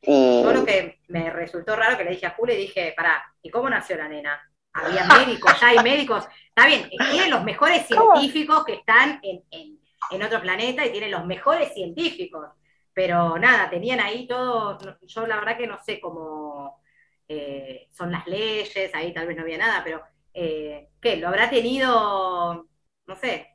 Y... 0.06 0.42
Todo 0.42 0.52
lo 0.52 0.64
que 0.64 1.00
me 1.08 1.30
resultó 1.30 1.76
raro 1.76 1.96
que 1.96 2.04
le 2.04 2.10
dije 2.10 2.26
a 2.26 2.30
Julio 2.30 2.54
y 2.54 2.58
dije, 2.58 2.94
pará, 2.96 3.24
¿y 3.42 3.50
cómo 3.50 3.68
nació 3.68 3.96
la 3.96 4.08
nena? 4.08 4.40
Había 4.72 5.04
médicos, 5.18 5.60
ya 5.60 5.68
hay 5.68 5.78
médicos. 5.78 6.26
Está 6.48 6.66
bien, 6.66 6.88
tienen 7.10 7.30
los 7.30 7.44
mejores 7.44 7.86
científicos 7.88 8.64
que 8.64 8.74
están 8.74 9.20
en 9.22 9.78
en 10.10 10.22
otro 10.22 10.40
planeta 10.40 10.84
y 10.84 10.90
tienen 10.90 11.10
los 11.10 11.26
mejores 11.26 11.72
científicos. 11.72 12.48
Pero 12.92 13.38
nada, 13.38 13.68
tenían 13.70 14.00
ahí 14.00 14.26
todo, 14.26 14.78
yo 15.02 15.26
la 15.26 15.36
verdad 15.36 15.56
que 15.56 15.66
no 15.66 15.78
sé 15.82 16.00
cómo 16.00 16.80
eh, 17.26 17.88
son 17.90 18.12
las 18.12 18.26
leyes, 18.26 18.94
ahí 18.94 19.12
tal 19.12 19.26
vez 19.26 19.36
no 19.36 19.42
había 19.42 19.58
nada, 19.58 19.82
pero 19.82 20.02
eh, 20.32 20.90
¿qué? 21.00 21.16
¿Lo 21.16 21.28
habrá 21.28 21.50
tenido, 21.50 22.68
no 23.06 23.16
sé, 23.16 23.53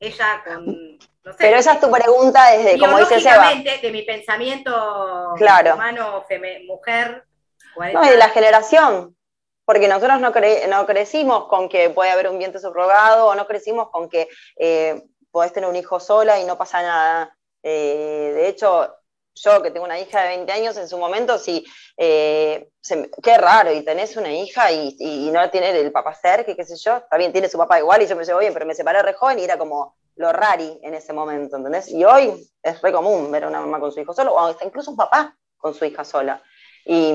ella 0.00 0.42
con... 0.44 0.98
No 1.24 1.32
sé, 1.32 1.38
pero 1.38 1.56
esa 1.56 1.72
es 1.72 1.80
tu 1.80 1.90
pregunta 1.90 2.52
desde, 2.52 2.78
como 2.78 2.98
dice 2.98 3.20
Seba. 3.20 3.52
de 3.52 3.90
mi 3.90 4.02
pensamiento 4.02 5.34
claro. 5.36 5.74
humano, 5.74 6.24
mujer. 6.68 7.24
No, 7.92 8.04
y 8.04 8.08
de 8.08 8.16
la 8.16 8.28
generación, 8.28 9.16
porque 9.64 9.88
nosotros 9.88 10.20
no, 10.20 10.32
no, 10.68 10.86
crecimos 10.86 11.48
con 11.48 11.68
que 11.68 11.90
puede 11.90 12.10
haber 12.10 12.28
un 12.28 12.38
viento 12.38 12.58
subrogado, 12.60 13.26
o 13.26 13.34
no 13.34 13.46
crecimos 13.46 13.90
con 13.90 14.08
que 14.08 14.28
eh, 14.56 15.02
podés 15.32 15.52
tener 15.52 15.68
un 15.68 15.76
hijo 15.76 15.98
sola 15.98 16.38
y 16.38 16.44
no 16.44 16.56
pasa 16.56 16.80
nada. 16.80 17.36
Eh, 17.62 18.32
de 18.34 18.48
hecho, 18.48 18.94
yo 19.36 19.62
que 19.62 19.70
tengo 19.70 19.84
una 19.84 19.98
hija 19.98 20.22
de 20.22 20.28
20 20.28 20.52
años, 20.52 20.76
en 20.76 20.88
su 20.88 20.98
momento, 20.98 21.38
sí, 21.38 21.64
eh, 21.96 22.68
qué 23.22 23.38
raro, 23.38 23.72
y 23.72 23.82
tenés 23.82 24.16
una 24.16 24.32
hija 24.32 24.72
y, 24.72 24.96
y, 24.98 25.30
no 25.30 25.48
tiene 25.50 25.70
el 25.70 25.92
papá 25.92 26.14
cerca, 26.14 26.54
qué 26.54 26.64
sé 26.64 26.76
yo, 26.76 26.96
está 26.96 27.16
bien, 27.16 27.32
tiene 27.32 27.48
su 27.48 27.58
papá 27.58 27.78
igual 27.78 28.02
y 28.02 28.06
yo 28.06 28.16
me 28.16 28.24
llevo 28.24 28.40
bien, 28.40 28.52
pero 28.52 28.66
me 28.66 28.74
separé 28.74 29.02
re 29.02 29.12
joven 29.12 29.38
y 29.38 29.44
era 29.44 29.58
como 29.58 29.94
lo 30.16 30.32
rari 30.32 30.78
en 30.82 30.94
ese 30.94 31.12
momento, 31.12 31.56
¿entendés? 31.56 31.90
Y 31.90 32.04
hoy 32.04 32.48
es 32.62 32.80
re 32.80 32.92
común 32.92 33.30
ver 33.30 33.44
a 33.44 33.48
una 33.48 33.60
mamá 33.60 33.78
con 33.78 33.92
su 33.92 34.00
hijo 34.00 34.14
solo, 34.14 34.34
o 34.34 34.38
hasta 34.38 34.64
incluso 34.64 34.90
un 34.90 34.96
papá 34.96 35.36
con 35.56 35.74
su 35.74 35.84
hija 35.84 36.04
sola. 36.04 36.42
Y, 36.84 37.12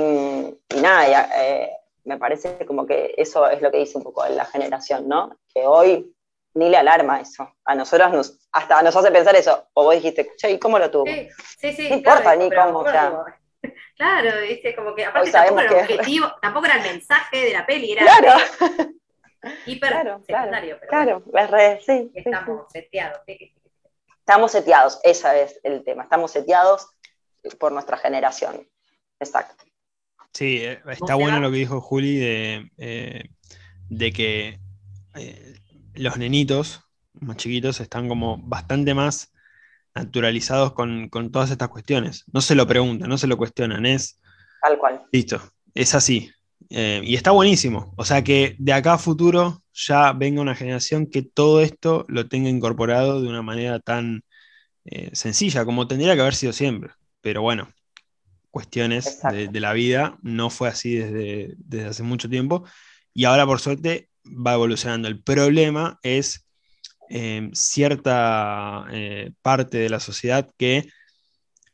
nada, 0.75 1.29
eh, 1.35 1.71
me 2.03 2.17
parece 2.17 2.65
como 2.65 2.85
que 2.85 3.13
eso 3.17 3.47
es 3.49 3.61
lo 3.61 3.71
que 3.71 3.77
dice 3.77 3.97
un 3.97 4.03
poco 4.03 4.25
la 4.27 4.45
generación, 4.45 5.07
¿no? 5.07 5.37
Que 5.53 5.65
hoy 5.65 6.13
ni 6.53 6.69
le 6.69 6.77
alarma 6.77 7.21
eso. 7.21 7.55
A 7.65 7.75
nosotros 7.75 8.11
nos, 8.11 8.39
hasta 8.51 8.81
nos 8.81 8.95
hace 8.95 9.11
pensar 9.11 9.35
eso. 9.35 9.67
O 9.73 9.83
vos 9.85 9.95
dijiste, 9.95 10.31
che, 10.37 10.51
¿y 10.51 10.59
cómo 10.59 10.79
lo 10.79 10.89
tuvo? 10.89 11.05
Sí, 11.05 11.29
sí, 11.59 11.73
sí 11.73 11.89
No 11.89 11.95
importa 11.97 12.35
ni 12.35 12.49
cómo, 12.49 12.79
o 12.79 12.89
sea. 12.89 13.23
Claro, 13.95 14.41
dice, 14.41 14.75
como 14.75 14.95
que 14.95 15.05
aparte 15.05 15.31
tampoco 15.31 15.59
era 15.59 15.69
el 15.69 15.81
objetivo, 15.83 16.25
tampoco 16.41 16.65
era 16.65 16.77
el 16.77 16.91
mensaje 16.91 17.37
de 17.45 17.53
la 17.53 17.67
peli, 17.67 17.91
era 17.91 18.01
claro. 18.01 18.43
hiper 19.67 19.91
claro, 19.91 20.23
secundario. 20.25 20.79
Claro, 20.89 21.23
pero 21.31 21.47
claro 21.47 21.79
sí. 21.85 22.11
Estamos 22.15 22.65
seteados. 22.71 23.21
Estamos 24.17 24.51
seteados, 24.51 24.99
ese 25.03 25.43
es 25.43 25.59
el 25.63 25.83
tema. 25.83 26.03
Estamos 26.03 26.31
seteados 26.31 26.89
por 27.59 27.71
nuestra 27.71 27.95
generación. 27.97 28.67
Exacto. 29.19 29.63
Sí, 30.33 30.63
eh, 30.63 30.81
está 30.89 31.15
bueno 31.15 31.39
lo 31.39 31.51
que 31.51 31.57
dijo 31.57 31.81
Juli 31.81 32.17
de, 32.17 32.71
eh, 32.77 33.29
de 33.89 34.13
que 34.13 34.59
eh, 35.15 35.60
los 35.93 36.17
nenitos 36.17 36.81
más 37.13 37.37
chiquitos 37.37 37.79
están 37.79 38.07
como 38.07 38.37
bastante 38.37 38.93
más 38.93 39.33
naturalizados 39.93 40.73
con, 40.73 41.09
todas 41.31 41.51
estas 41.51 41.69
cuestiones. 41.69 42.23
No 42.31 42.41
se 42.41 42.55
lo 42.55 42.65
preguntan, 42.67 43.09
no 43.09 43.17
se 43.17 43.27
lo 43.27 43.37
cuestionan, 43.37 43.85
es... 43.85 44.19
Tal 44.61 44.77
cual. 44.77 45.01
Listo, 45.11 45.41
es 45.73 45.95
así. 45.95 46.31
Eh, 46.69 47.01
y 47.03 47.15
está 47.15 47.31
buenísimo. 47.31 47.93
O 47.97 48.05
sea 48.05 48.23
que 48.23 48.55
de 48.59 48.73
acá 48.73 48.93
a 48.93 48.97
futuro 48.97 49.63
ya 49.73 50.13
venga 50.13 50.41
una 50.41 50.55
generación 50.55 51.07
que 51.07 51.21
todo 51.21 51.61
esto 51.61 52.05
lo 52.07 52.27
tenga 52.27 52.49
incorporado 52.49 53.21
de 53.21 53.27
una 53.27 53.41
manera 53.41 53.79
tan 53.79 54.23
eh, 54.85 55.09
sencilla 55.13 55.65
como 55.65 55.87
tendría 55.87 56.15
que 56.15 56.21
haber 56.21 56.35
sido 56.35 56.53
siempre. 56.53 56.91
Pero 57.21 57.41
bueno, 57.41 57.67
cuestiones 58.49 59.19
de, 59.21 59.59
la 59.59 59.73
vida, 59.73 60.17
no 60.21 60.49
fue 60.49 60.69
así 60.69 60.95
desde, 60.95 61.55
desde 61.57 61.89
hace 61.89 62.03
mucho 62.03 62.29
tiempo. 62.29 62.63
Y 63.13 63.25
ahora 63.25 63.45
por 63.45 63.59
suerte 63.59 64.09
va 64.25 64.53
evolucionando. 64.53 65.07
El 65.07 65.21
problema 65.21 65.99
es 66.03 66.45
Em, 67.13 67.51
cierta 67.53 68.85
eh, 68.89 69.33
parte 69.41 69.79
de 69.79 69.89
la 69.89 69.99
sociedad 69.99 70.49
que 70.57 70.87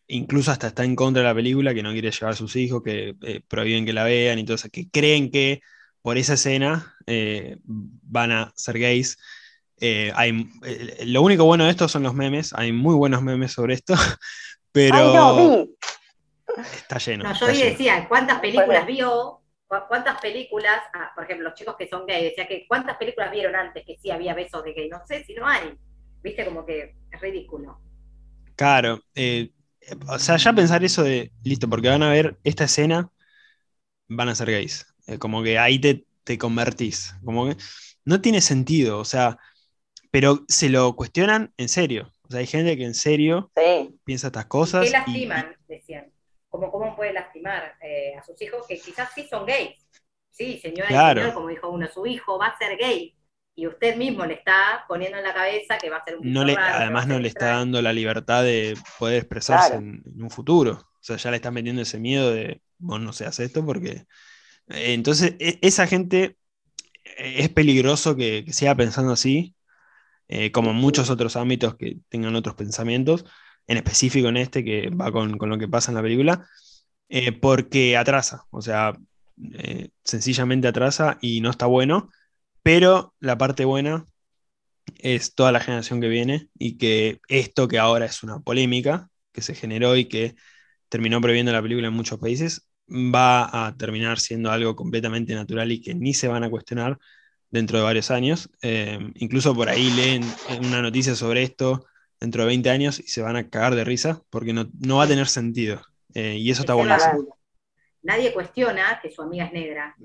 incluso 0.08 0.50
hasta 0.50 0.66
está 0.66 0.84
en 0.84 0.96
contra 0.96 1.22
de 1.22 1.28
la 1.28 1.36
película, 1.36 1.76
que 1.76 1.84
no 1.84 1.92
quiere 1.92 2.10
llevar 2.10 2.32
a 2.32 2.36
sus 2.36 2.56
hijos, 2.56 2.82
que 2.82 3.14
eh, 3.22 3.42
prohíben 3.48 3.86
que 3.86 3.94
la 3.94 4.04
vean 4.04 4.40
y 4.40 4.46
todo 4.46 4.56
eso, 4.56 4.70
que 4.72 4.90
creen 4.90 5.30
que 5.30 5.62
por 6.02 6.18
esa 6.18 6.34
escena 6.34 6.96
eh, 7.06 7.58
van 7.66 8.32
a 8.32 8.52
ser 8.56 8.80
gays. 8.80 9.20
hay, 9.80 10.50
lo 11.06 11.22
único 11.22 11.46
bueno 11.46 11.66
de 11.66 11.70
esto 11.70 11.88
son 11.88 12.02
los 12.02 12.16
memes, 12.16 12.52
hay 12.56 12.72
muy 12.72 12.96
buenos 12.96 13.22
memes 13.22 13.52
sobre 13.52 13.76
esto, 13.76 13.94
pero 14.72 15.68
está 16.74 16.98
lleno. 16.98 17.26
No, 17.26 17.40
yo 17.40 17.46
decía, 17.46 18.08
¿cuántas 18.10 18.40
películas 18.40 18.88
vio 18.88 19.42
¿Cuántas 19.68 20.22
películas, 20.22 20.80
ah, 20.94 21.12
por 21.14 21.26
ejemplo, 21.26 21.50
los 21.50 21.58
chicos 21.58 21.76
que 21.78 21.90
son 21.90 22.06
gays, 22.06 22.30
decía 22.30 22.48
que 22.48 22.66
cuántas 22.68 22.96
películas 22.96 23.32
vieron 23.32 23.54
antes 23.54 23.84
que 23.86 23.98
sí 23.98 24.10
había 24.10 24.34
besos 24.34 24.64
de 24.64 24.74
gay? 24.74 24.88
No 24.88 25.06
sé 25.06 25.26
si 25.26 25.34
no 25.34 25.46
hay. 25.46 25.78
Viste, 26.24 26.46
como 26.46 26.66
que 26.66 26.96
es 27.12 27.22
ridículo. 27.22 27.82
Claro. 28.56 29.02
Eh, 29.14 29.52
o 30.08 30.20
sea, 30.20 30.38
ya 30.38 30.54
pensar 30.54 30.84
eso 30.86 31.04
de, 31.04 31.32
listo, 31.44 31.70
porque 31.70 31.90
van 31.90 32.04
a 32.04 32.12
ver 32.12 32.38
esta 32.46 32.64
escena, 32.64 33.12
van 34.08 34.30
a 34.30 34.36
ser 34.36 34.52
gays. 34.52 34.88
Eh, 35.06 35.18
como 35.18 35.44
que 35.44 35.60
ahí 35.60 35.80
te, 35.80 36.06
te 36.24 36.38
convertís. 36.38 37.14
Como 37.26 37.48
que 37.48 37.58
no 38.06 38.22
tiene 38.22 38.40
sentido, 38.40 39.00
o 39.00 39.06
sea, 39.06 39.38
pero 40.12 40.46
se 40.48 40.70
lo 40.70 40.96
cuestionan 40.96 41.54
en 41.58 41.68
serio. 41.68 42.14
O 42.24 42.32
sea, 42.32 42.40
hay 42.40 42.48
gente 42.48 42.78
que 42.78 42.86
en 42.86 42.94
serio 42.94 43.52
piensa 44.06 44.28
estas 44.28 44.46
cosas. 44.46 44.86
¿Qué 44.86 44.92
lastiman? 44.92 45.56
decían 45.68 46.12
como 46.50 46.72
cómo 46.72 46.96
puede 46.96 47.14
lastimar 47.14 47.76
eh, 47.82 48.16
a 48.16 48.24
sus 48.24 48.42
hijos 48.42 48.66
que 48.68 48.80
quizás 48.80 49.10
sí 49.14 49.28
son 49.30 49.46
gays. 49.46 49.76
Sí, 50.32 50.60
señora 50.60 51.34
como 51.34 51.48
dijo 51.48 51.70
uno, 51.70 51.88
su 51.88 52.06
hijo 52.06 52.38
va 52.38 52.48
a 52.48 52.58
ser 52.58 52.78
gay. 52.78 53.16
Y 53.56 53.66
usted 53.66 53.96
mismo 53.96 54.24
le 54.24 54.36
está 54.36 54.86
poniendo 54.88 55.18
en 55.18 55.24
la 55.24 55.34
cabeza 55.34 55.80
que 55.80 55.90
va 55.90 55.98
a 55.98 56.06
ser 56.06 56.18
un 56.18 56.32
no 56.32 56.44
le, 56.44 56.56
Además 56.56 57.08
no 57.08 57.18
le 57.18 57.28
está 57.28 57.48
dando 57.48 57.82
la 57.82 57.92
libertad 57.92 58.44
de 58.44 58.78
poder 59.00 59.18
expresarse 59.18 59.74
en, 59.74 60.04
un 60.20 60.30
futuro. 60.30 60.74
O 60.74 61.00
sea, 61.02 61.18
ya 61.18 61.32
le 61.32 61.38
están 61.38 61.56
metiendo 61.56 61.82
ese 61.82 62.00
miedo 62.00 62.32
de, 62.32 62.62
vos 62.78 63.00
no 63.00 63.14
seas 63.14 63.40
esto 63.40 63.66
porque... 63.66 64.06
Eh, 64.70 64.94
entonces, 64.94 65.36
e, 65.40 65.58
esa 65.64 65.88
gente 65.88 66.38
eh, 67.04 67.36
es 67.40 67.50
peligroso 67.50 68.16
que, 68.16 68.46
siga 68.52 68.76
pensando 68.76 69.14
así, 69.14 69.56
como 70.52 70.72
en 70.72 70.76
muchos 70.76 71.10
otros 71.10 71.38
ámbitos 71.38 71.78
que 71.78 72.00
tengan 72.10 72.36
otros 72.36 72.56
pensamientos, 72.56 73.26
en 73.68 73.78
específico 73.78 74.30
en 74.30 74.38
este, 74.38 74.64
que 74.64 74.90
va 74.90 75.12
con, 75.12 75.38
lo 75.40 75.58
que 75.58 75.68
pasa 75.68 75.92
en 75.92 75.96
la 75.96 76.02
película, 76.02 76.48
eh, 77.10 77.32
porque 77.32 77.98
atrasa, 77.98 78.46
o 78.50 78.62
sea, 78.62 78.98
eh, 79.54 79.90
sencillamente 80.04 80.68
atrasa 80.68 81.18
y 81.22 81.42
no 81.42 81.50
está 81.50 81.66
bueno, 81.66 82.10
pero 82.64 83.14
la 83.20 83.38
parte 83.38 83.66
buena 83.66 84.06
es 85.00 85.36
toda 85.36 85.52
la 85.52 85.60
generación 85.60 86.02
que 86.02 86.08
viene 86.08 86.50
y 86.58 86.78
que 86.78 87.20
esto 87.28 87.68
que 87.68 87.80
ahora 87.80 88.06
es 88.06 88.24
una 88.24 88.40
polémica 88.40 89.10
que 89.32 89.42
se 89.42 89.56
generó 89.56 89.96
y 89.96 90.06
que 90.06 90.36
terminó 90.90 91.22
prohibiendo 91.22 91.52
la 91.52 91.62
película 91.62 91.88
en 91.88 91.94
muchos 91.94 92.20
países, 92.20 92.68
va 92.90 93.68
a 93.68 93.76
terminar 93.78 94.20
siendo 94.20 94.52
algo 94.52 94.76
completamente 94.76 95.36
natural 95.36 95.72
y 95.72 95.82
que 95.82 95.94
ni 95.94 96.14
se 96.14 96.28
van 96.28 96.44
a 96.44 96.50
cuestionar 96.50 96.98
dentro 97.50 97.78
de 97.78 97.84
varios 97.84 98.12
años. 98.12 98.50
Eh, 98.62 99.12
incluso 99.16 99.54
por 99.54 99.70
ahí 99.70 99.90
leen 99.92 100.24
una 100.62 100.82
noticia 100.82 101.16
sobre 101.16 101.44
esto 101.44 101.86
dentro 102.20 102.42
de 102.42 102.48
20 102.48 102.70
años 102.70 103.00
y 103.00 103.04
se 103.04 103.22
van 103.22 103.36
a 103.36 103.50
cagar 103.50 103.76
de 103.76 103.84
risa 103.84 104.22
porque 104.30 104.54
no, 104.54 104.98
va 104.98 105.04
a 105.04 105.08
tener 105.08 105.28
sentido. 105.28 105.82
Eh, 106.14 106.36
y 106.38 106.50
eso 106.50 106.62
está 106.62 106.74
buenísimo. 106.74 107.38
Nadie 108.02 108.34
cuestiona 108.34 109.00
que 109.02 109.12
su 109.12 109.22
amiga 109.22 109.46
es 109.46 109.54
negra. 109.54 109.96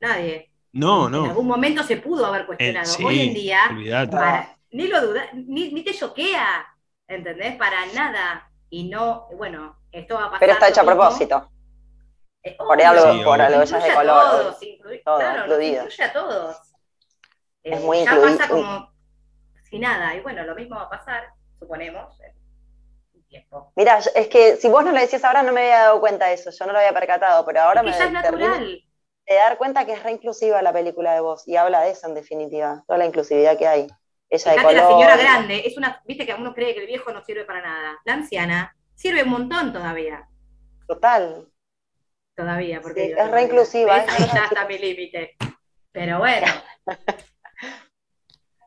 Nadie. 0.00 0.50
No, 0.72 1.08
no. 1.08 1.24
En 1.24 1.30
algún 1.30 1.46
momento 1.46 1.82
se 1.82 1.96
pudo 1.96 2.26
haber 2.26 2.46
cuestionado. 2.46 2.92
Eh, 2.98 3.04
Hoy 3.04 3.20
en 3.20 3.34
día, 3.34 3.60
ni 4.70 4.88
lo 4.88 5.06
duda, 5.06 5.28
ni, 5.32 5.84
te 5.84 5.94
choquea, 5.94 6.66
¿entendés? 7.06 7.56
Para 7.56 7.86
nada. 7.94 8.50
Y 8.70 8.84
no, 8.88 9.28
bueno, 9.36 9.78
esto 9.92 10.14
va 10.14 10.22
a 10.22 10.24
pasar. 10.26 10.40
Pero 10.40 10.52
está 10.52 10.68
hecho 10.68 10.80
a 10.80 10.84
propósito. 10.84 11.50
por 12.58 12.82
algo, 12.82 13.24
por 13.24 13.40
algo 13.40 13.60
de 13.60 13.94
color. 13.94 14.56
Todos, 15.04 15.18
claro, 15.18 15.62
incluye 15.62 16.04
a 16.04 16.12
todos. 16.12 16.56
Es 17.62 17.80
muy 17.80 17.98
eh, 17.98 18.04
ya 18.04 18.20
pasa 18.20 18.48
como 18.48 18.93
y 19.70 19.78
nada. 19.78 20.14
Y 20.14 20.20
bueno, 20.20 20.44
lo 20.44 20.54
mismo 20.54 20.76
va 20.76 20.82
a 20.82 20.90
pasar, 20.90 21.24
suponemos, 21.58 22.18
en 22.20 22.32
un 23.14 23.26
tiempo. 23.26 23.72
Mira, 23.76 23.98
es 24.14 24.28
que 24.28 24.56
si 24.56 24.68
vos 24.68 24.84
no 24.84 24.92
lo 24.92 25.00
decías 25.00 25.24
ahora 25.24 25.42
no 25.42 25.52
me 25.52 25.62
había 25.62 25.80
dado 25.80 26.00
cuenta 26.00 26.26
de 26.26 26.34
eso, 26.34 26.50
yo 26.50 26.66
no 26.66 26.72
lo 26.72 26.78
había 26.78 26.92
percatado, 26.92 27.44
pero 27.44 27.62
ahora 27.62 27.82
me 27.82 27.90
ya 27.92 28.04
es 28.04 28.12
natural. 28.12 28.82
de 29.26 29.34
dar 29.34 29.58
cuenta 29.58 29.84
que 29.84 29.92
es 29.92 30.02
reinclusiva 30.02 30.62
la 30.62 30.72
película 30.72 31.14
de 31.14 31.20
vos 31.20 31.46
y 31.46 31.56
habla 31.56 31.80
de 31.82 31.90
eso 31.90 32.06
en 32.06 32.14
definitiva, 32.14 32.84
toda 32.86 32.98
la 32.98 33.06
inclusividad 33.06 33.58
que 33.58 33.66
hay. 33.66 33.86
Ella 34.30 34.52
de 34.52 34.56
color, 34.56 34.74
la 34.74 34.88
señora 34.88 35.16
grande, 35.16 35.62
es 35.66 35.76
una, 35.76 36.02
viste 36.06 36.26
que 36.26 36.34
uno 36.34 36.54
cree 36.54 36.74
que 36.74 36.80
el 36.80 36.86
viejo 36.86 37.12
no 37.12 37.22
sirve 37.24 37.44
para 37.44 37.62
nada. 37.62 37.98
La 38.04 38.14
anciana 38.14 38.74
sirve 38.94 39.22
un 39.22 39.30
montón 39.30 39.72
todavía. 39.72 40.28
Total. 40.88 41.48
Todavía, 42.34 42.80
porque 42.80 43.14
es 43.16 43.30
reinclusiva. 43.30 43.94
Ahí 43.94 44.26
ya 44.32 44.46
está 44.46 44.66
mi 44.66 44.78
límite. 44.78 45.36
Pero 45.92 46.18
bueno. 46.18 46.46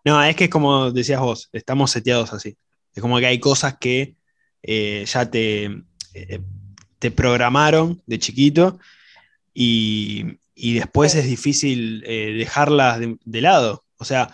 No, 0.07 0.23
es 0.23 0.37
que 0.37 0.45
es 0.45 0.49
como 0.49 0.89
decías 0.89 1.19
vos, 1.19 1.49
estamos 1.51 1.91
seteados 1.91 2.31
así. 2.31 2.57
Es 2.95 3.01
como 3.01 3.19
que 3.19 3.25
hay 3.25 3.41
cosas 3.41 3.77
que 3.77 4.15
eh, 4.63 5.03
ya 5.05 5.29
te, 5.29 5.65
eh, 6.13 6.39
te 6.97 7.11
programaron 7.11 8.01
de 8.05 8.17
chiquito 8.17 8.79
y, 9.53 10.37
después 10.55 11.13
es 11.13 11.25
difícil 11.25 12.05
eh, 12.07 12.35
dejarlas 12.37 13.01
de, 13.01 13.41
lado. 13.41 13.83
O 13.97 14.05
sea, 14.05 14.33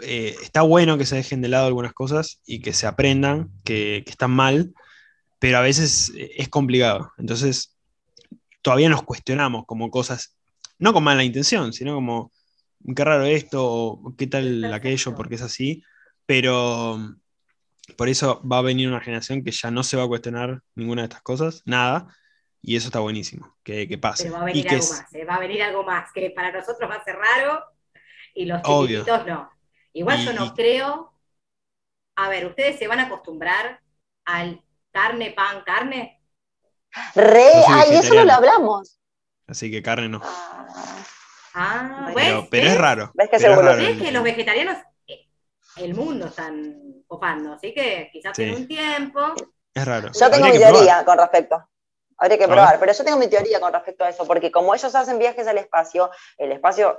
está 0.00 0.62
bueno 0.62 0.96
que 0.96 1.04
se 1.04 1.16
dejen 1.16 1.42
de 1.42 1.48
lado 1.48 1.66
algunas 1.66 1.92
cosas 1.92 2.40
y 2.46 2.60
que 2.60 2.72
se 2.72 2.86
aprendan 2.86 3.50
que, 3.64 4.02
que 4.06 4.12
están 4.12 4.30
mal, 4.30 4.72
pero 5.38 5.58
a 5.58 5.60
veces 5.60 6.10
es 6.16 6.48
complicado. 6.48 7.12
Entonces, 7.18 7.76
todavía 8.62 8.88
nos 8.88 9.02
cuestionamos 9.02 9.66
como 9.66 9.90
cosas, 9.90 10.38
no 10.78 10.94
con 10.94 11.04
mala 11.04 11.22
intención, 11.22 11.74
sino 11.74 11.94
como 11.94 12.32
qué 12.94 13.04
raro 13.04 13.24
esto, 13.24 14.00
qué 14.18 14.26
tal 14.26 14.72
aquello, 14.72 15.14
porque 15.14 15.36
es 15.36 15.42
así, 15.42 15.82
pero 16.26 16.98
por 17.96 18.08
eso 18.08 18.42
va 18.46 18.58
a 18.58 18.62
venir 18.62 18.88
una 18.88 19.00
generación 19.00 19.42
que 19.42 19.50
ya 19.50 19.70
no 19.70 19.82
se 19.82 19.96
va 19.96 20.04
a 20.04 20.08
cuestionar 20.08 20.62
ninguna 20.74 21.02
de 21.02 21.06
estas 21.06 21.22
cosas, 21.22 21.62
nada, 21.64 22.14
y 22.60 22.76
eso 22.76 22.88
está 22.88 23.00
buenísimo, 23.00 23.56
que, 23.62 23.88
que 23.88 23.98
pase. 23.98 24.24
Pero 24.24 24.36
va 24.36 24.42
a 24.42 24.44
venir 24.46 24.68
algo 24.68 24.88
más, 24.90 25.14
¿eh? 25.14 25.24
va 25.24 25.34
a 25.34 25.40
venir 25.40 25.62
algo 25.62 25.84
más, 25.84 26.12
que 26.12 26.30
para 26.30 26.52
nosotros 26.52 26.90
va 26.90 26.96
a 26.96 27.04
ser 27.04 27.16
raro 27.16 27.64
y 28.34 28.46
los 28.46 28.62
chiquititos 28.62 29.26
no. 29.26 29.50
Igual 29.92 30.24
yo 30.24 30.32
no 30.32 30.54
creo, 30.54 31.12
a 32.16 32.28
ver, 32.28 32.46
¿ustedes 32.46 32.78
se 32.78 32.88
van 32.88 33.00
a 33.00 33.04
acostumbrar 33.04 33.80
al 34.24 34.62
carne, 34.90 35.30
pan, 35.30 35.62
carne? 35.64 36.20
Re, 37.14 37.50
ay, 37.68 37.96
eso 37.96 38.14
no 38.14 38.24
lo 38.24 38.32
hablamos. 38.32 38.98
Así 39.46 39.70
que 39.70 39.82
carne 39.82 40.08
no. 40.08 40.20
Ah. 40.22 41.06
Ah, 41.54 42.10
pero, 42.14 42.48
pero 42.50 42.66
es 42.66 42.78
raro. 42.78 43.12
¿Ves 43.14 43.30
que, 43.30 43.38
que 43.38 44.10
los 44.10 44.22
vegetarianos, 44.24 44.76
eh, 45.06 45.28
el 45.76 45.94
mundo 45.94 46.26
están 46.26 47.04
copando, 47.06 47.52
así 47.52 47.72
que 47.72 48.10
quizás 48.12 48.36
en 48.40 48.54
un 48.54 48.66
tiempo. 48.66 49.20
Es 49.72 49.84
raro. 49.84 50.10
Yo 50.12 50.30
tengo 50.30 50.46
mi 50.46 50.58
teoría 50.58 51.04
con 51.04 51.16
respecto. 51.16 51.68
Habría 52.16 52.38
que 52.38 52.46
probar, 52.46 52.78
pero 52.78 52.92
yo 52.92 53.04
tengo 53.04 53.18
mi 53.18 53.28
teoría 53.28 53.60
con 53.60 53.72
respecto 53.72 54.04
a 54.04 54.08
eso, 54.08 54.26
porque 54.26 54.50
como 54.50 54.74
ellos 54.74 54.94
hacen 54.94 55.18
viajes 55.18 55.46
al 55.46 55.58
espacio, 55.58 56.10
el 56.38 56.52
espacio 56.52 56.98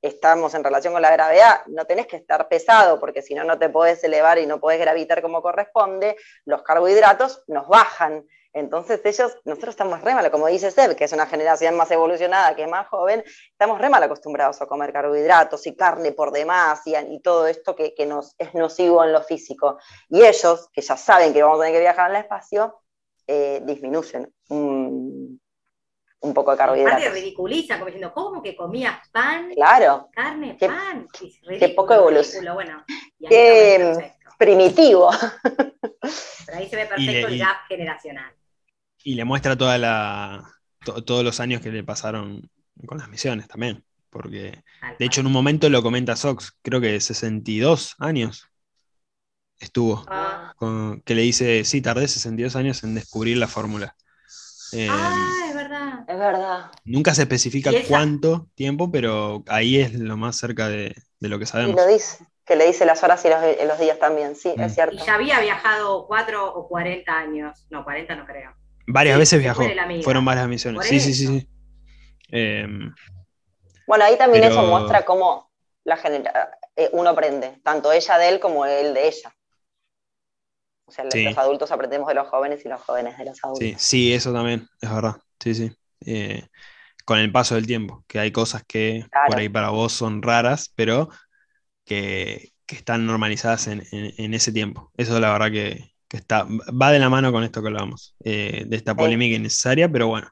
estamos 0.00 0.54
en 0.54 0.64
relación 0.64 0.92
con 0.92 1.02
la 1.02 1.10
gravedad, 1.10 1.62
no 1.66 1.84
tenés 1.86 2.06
que 2.06 2.16
estar 2.16 2.48
pesado, 2.48 3.00
porque 3.00 3.22
si 3.22 3.34
no, 3.34 3.44
no 3.44 3.58
te 3.58 3.68
podés 3.68 4.02
elevar 4.04 4.38
y 4.38 4.46
no 4.46 4.60
podés 4.60 4.80
gravitar 4.80 5.22
como 5.22 5.42
corresponde, 5.42 6.16
los 6.44 6.62
carbohidratos 6.62 7.42
nos 7.48 7.68
bajan. 7.68 8.26
Entonces 8.54 9.00
ellos, 9.04 9.36
nosotros 9.44 9.74
estamos 9.74 10.00
re 10.00 10.14
mal, 10.14 10.30
como 10.30 10.46
dice 10.46 10.70
Seb, 10.70 10.96
que 10.96 11.04
es 11.04 11.12
una 11.12 11.26
generación 11.26 11.76
más 11.76 11.90
evolucionada, 11.90 12.56
que 12.56 12.64
es 12.64 12.70
más 12.70 12.88
joven, 12.88 13.22
estamos 13.50 13.78
re 13.80 13.90
mal 13.90 14.02
acostumbrados 14.02 14.60
a 14.62 14.66
comer 14.66 14.92
carbohidratos 14.92 15.66
y 15.66 15.76
carne 15.76 16.12
por 16.12 16.32
demás 16.32 16.80
y, 16.86 17.20
todo 17.20 17.46
esto 17.46 17.76
que, 17.76 17.94
nos 18.06 18.34
es 18.38 18.54
nocivo 18.54 19.04
en 19.04 19.12
lo 19.12 19.22
físico. 19.22 19.78
Y 20.08 20.22
ellos, 20.22 20.70
que 20.72 20.80
ya 20.80 20.96
saben 20.96 21.32
que 21.32 21.42
vamos 21.42 21.58
a 21.58 21.64
tener 21.64 21.74
que 21.74 21.80
viajar 21.80 22.10
en 22.10 22.16
el 22.16 22.22
espacio, 22.22 22.80
eh, 23.26 23.60
disminuyen 23.64 24.32
un, 24.48 25.38
poco 26.34 26.52
de 26.52 26.56
carbohidratos. 26.56 27.02
Aparte 27.02 27.20
ridiculiza, 27.20 27.74
como 27.74 27.86
diciendo, 27.86 28.12
¿cómo 28.14 28.42
que 28.42 28.56
comías 28.56 29.08
pan? 29.10 29.50
Claro. 29.54 30.08
Carne, 30.12 30.56
pan. 30.58 31.06
Qué, 31.58 31.68
poco 31.70 31.92
evolución. 31.92 32.54
Bueno, 32.54 32.82
primitivo. 34.38 35.10
Pero 36.46 36.58
ahí 36.58 36.68
se 36.68 36.76
ve 36.76 36.86
perfecto 36.86 37.28
el 37.28 37.38
gap 37.38 37.56
generacional. 37.68 38.32
Y 39.04 39.14
le 39.14 39.24
muestra 39.24 39.56
toda 39.56 39.76
la, 39.76 40.48
todos 40.84 41.24
los 41.24 41.40
años 41.40 41.60
que 41.60 41.70
le 41.70 41.84
pasaron 41.84 42.48
con 42.86 42.98
las 42.98 43.08
misiones 43.08 43.48
también. 43.48 43.84
Porque, 44.10 44.62
de 44.98 45.04
hecho, 45.04 45.20
en 45.20 45.26
un 45.26 45.32
momento 45.32 45.68
lo 45.68 45.82
comenta 45.82 46.16
Sox, 46.16 46.56
creo 46.62 46.80
que 46.80 46.98
62 46.98 47.96
años 47.98 48.48
estuvo. 49.58 50.04
Ah. 50.08 50.54
que 51.04 51.14
le 51.14 51.22
dice, 51.22 51.64
sí, 51.64 51.82
tardé 51.82 52.08
62 52.08 52.56
años 52.56 52.82
en 52.84 52.94
descubrir 52.94 53.36
la 53.36 53.48
fórmula. 53.48 53.94
Em, 54.72 54.90
ah, 54.90 55.46
es 55.48 55.54
verdad. 55.54 56.04
Es 56.08 56.18
verdad. 56.18 56.70
Nunca 56.84 57.14
se 57.14 57.22
especifica 57.22 57.70
cuánto 57.86 58.48
tiempo, 58.54 58.90
pero 58.90 59.44
ahí 59.46 59.78
es 59.78 59.94
lo 59.94 60.16
más 60.16 60.36
cerca 60.36 60.68
de, 60.68 60.94
lo 61.20 61.38
que 61.38 61.46
sabemos. 61.46 61.74
Y 61.74 61.76
lo 61.76 61.86
dice, 61.86 62.26
que 62.48 62.56
le 62.56 62.66
dice 62.66 62.86
las 62.86 63.04
horas 63.04 63.22
y 63.26 63.28
los, 63.66 63.78
días 63.78 63.98
también, 63.98 64.34
sí, 64.34 64.54
es 64.56 64.72
mm. 64.72 64.74
cierto. 64.74 64.96
Y 64.96 65.06
ya 65.06 65.14
había 65.14 65.38
viajado 65.38 66.06
4 66.06 66.54
o 66.54 66.66
40 66.66 67.12
años. 67.12 67.66
No, 67.68 67.84
40 67.84 68.16
no 68.16 68.24
creo. 68.24 68.54
Varias 68.86 69.18
veces 69.18 69.38
viajó. 69.38 69.62
Fueron 70.02 70.24
varias 70.24 70.48
misiones. 70.48 70.86
Sí, 70.86 70.98
sí, 70.98 71.12
sí, 71.12 71.26
sí. 71.26 71.48
Em, 72.30 72.94
bueno, 73.86 74.04
ahí 74.04 74.16
también 74.16 74.44
eso 74.44 74.62
muestra 74.62 75.04
cómo 75.04 75.50
la 75.84 75.98
eh, 76.76 76.88
uno 76.92 77.10
aprende, 77.10 77.60
tanto 77.62 77.92
ella 77.92 78.18
de 78.18 78.28
él 78.28 78.40
como 78.40 78.64
él 78.64 78.94
de 78.94 79.08
ella. 79.08 79.34
O 80.86 80.90
sea, 80.90 81.04
los 81.04 81.38
adultos 81.38 81.70
aprendemos 81.70 82.08
de 82.08 82.14
los 82.14 82.28
jóvenes 82.28 82.64
y 82.64 82.68
los 82.68 82.80
jóvenes 82.80 83.18
de 83.18 83.26
los 83.26 83.44
adultos. 83.44 83.66
Sí, 83.66 83.76
sí 83.78 84.14
eso 84.14 84.32
también, 84.32 84.66
es 84.80 84.90
verdad. 84.90 85.16
Sí, 85.38 85.54
sí. 85.54 85.72
Eh, 86.06 86.46
con 87.04 87.18
el 87.18 87.30
paso 87.30 87.56
del 87.56 87.66
tiempo, 87.66 88.04
que 88.06 88.18
hay 88.18 88.32
cosas 88.32 88.62
que 88.66 89.04
por 89.26 89.38
ahí 89.38 89.50
para 89.50 89.68
vos 89.68 89.92
son 89.92 90.22
raras, 90.22 90.72
pero 90.74 91.10
que, 91.88 92.52
están 92.68 93.06
normalizadas 93.06 93.66
en, 93.66 94.34
ese 94.34 94.52
tiempo. 94.52 94.92
Eso 94.98 95.18
la 95.20 95.32
verdad 95.32 95.50
que, 95.50 95.94
está, 96.10 96.44
va 96.44 96.92
de 96.92 96.98
la 96.98 97.08
mano 97.08 97.32
con 97.32 97.42
esto 97.42 97.62
que 97.62 97.68
hablábamos, 97.68 98.14
eh, 98.22 98.64
de 98.66 98.76
esta 98.76 98.94
polémica 98.94 99.36
innecesaria, 99.36 99.90
pero 99.90 100.08
bueno, 100.08 100.30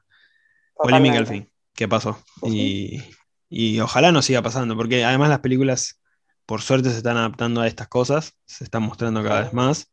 polémica 0.75 1.17
al 1.17 1.25
fin, 1.25 1.49
¿qué 1.73 1.87
pasó? 1.87 2.23
Y, 2.43 3.01
y 3.49 3.79
ojalá 3.79 4.11
no 4.11 4.21
siga 4.21 4.43
pasando, 4.43 4.75
porque 4.75 5.03
además 5.03 5.29
las 5.29 5.39
películas, 5.39 5.99
por 6.45 6.61
suerte, 6.61 6.91
se 6.91 6.97
están 6.97 7.17
adaptando 7.17 7.61
a 7.61 7.67
estas 7.67 7.87
cosas, 7.87 8.37
se 8.45 8.63
están 8.63 8.83
mostrando 8.83 9.23
cada 9.23 9.41
vez 9.41 9.53
más 9.53 9.91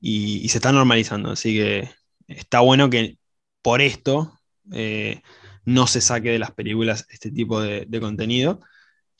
y, 0.00 0.48
se 0.48 0.58
está 0.58 0.72
normalizando. 0.72 1.32
Así 1.32 1.54
que 1.54 1.90
está 2.26 2.60
bueno 2.60 2.90
que 2.90 3.18
por 3.62 3.80
esto 3.80 4.38
eh, 4.72 5.22
no 5.64 5.86
se 5.86 6.00
saque 6.00 6.30
de 6.30 6.38
las 6.38 6.52
películas 6.52 7.06
este 7.10 7.30
tipo 7.30 7.60
de, 7.60 7.86
contenido 8.00 8.60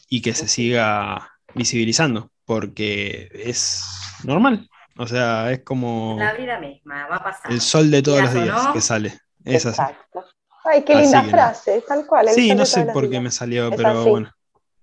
y 0.09 0.23
que 0.23 0.35
se 0.35 0.49
siga 0.49 1.31
visibilizando, 1.59 2.31
porque 2.45 3.29
es 3.35 3.85
normal. 4.25 4.69
O 4.97 5.07
sea, 5.07 5.53
es 5.53 5.61
como. 5.61 6.17
La 6.19 6.33
vida 6.33 6.59
misma, 6.59 7.07
va 7.07 7.17
a 7.17 7.23
pasar. 7.23 7.53
El 7.53 7.61
sol 7.61 7.91
de 7.91 8.03
todos 8.03 8.23
los 8.23 8.35
días 8.35 8.69
que 8.73 8.81
sale. 8.81 9.21
Es 9.45 9.67
Exacto. 9.67 10.25
Ay, 10.65 10.83
qué 10.83 10.95
linda 10.97 11.23
frase, 11.23 11.83
tal 11.87 12.07
cual. 12.07 12.29
Sí, 12.31 12.55
no 12.55 12.67
sé 12.67 12.85
por 12.87 13.09
qué 13.09 13.21
me 13.21 13.31
salió, 13.31 13.71
pero 13.71 14.05
bueno. 14.05 14.33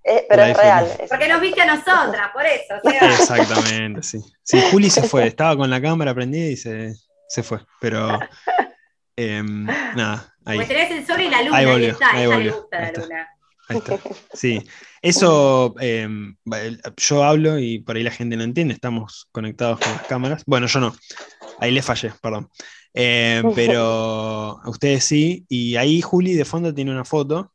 Eh, 0.04 0.26
pero 0.30 0.44
es 0.44 0.56
real. 0.56 0.88
Porque 1.10 1.28
nos 1.28 1.42
viste 1.42 1.62
a 1.62 1.66
nosotras, 1.66 2.30
por 2.32 2.46
eso. 2.46 2.76
Exactamente, 2.84 4.04
sí. 4.04 4.20
Sí, 4.44 4.62
Juli 4.72 4.90
se 4.90 5.02
fue, 5.02 5.28
estaba 5.28 5.58
con 5.58 5.70
la 5.70 5.82
cámara 5.82 6.14
prendida 6.14 6.46
y 6.46 6.56
se, 6.56 6.94
se 7.28 7.44
fue. 7.44 7.60
Pero 7.82 8.20
em, 9.16 9.66
nada, 9.66 10.36
ahí. 10.46 10.58
Pues 10.58 10.68
tenés 10.68 10.92
el 10.92 11.08
sol 11.08 11.22
y 11.22 11.30
la 11.30 11.42
luna, 11.42 11.58
ahí, 11.58 11.66
volvió, 11.66 11.90
está, 11.90 12.12
ahí 12.12 12.28
volvió, 12.28 12.44
le 12.44 12.52
gusta 12.52 12.82
la 12.82 12.92
luna. 12.92 13.30
Ahí 13.68 13.78
está. 13.78 13.98
Sí, 14.34 14.64
eso 15.10 15.76
em, 15.80 16.36
yo 16.97 17.24
hablo 17.24 17.60
y 17.60 17.80
por 17.80 17.95
ahí 17.95 18.03
la 18.03 18.12
gente 18.12 18.36
no 18.36 18.43
entiende, 18.43 18.74
estamos 18.74 19.28
conectados 19.32 19.80
con 19.80 19.91
las 19.91 20.03
cámaras. 20.03 20.43
Bueno, 20.45 20.68
yo 20.68 20.80
no, 20.80 20.95
ahí 21.60 21.72
le 21.72 21.82
fallé, 21.82 22.12
perdón. 22.22 22.49
Eh, 22.93 23.43
pero 23.56 24.60
ustedes 24.66 25.03
sí, 25.03 25.45
y 25.49 25.76
ahí 25.76 26.01
Juli 26.01 26.34
de 26.34 26.45
fondo 26.45 26.74
tiene 26.74 26.91
una 26.91 27.06
foto 27.06 27.51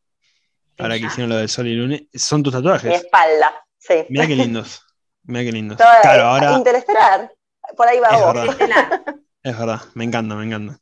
Ahora 0.81 0.99
que 0.99 1.07
hicieron 1.07 1.29
lo 1.29 1.37
del 1.37 1.49
sol 1.49 1.67
y 1.67 1.75
luna. 1.75 1.99
Son 2.15 2.43
tus 2.43 2.53
tatuajes. 2.53 2.89
Mi 2.89 2.97
espalda, 2.97 3.53
sí. 3.79 3.95
Mira 4.09 4.27
qué 4.27 4.37
lindos. 4.37 4.83
Mira 5.25 5.45
qué 5.45 5.53
lindos. 5.53 5.77
claro, 5.77 6.25
ahora. 6.25 6.57
Interestelar. 6.57 7.33
Por 7.77 7.87
ahí 7.87 7.99
va 8.01 8.09
es 8.09 8.21
vos. 8.21 8.59
Verdad. 8.59 9.05
es 9.43 9.59
verdad, 9.59 9.81
me 9.95 10.05
encanta, 10.05 10.35
me 10.35 10.45
encanta. 10.45 10.81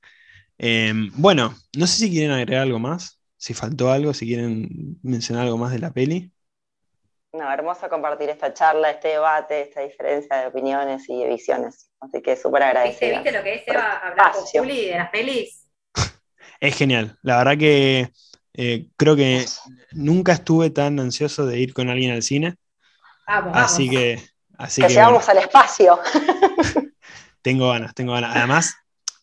Em, 0.57 1.11
bueno, 1.15 1.55
no 1.77 1.87
sé 1.87 1.99
si 1.99 2.11
quieren 2.11 2.31
agregar 2.31 2.63
algo 2.63 2.79
más, 2.79 3.21
si 3.37 3.55
faltó 3.55 3.93
algo, 3.93 4.15
si 4.15 4.27
quieren 4.27 4.99
mencionar 5.03 5.45
algo 5.45 5.59
más 5.59 5.73
de 5.73 5.79
la 5.81 5.93
peli. 5.93 6.33
No, 7.33 7.53
hermoso 7.53 7.89
compartir 7.89 8.31
esta 8.31 8.55
charla, 8.55 8.91
este 8.91 9.09
debate, 9.09 9.63
esta 9.63 9.83
diferencia 9.83 10.37
de 10.37 10.47
opiniones 10.47 11.09
y 11.09 11.23
de 11.23 11.29
visiones. 11.29 11.91
Así 12.01 12.23
que 12.23 12.37
súper 12.37 12.63
agradecido. 12.63 13.23
¿Viste, 13.23 13.33
lo 13.33 13.43
que 13.43 13.55
es 13.57 13.63
Eva 13.69 13.99
hablar 13.99 14.33
con 14.33 14.45
Juli 14.45 14.87
de 14.87 14.97
las 14.97 15.11
pelis? 15.11 15.67
es 16.61 16.77
genial. 16.77 17.19
La 17.23 17.39
verdad 17.39 17.59
que 17.59 18.11
eh, 18.55 18.89
creo 18.97 19.15
que 19.15 19.45
nunca 19.93 20.33
estuve 20.33 20.71
tan 20.71 20.99
ansioso 21.01 21.47
de 21.47 21.59
ir 21.59 21.75
con 21.75 21.91
alguien 21.91 22.13
al 22.13 22.23
cine. 22.23 22.57
Así 23.27 23.89
que. 23.91 24.23
Así 24.57 24.83
que, 24.83 24.89
llegamos 24.89 25.29
al 25.29 25.39
espacio. 25.39 26.01
tengo 27.43 27.69
ganas, 27.69 27.95
tengo 27.95 28.13
ganas. 28.13 28.35
Además, 28.35 28.75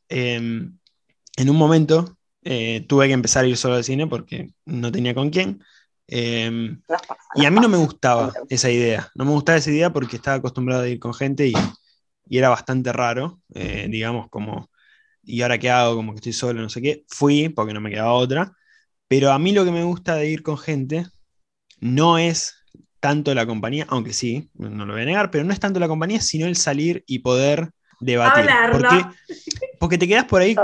em, 0.07 0.77
en 1.35 1.49
un 1.49 1.57
momento 1.57 2.17
eh, 2.43 2.85
tuve 2.87 3.07
que 3.07 3.13
empezar 3.13 3.43
a 3.43 3.47
ir 3.47 3.57
solo 3.57 3.75
al 3.75 3.83
cine 3.83 4.07
porque 4.07 4.51
no 4.65 4.91
tenía 4.91 5.13
con 5.13 5.31
quién. 5.31 5.61
Em, 6.07 6.81
y 7.35 7.45
a 7.45 7.51
mí 7.51 7.59
no 7.59 7.69
me 7.69 7.77
gustaba 7.77 8.33
esa 8.49 8.69
idea. 8.69 9.09
No 9.15 9.25
me 9.25 9.31
gustaba 9.31 9.57
esa 9.57 9.71
idea 9.71 9.91
porque 9.91 10.17
estaba 10.17 10.37
acostumbrado 10.37 10.83
a 10.83 10.87
ir 10.87 10.99
con 10.99 11.13
gente 11.13 11.47
y, 11.47 11.53
y 12.27 12.37
era 12.37 12.49
bastante 12.49 12.91
raro, 12.93 13.41
eh, 13.53 13.87
digamos, 13.89 14.29
como, 14.29 14.69
¿y 15.23 15.41
ahora 15.41 15.57
qué 15.57 15.69
hago? 15.69 15.95
Como 15.95 16.13
que 16.13 16.17
estoy 16.17 16.33
solo, 16.33 16.61
no 16.61 16.69
sé 16.69 16.81
qué. 16.81 17.03
Fui 17.07 17.49
porque 17.49 17.73
no 17.73 17.81
me 17.81 17.89
quedaba 17.89 18.13
otra. 18.13 18.53
Pero 19.07 19.31
a 19.31 19.39
mí 19.39 19.51
lo 19.51 19.65
que 19.65 19.71
me 19.71 19.83
gusta 19.83 20.15
de 20.15 20.29
ir 20.29 20.41
con 20.43 20.57
gente 20.57 21.05
no 21.79 22.17
es 22.17 22.55
tanto 22.99 23.33
la 23.35 23.45
compañía, 23.45 23.85
aunque 23.89 24.13
sí, 24.13 24.49
no 24.55 24.85
lo 24.85 24.93
voy 24.93 25.03
a 25.03 25.05
negar, 25.05 25.29
pero 25.29 25.43
no 25.43 25.53
es 25.53 25.59
tanto 25.59 25.79
la 25.79 25.87
compañía, 25.87 26.21
sino 26.21 26.47
el 26.47 26.55
salir 26.55 27.03
y 27.05 27.19
poder 27.19 27.69
debatir. 27.99 28.49
Porque, 28.71 29.05
porque 29.79 29.97
te 29.97 30.07
quedas 30.07 30.25
por 30.25 30.41
ahí 30.41 30.55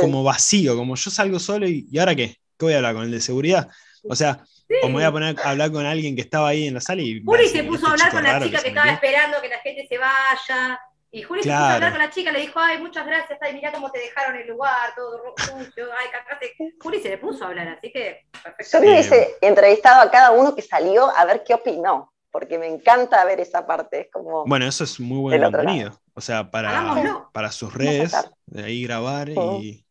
como 0.00 0.22
vacío, 0.22 0.76
como 0.76 0.96
yo 0.96 1.10
salgo 1.10 1.38
solo 1.38 1.68
y, 1.68 1.86
¿y 1.90 1.98
ahora 1.98 2.14
qué? 2.14 2.36
¿Qué 2.56 2.66
voy 2.66 2.72
a 2.72 2.76
hablar 2.78 2.94
con 2.94 3.04
el 3.04 3.10
de 3.10 3.20
seguridad? 3.20 3.68
O 4.08 4.16
sea, 4.16 4.42
o 4.82 4.86
me 4.88 4.94
voy 4.94 5.02
a 5.04 5.12
poner 5.12 5.36
a 5.38 5.50
hablar 5.50 5.72
con 5.72 5.84
alguien 5.84 6.14
que 6.14 6.22
estaba 6.22 6.48
ahí 6.48 6.68
en 6.68 6.74
la 6.74 6.80
sala 6.80 7.02
y. 7.02 7.22
Juli 7.24 7.48
se 7.48 7.64
puso 7.64 7.86
a 7.86 7.94
este 7.94 8.04
hablar 8.04 8.12
con 8.12 8.22
la 8.22 8.40
chica 8.40 8.62
que 8.62 8.68
estaba 8.68 8.90
esperando 8.90 9.40
que 9.40 9.48
la 9.48 9.58
gente 9.58 9.86
se 9.88 9.98
vaya. 9.98 10.80
Y 11.12 11.22
Juli 11.22 11.42
se 11.42 11.48
puso 11.48 11.60
a 11.60 11.74
hablar 11.74 11.90
con 11.90 11.98
la 11.98 12.10
chica, 12.10 12.30
le 12.30 12.40
dijo, 12.40 12.60
ay, 12.60 12.78
muchas 12.78 13.04
gracias, 13.04 13.36
ay, 13.42 13.54
mirá 13.54 13.72
cómo 13.72 13.90
te 13.90 13.98
dejaron 13.98 14.36
el 14.36 14.46
lugar, 14.46 14.94
todo 14.94 15.34
sucio, 15.36 15.88
ay, 15.98 16.06
cagaste. 16.12 16.54
Juli 16.80 17.00
se 17.00 17.08
le 17.08 17.18
puso 17.18 17.44
a 17.44 17.48
hablar, 17.48 17.66
así 17.66 17.90
que 17.90 18.26
perfecto. 18.30 18.78
Yo 18.78 18.78
hubiese 18.78 19.36
entrevistado 19.40 20.02
a 20.02 20.10
cada 20.10 20.30
uno 20.30 20.54
que 20.54 20.62
salió 20.62 21.10
a 21.16 21.24
ver 21.24 21.42
qué 21.44 21.54
opinó, 21.54 22.12
porque 22.30 22.58
me 22.58 22.68
encanta 22.68 23.24
ver 23.24 23.40
esa 23.40 23.66
parte. 23.66 24.02
Es 24.02 24.06
como 24.12 24.44
bueno, 24.46 24.66
eso 24.66 24.84
es 24.84 25.00
muy 25.00 25.18
buen 25.18 25.42
contenido. 25.42 26.00
O 26.14 26.20
sea, 26.20 26.50
para, 26.50 27.28
para 27.32 27.50
sus 27.50 27.74
redes, 27.74 28.14
de 28.46 28.64
ahí 28.64 28.84
grabar 28.84 29.30
y 29.30 29.84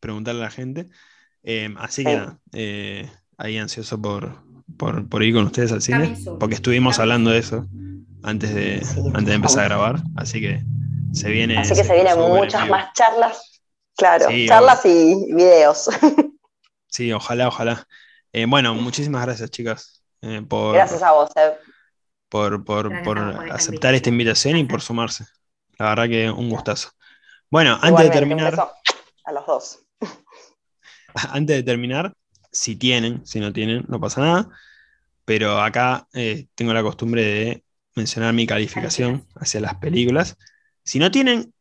preguntarle 0.00 0.40
a 0.40 0.44
la 0.44 0.50
gente. 0.50 0.86
Eh, 1.42 1.74
así 1.76 2.04
que 2.04 2.16
nada, 2.16 2.38
eh, 2.52 3.10
ahí 3.38 3.58
ansioso 3.58 4.00
por, 4.00 4.42
por, 4.76 5.22
ir 5.22 5.34
con 5.34 5.44
ustedes 5.44 5.72
al 5.72 5.82
cine, 5.82 6.16
porque 6.38 6.54
estuvimos 6.54 6.98
hablando 6.98 7.30
de 7.30 7.38
eso 7.38 7.66
antes 8.22 8.54
de, 8.54 8.82
antes 9.14 9.26
de 9.26 9.34
empezar 9.34 9.64
a 9.64 9.68
grabar, 9.68 10.02
así 10.16 10.40
que 10.40 10.62
se 11.12 11.30
viene. 11.30 11.58
Así 11.58 11.74
que 11.74 11.84
se, 11.84 11.92
vienen 11.94 12.18
muchas 12.18 12.68
más 12.68 12.92
charlas, 12.94 13.62
claro, 13.96 14.26
charlas 14.46 14.84
y 14.86 15.32
videos. 15.34 15.88
Sí, 16.92 17.10
ojalá, 17.10 17.48
ojalá. 17.48 17.88
Eh, 18.34 18.44
bueno, 18.46 18.74
muchísimas 18.74 19.24
gracias, 19.24 19.50
chicas. 19.50 20.04
Eh, 20.20 20.42
por, 20.46 20.74
gracias 20.74 21.02
a 21.02 21.12
vos, 21.12 21.30
Por, 22.28 22.64
por, 22.64 23.50
aceptar 23.50 23.94
esta 23.94 24.10
invitación 24.10 24.58
y 24.58 24.64
por 24.64 24.82
sumarse. 24.82 25.24
La 25.78 25.88
verdad 25.88 26.08
que 26.10 26.30
un 26.30 26.50
gustazo. 26.50 26.90
Bueno, 27.50 27.78
antes 27.80 28.04
de 28.04 28.10
terminar. 28.10 28.54
A 29.24 29.32
los 29.32 29.46
dos. 29.46 29.78
Antes 31.14 31.56
de 31.56 31.62
terminar, 31.62 32.12
si 32.52 32.76
tienen, 32.76 33.26
si 33.26 33.40
no 33.40 33.52
tienen, 33.52 33.84
no 33.88 34.00
pasa 34.00 34.20
nada. 34.20 34.48
Pero 35.24 35.60
acá 35.60 36.08
eh, 36.14 36.48
tengo 36.54 36.72
la 36.72 36.82
costumbre 36.82 37.22
de 37.24 37.64
mencionar 37.96 38.34
mi 38.34 38.46
calificación 38.46 39.26
hacia 39.36 39.60
las 39.60 39.76
películas. 39.76 40.36
Si 40.84 40.98
no 40.98 41.10
tienen, 41.10 41.54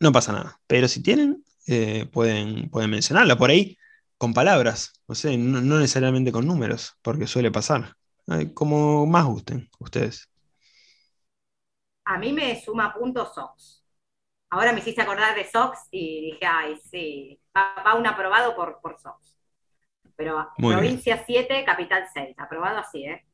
no 0.00 0.12
pasa 0.12 0.32
nada. 0.32 0.60
Pero 0.66 0.88
si 0.88 1.02
tienen, 1.02 1.44
eh, 1.66 2.06
pueden, 2.12 2.70
pueden 2.70 2.90
mencionarla 2.90 3.36
por 3.36 3.50
ahí 3.50 3.76
con 4.18 4.34
palabras, 4.34 4.92
no 5.08 5.14
sé, 5.14 5.38
no, 5.38 5.60
necesariamente 5.62 6.30
con 6.30 6.46
números, 6.46 6.94
porque 7.00 7.26
suele 7.26 7.50
pasar. 7.50 7.96
Como 8.54 9.06
más 9.06 9.24
gusten 9.24 9.68
ustedes. 9.78 10.30
A 12.04 12.18
mí 12.18 12.32
me 12.32 12.60
suma 12.60 12.92
puntos 12.92 13.34
Sox. 13.34 13.82
Ahora 14.50 14.72
me 14.72 14.80
hiciste 14.80 15.00
acordar 15.00 15.34
de 15.34 15.48
Sox 15.48 15.88
y 15.90 16.32
dije, 16.32 16.44
ay, 16.46 16.76
sí, 16.76 17.40
va, 17.56 17.94
un 17.94 18.06
aprobado 18.06 18.54
por, 18.54 18.80
por 18.82 18.98
Sox. 19.00 19.39
Pero 20.20 20.50
provincia 20.54 21.22
7, 21.24 21.64
capital 21.64 22.04
6, 22.12 22.34
aprobado 22.36 22.76
así, 22.76 23.04
¿eh? 23.04 23.24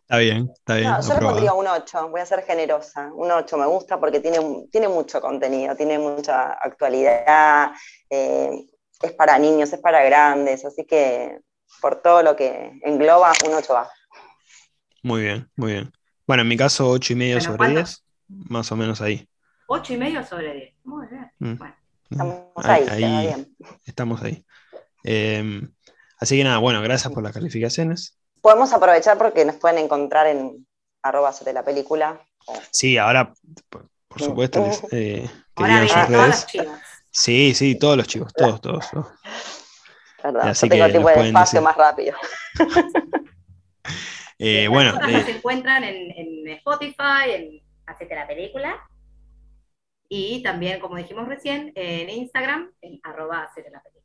Está 0.00 0.16
bien, 0.16 0.50
está 0.50 0.76
bien. 0.76 0.90
No, 0.90 1.02
yo 1.02 1.14
le 1.14 1.20
pondría 1.20 1.52
un 1.52 1.66
8, 1.66 2.08
voy 2.08 2.22
a 2.22 2.26
ser 2.26 2.42
generosa. 2.42 3.10
Un 3.12 3.30
8 3.30 3.58
me 3.58 3.66
gusta 3.66 4.00
porque 4.00 4.20
tiene, 4.20 4.38
tiene 4.70 4.88
mucho 4.88 5.20
contenido, 5.20 5.76
tiene 5.76 5.98
mucha 5.98 6.52
actualidad, 6.54 7.72
eh, 8.08 8.64
es 9.02 9.12
para 9.12 9.38
niños, 9.38 9.70
es 9.70 9.80
para 9.80 10.02
grandes, 10.02 10.64
así 10.64 10.86
que 10.86 11.38
por 11.82 12.00
todo 12.00 12.22
lo 12.22 12.34
que 12.34 12.80
engloba, 12.82 13.32
un 13.46 13.52
8 13.52 13.74
va. 13.74 13.90
Muy 15.02 15.20
bien, 15.20 15.50
muy 15.54 15.72
bien. 15.72 15.92
Bueno, 16.26 16.44
en 16.44 16.48
mi 16.48 16.56
caso, 16.56 16.88
8 16.88 17.12
y 17.12 17.16
medio 17.16 17.40
sobre 17.42 17.68
10, 17.68 18.04
más 18.28 18.72
o 18.72 18.76
menos 18.76 19.02
ahí. 19.02 19.28
8 19.66 19.92
y 19.92 19.96
medio 19.98 20.24
sobre 20.24 20.54
10. 20.54 20.74
Muy 20.84 21.06
bien. 21.08 21.30
Mm. 21.40 21.58
Bueno. 21.58 21.76
Estamos 22.10 22.44
ahí, 22.64 22.86
ahí, 22.90 23.26
bien. 23.26 23.56
Estamos 23.84 24.22
ahí. 24.22 24.44
Em, 25.04 25.72
así 26.18 26.36
que 26.36 26.44
nada, 26.44 26.58
bueno, 26.58 26.82
gracias 26.82 27.12
por 27.12 27.22
las 27.22 27.32
calificaciones. 27.32 28.18
Podemos 28.40 28.72
aprovechar 28.72 29.18
porque 29.18 29.44
nos 29.44 29.56
pueden 29.56 29.78
encontrar 29.78 30.26
en 30.26 30.66
arroba 31.02 31.32
sobre 31.32 31.52
la 31.52 31.64
película. 31.64 32.20
Sí, 32.70 32.98
ahora, 32.98 33.32
por, 33.68 33.88
supuesto, 34.16 34.64
eh, 34.92 35.28
redes. 35.56 36.46
Sí, 37.10 37.54
sí, 37.54 37.78
todos 37.78 37.96
los 37.96 38.06
chicos, 38.06 38.32
todos, 38.32 38.60
todos. 38.60 38.86
Así 40.40 40.68
que 40.68 40.82
tipo 40.92 41.08
de 41.08 41.26
espacio 41.26 41.60
más 41.60 41.76
rápido. 41.76 42.16
eh, 44.38 44.68
bueno. 44.68 44.94
Eh, 45.08 45.22
se 45.24 45.32
encuentran 45.32 45.84
en, 45.84 46.10
en 46.12 46.48
Spotify, 46.56 47.30
en 47.34 47.62
Hacete 47.86 48.14
la 48.14 48.26
película. 48.26 48.88
Y 50.08 50.42
también, 50.42 50.78
como 50.78 50.96
dijimos 50.96 51.26
recién, 51.26 51.72
en 51.74 52.10
Instagram, 52.10 52.70
en 52.82 53.00
arroba 53.02 53.50
la 53.56 53.82
película. 53.82 54.01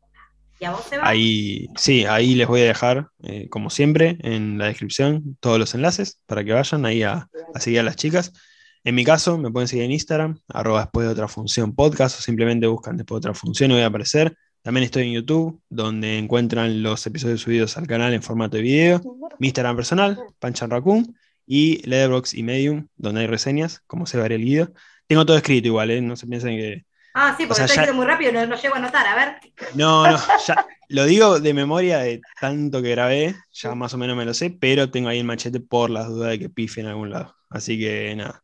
¿Y 0.60 0.66
a 0.66 0.72
vos, 0.72 0.86
Seba? 0.90 1.08
Ahí, 1.08 1.68
sí, 1.76 2.06
ahí 2.06 2.36
les 2.36 2.48
voy 2.48 2.62
a 2.62 2.66
dejar, 2.66 3.10
eh, 3.24 3.48
como 3.50 3.70
siempre, 3.70 4.18
en 4.22 4.58
la 4.58 4.66
descripción 4.66 5.38
todos 5.40 5.60
los 5.60 5.76
enlaces 5.76 6.20
para 6.26 6.44
que 6.44 6.54
vayan 6.54 6.86
ahí 6.86 7.04
a, 7.04 7.30
seguir 7.60 7.82
a 7.82 7.84
las 7.84 7.96
chicas. 7.96 8.34
En 8.84 8.96
mi 8.96 9.04
caso, 9.04 9.38
me 9.38 9.52
pueden 9.52 9.68
seguir 9.68 9.86
en 9.86 9.92
Instagram, 9.92 10.40
arroba 10.48 10.82
después 10.82 11.06
de 11.06 11.14
otra 11.14 11.28
función 11.28 11.76
podcast, 11.76 12.20
o 12.20 12.22
simplemente 12.22 12.68
buscan 12.68 12.98
después 12.98 13.22
de 13.22 13.30
otra 13.30 13.34
función 13.34 13.72
y 13.72 13.76
voy 13.76 13.84
a 13.84 13.88
aparecer. 13.88 14.36
También 14.62 14.84
estoy 14.84 15.08
en 15.08 15.14
YouTube, 15.14 15.62
donde 15.70 16.18
encuentran 16.18 16.82
los 16.82 17.06
episodios 17.06 17.42
subidos 17.42 17.78
al 17.78 17.86
canal 17.86 18.14
en 18.14 18.24
formato 18.24 18.58
de 18.58 18.64
video. 18.64 19.02
Mi 19.40 19.48
Instagram 19.48 19.76
personal, 19.76 20.20
Panchan 20.40 20.70
Raccoon, 20.70 21.16
y 21.46 21.78
Letterboxd 21.88 22.36
y 22.36 22.44
Medium, 22.44 22.88
donde 22.98 23.22
hay 23.22 23.28
reseñas, 23.28 23.82
como 23.88 24.06
se 24.06 24.18
varía 24.18 24.36
el 24.36 24.44
guido. 24.44 24.74
Tengo 25.08 25.26
todo 25.26 25.38
escrito 25.38 25.68
igual, 25.68 25.92
¿eh? 25.92 26.02
No 26.02 26.16
se 26.16 26.28
piensen 26.28 26.58
que. 26.58 26.86
Ah, 27.20 27.34
sí, 27.36 27.48
porque 27.48 27.64
está 27.64 27.92
muy 27.94 28.06
rápido, 28.06 28.32
no, 28.32 28.46
no, 28.46 28.56
llego 28.56 28.76
a 28.76 28.78
anotar, 28.78 29.08
a 29.08 29.16
ver. 29.16 29.40
No, 29.74 30.08
no, 30.08 30.20
ya 30.46 30.68
lo 30.90 31.06
digo 31.06 31.40
de 31.40 31.52
memoria 31.52 31.98
de 31.98 32.22
tanto 32.40 32.80
que 32.80 32.92
grabé, 32.92 33.36
ya 33.52 33.74
más 33.74 33.92
o 33.96 33.98
menos 33.98 34.16
me 34.16 34.24
lo 34.24 34.36
sé, 34.36 34.52
pero 34.52 34.92
tengo 34.92 35.10
ahí 35.10 35.18
el 35.18 35.26
machete 35.26 35.60
por 35.60 35.90
las 35.90 36.08
dudas 36.10 36.30
de 36.30 36.38
que 36.38 36.50
pife 36.50 36.82
en 36.82 36.88
algún 36.88 37.10
lado. 37.10 37.36
Así 37.50 37.80
que 37.80 38.16
nada, 38.16 38.44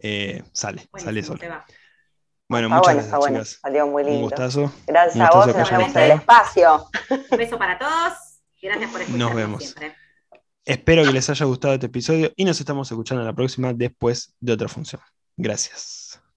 eh, 0.00 0.42
sale, 0.52 0.88
sale 0.96 1.22
solo. 1.22 1.40
Bueno, 2.48 2.68
muchas 2.68 2.94
gracias, 2.94 3.18
bueno, 3.18 3.44
Salió 3.44 3.86
muy 3.86 4.02
lindo. 4.02 4.18
Un 4.18 4.24
gustazo. 4.24 4.72
Gracias 4.84 5.30
a 5.30 5.36
vos, 5.36 5.46
nos 5.46 5.70
vemos 5.70 5.94
en 5.94 6.02
el 6.02 6.10
espacio. 6.10 6.88
Un 7.08 7.38
beso 7.38 7.56
para 7.56 7.78
todos. 7.78 8.14
Gracias 8.60 8.90
por 8.90 9.00
escucharnos 9.00 9.28
Nos 9.28 9.34
vemos. 9.36 9.74
Espero 10.64 11.04
que 11.04 11.12
les 11.12 11.30
haya 11.30 11.46
gustado 11.46 11.74
este 11.74 11.86
episodio 11.86 12.32
y 12.34 12.44
nos 12.44 12.58
estamos 12.58 12.90
escuchando 12.90 13.22
la 13.22 13.32
próxima 13.32 13.72
después 13.72 14.34
de 14.40 14.52
otra 14.52 14.66
función. 14.66 15.00
Gracias. 15.36 16.21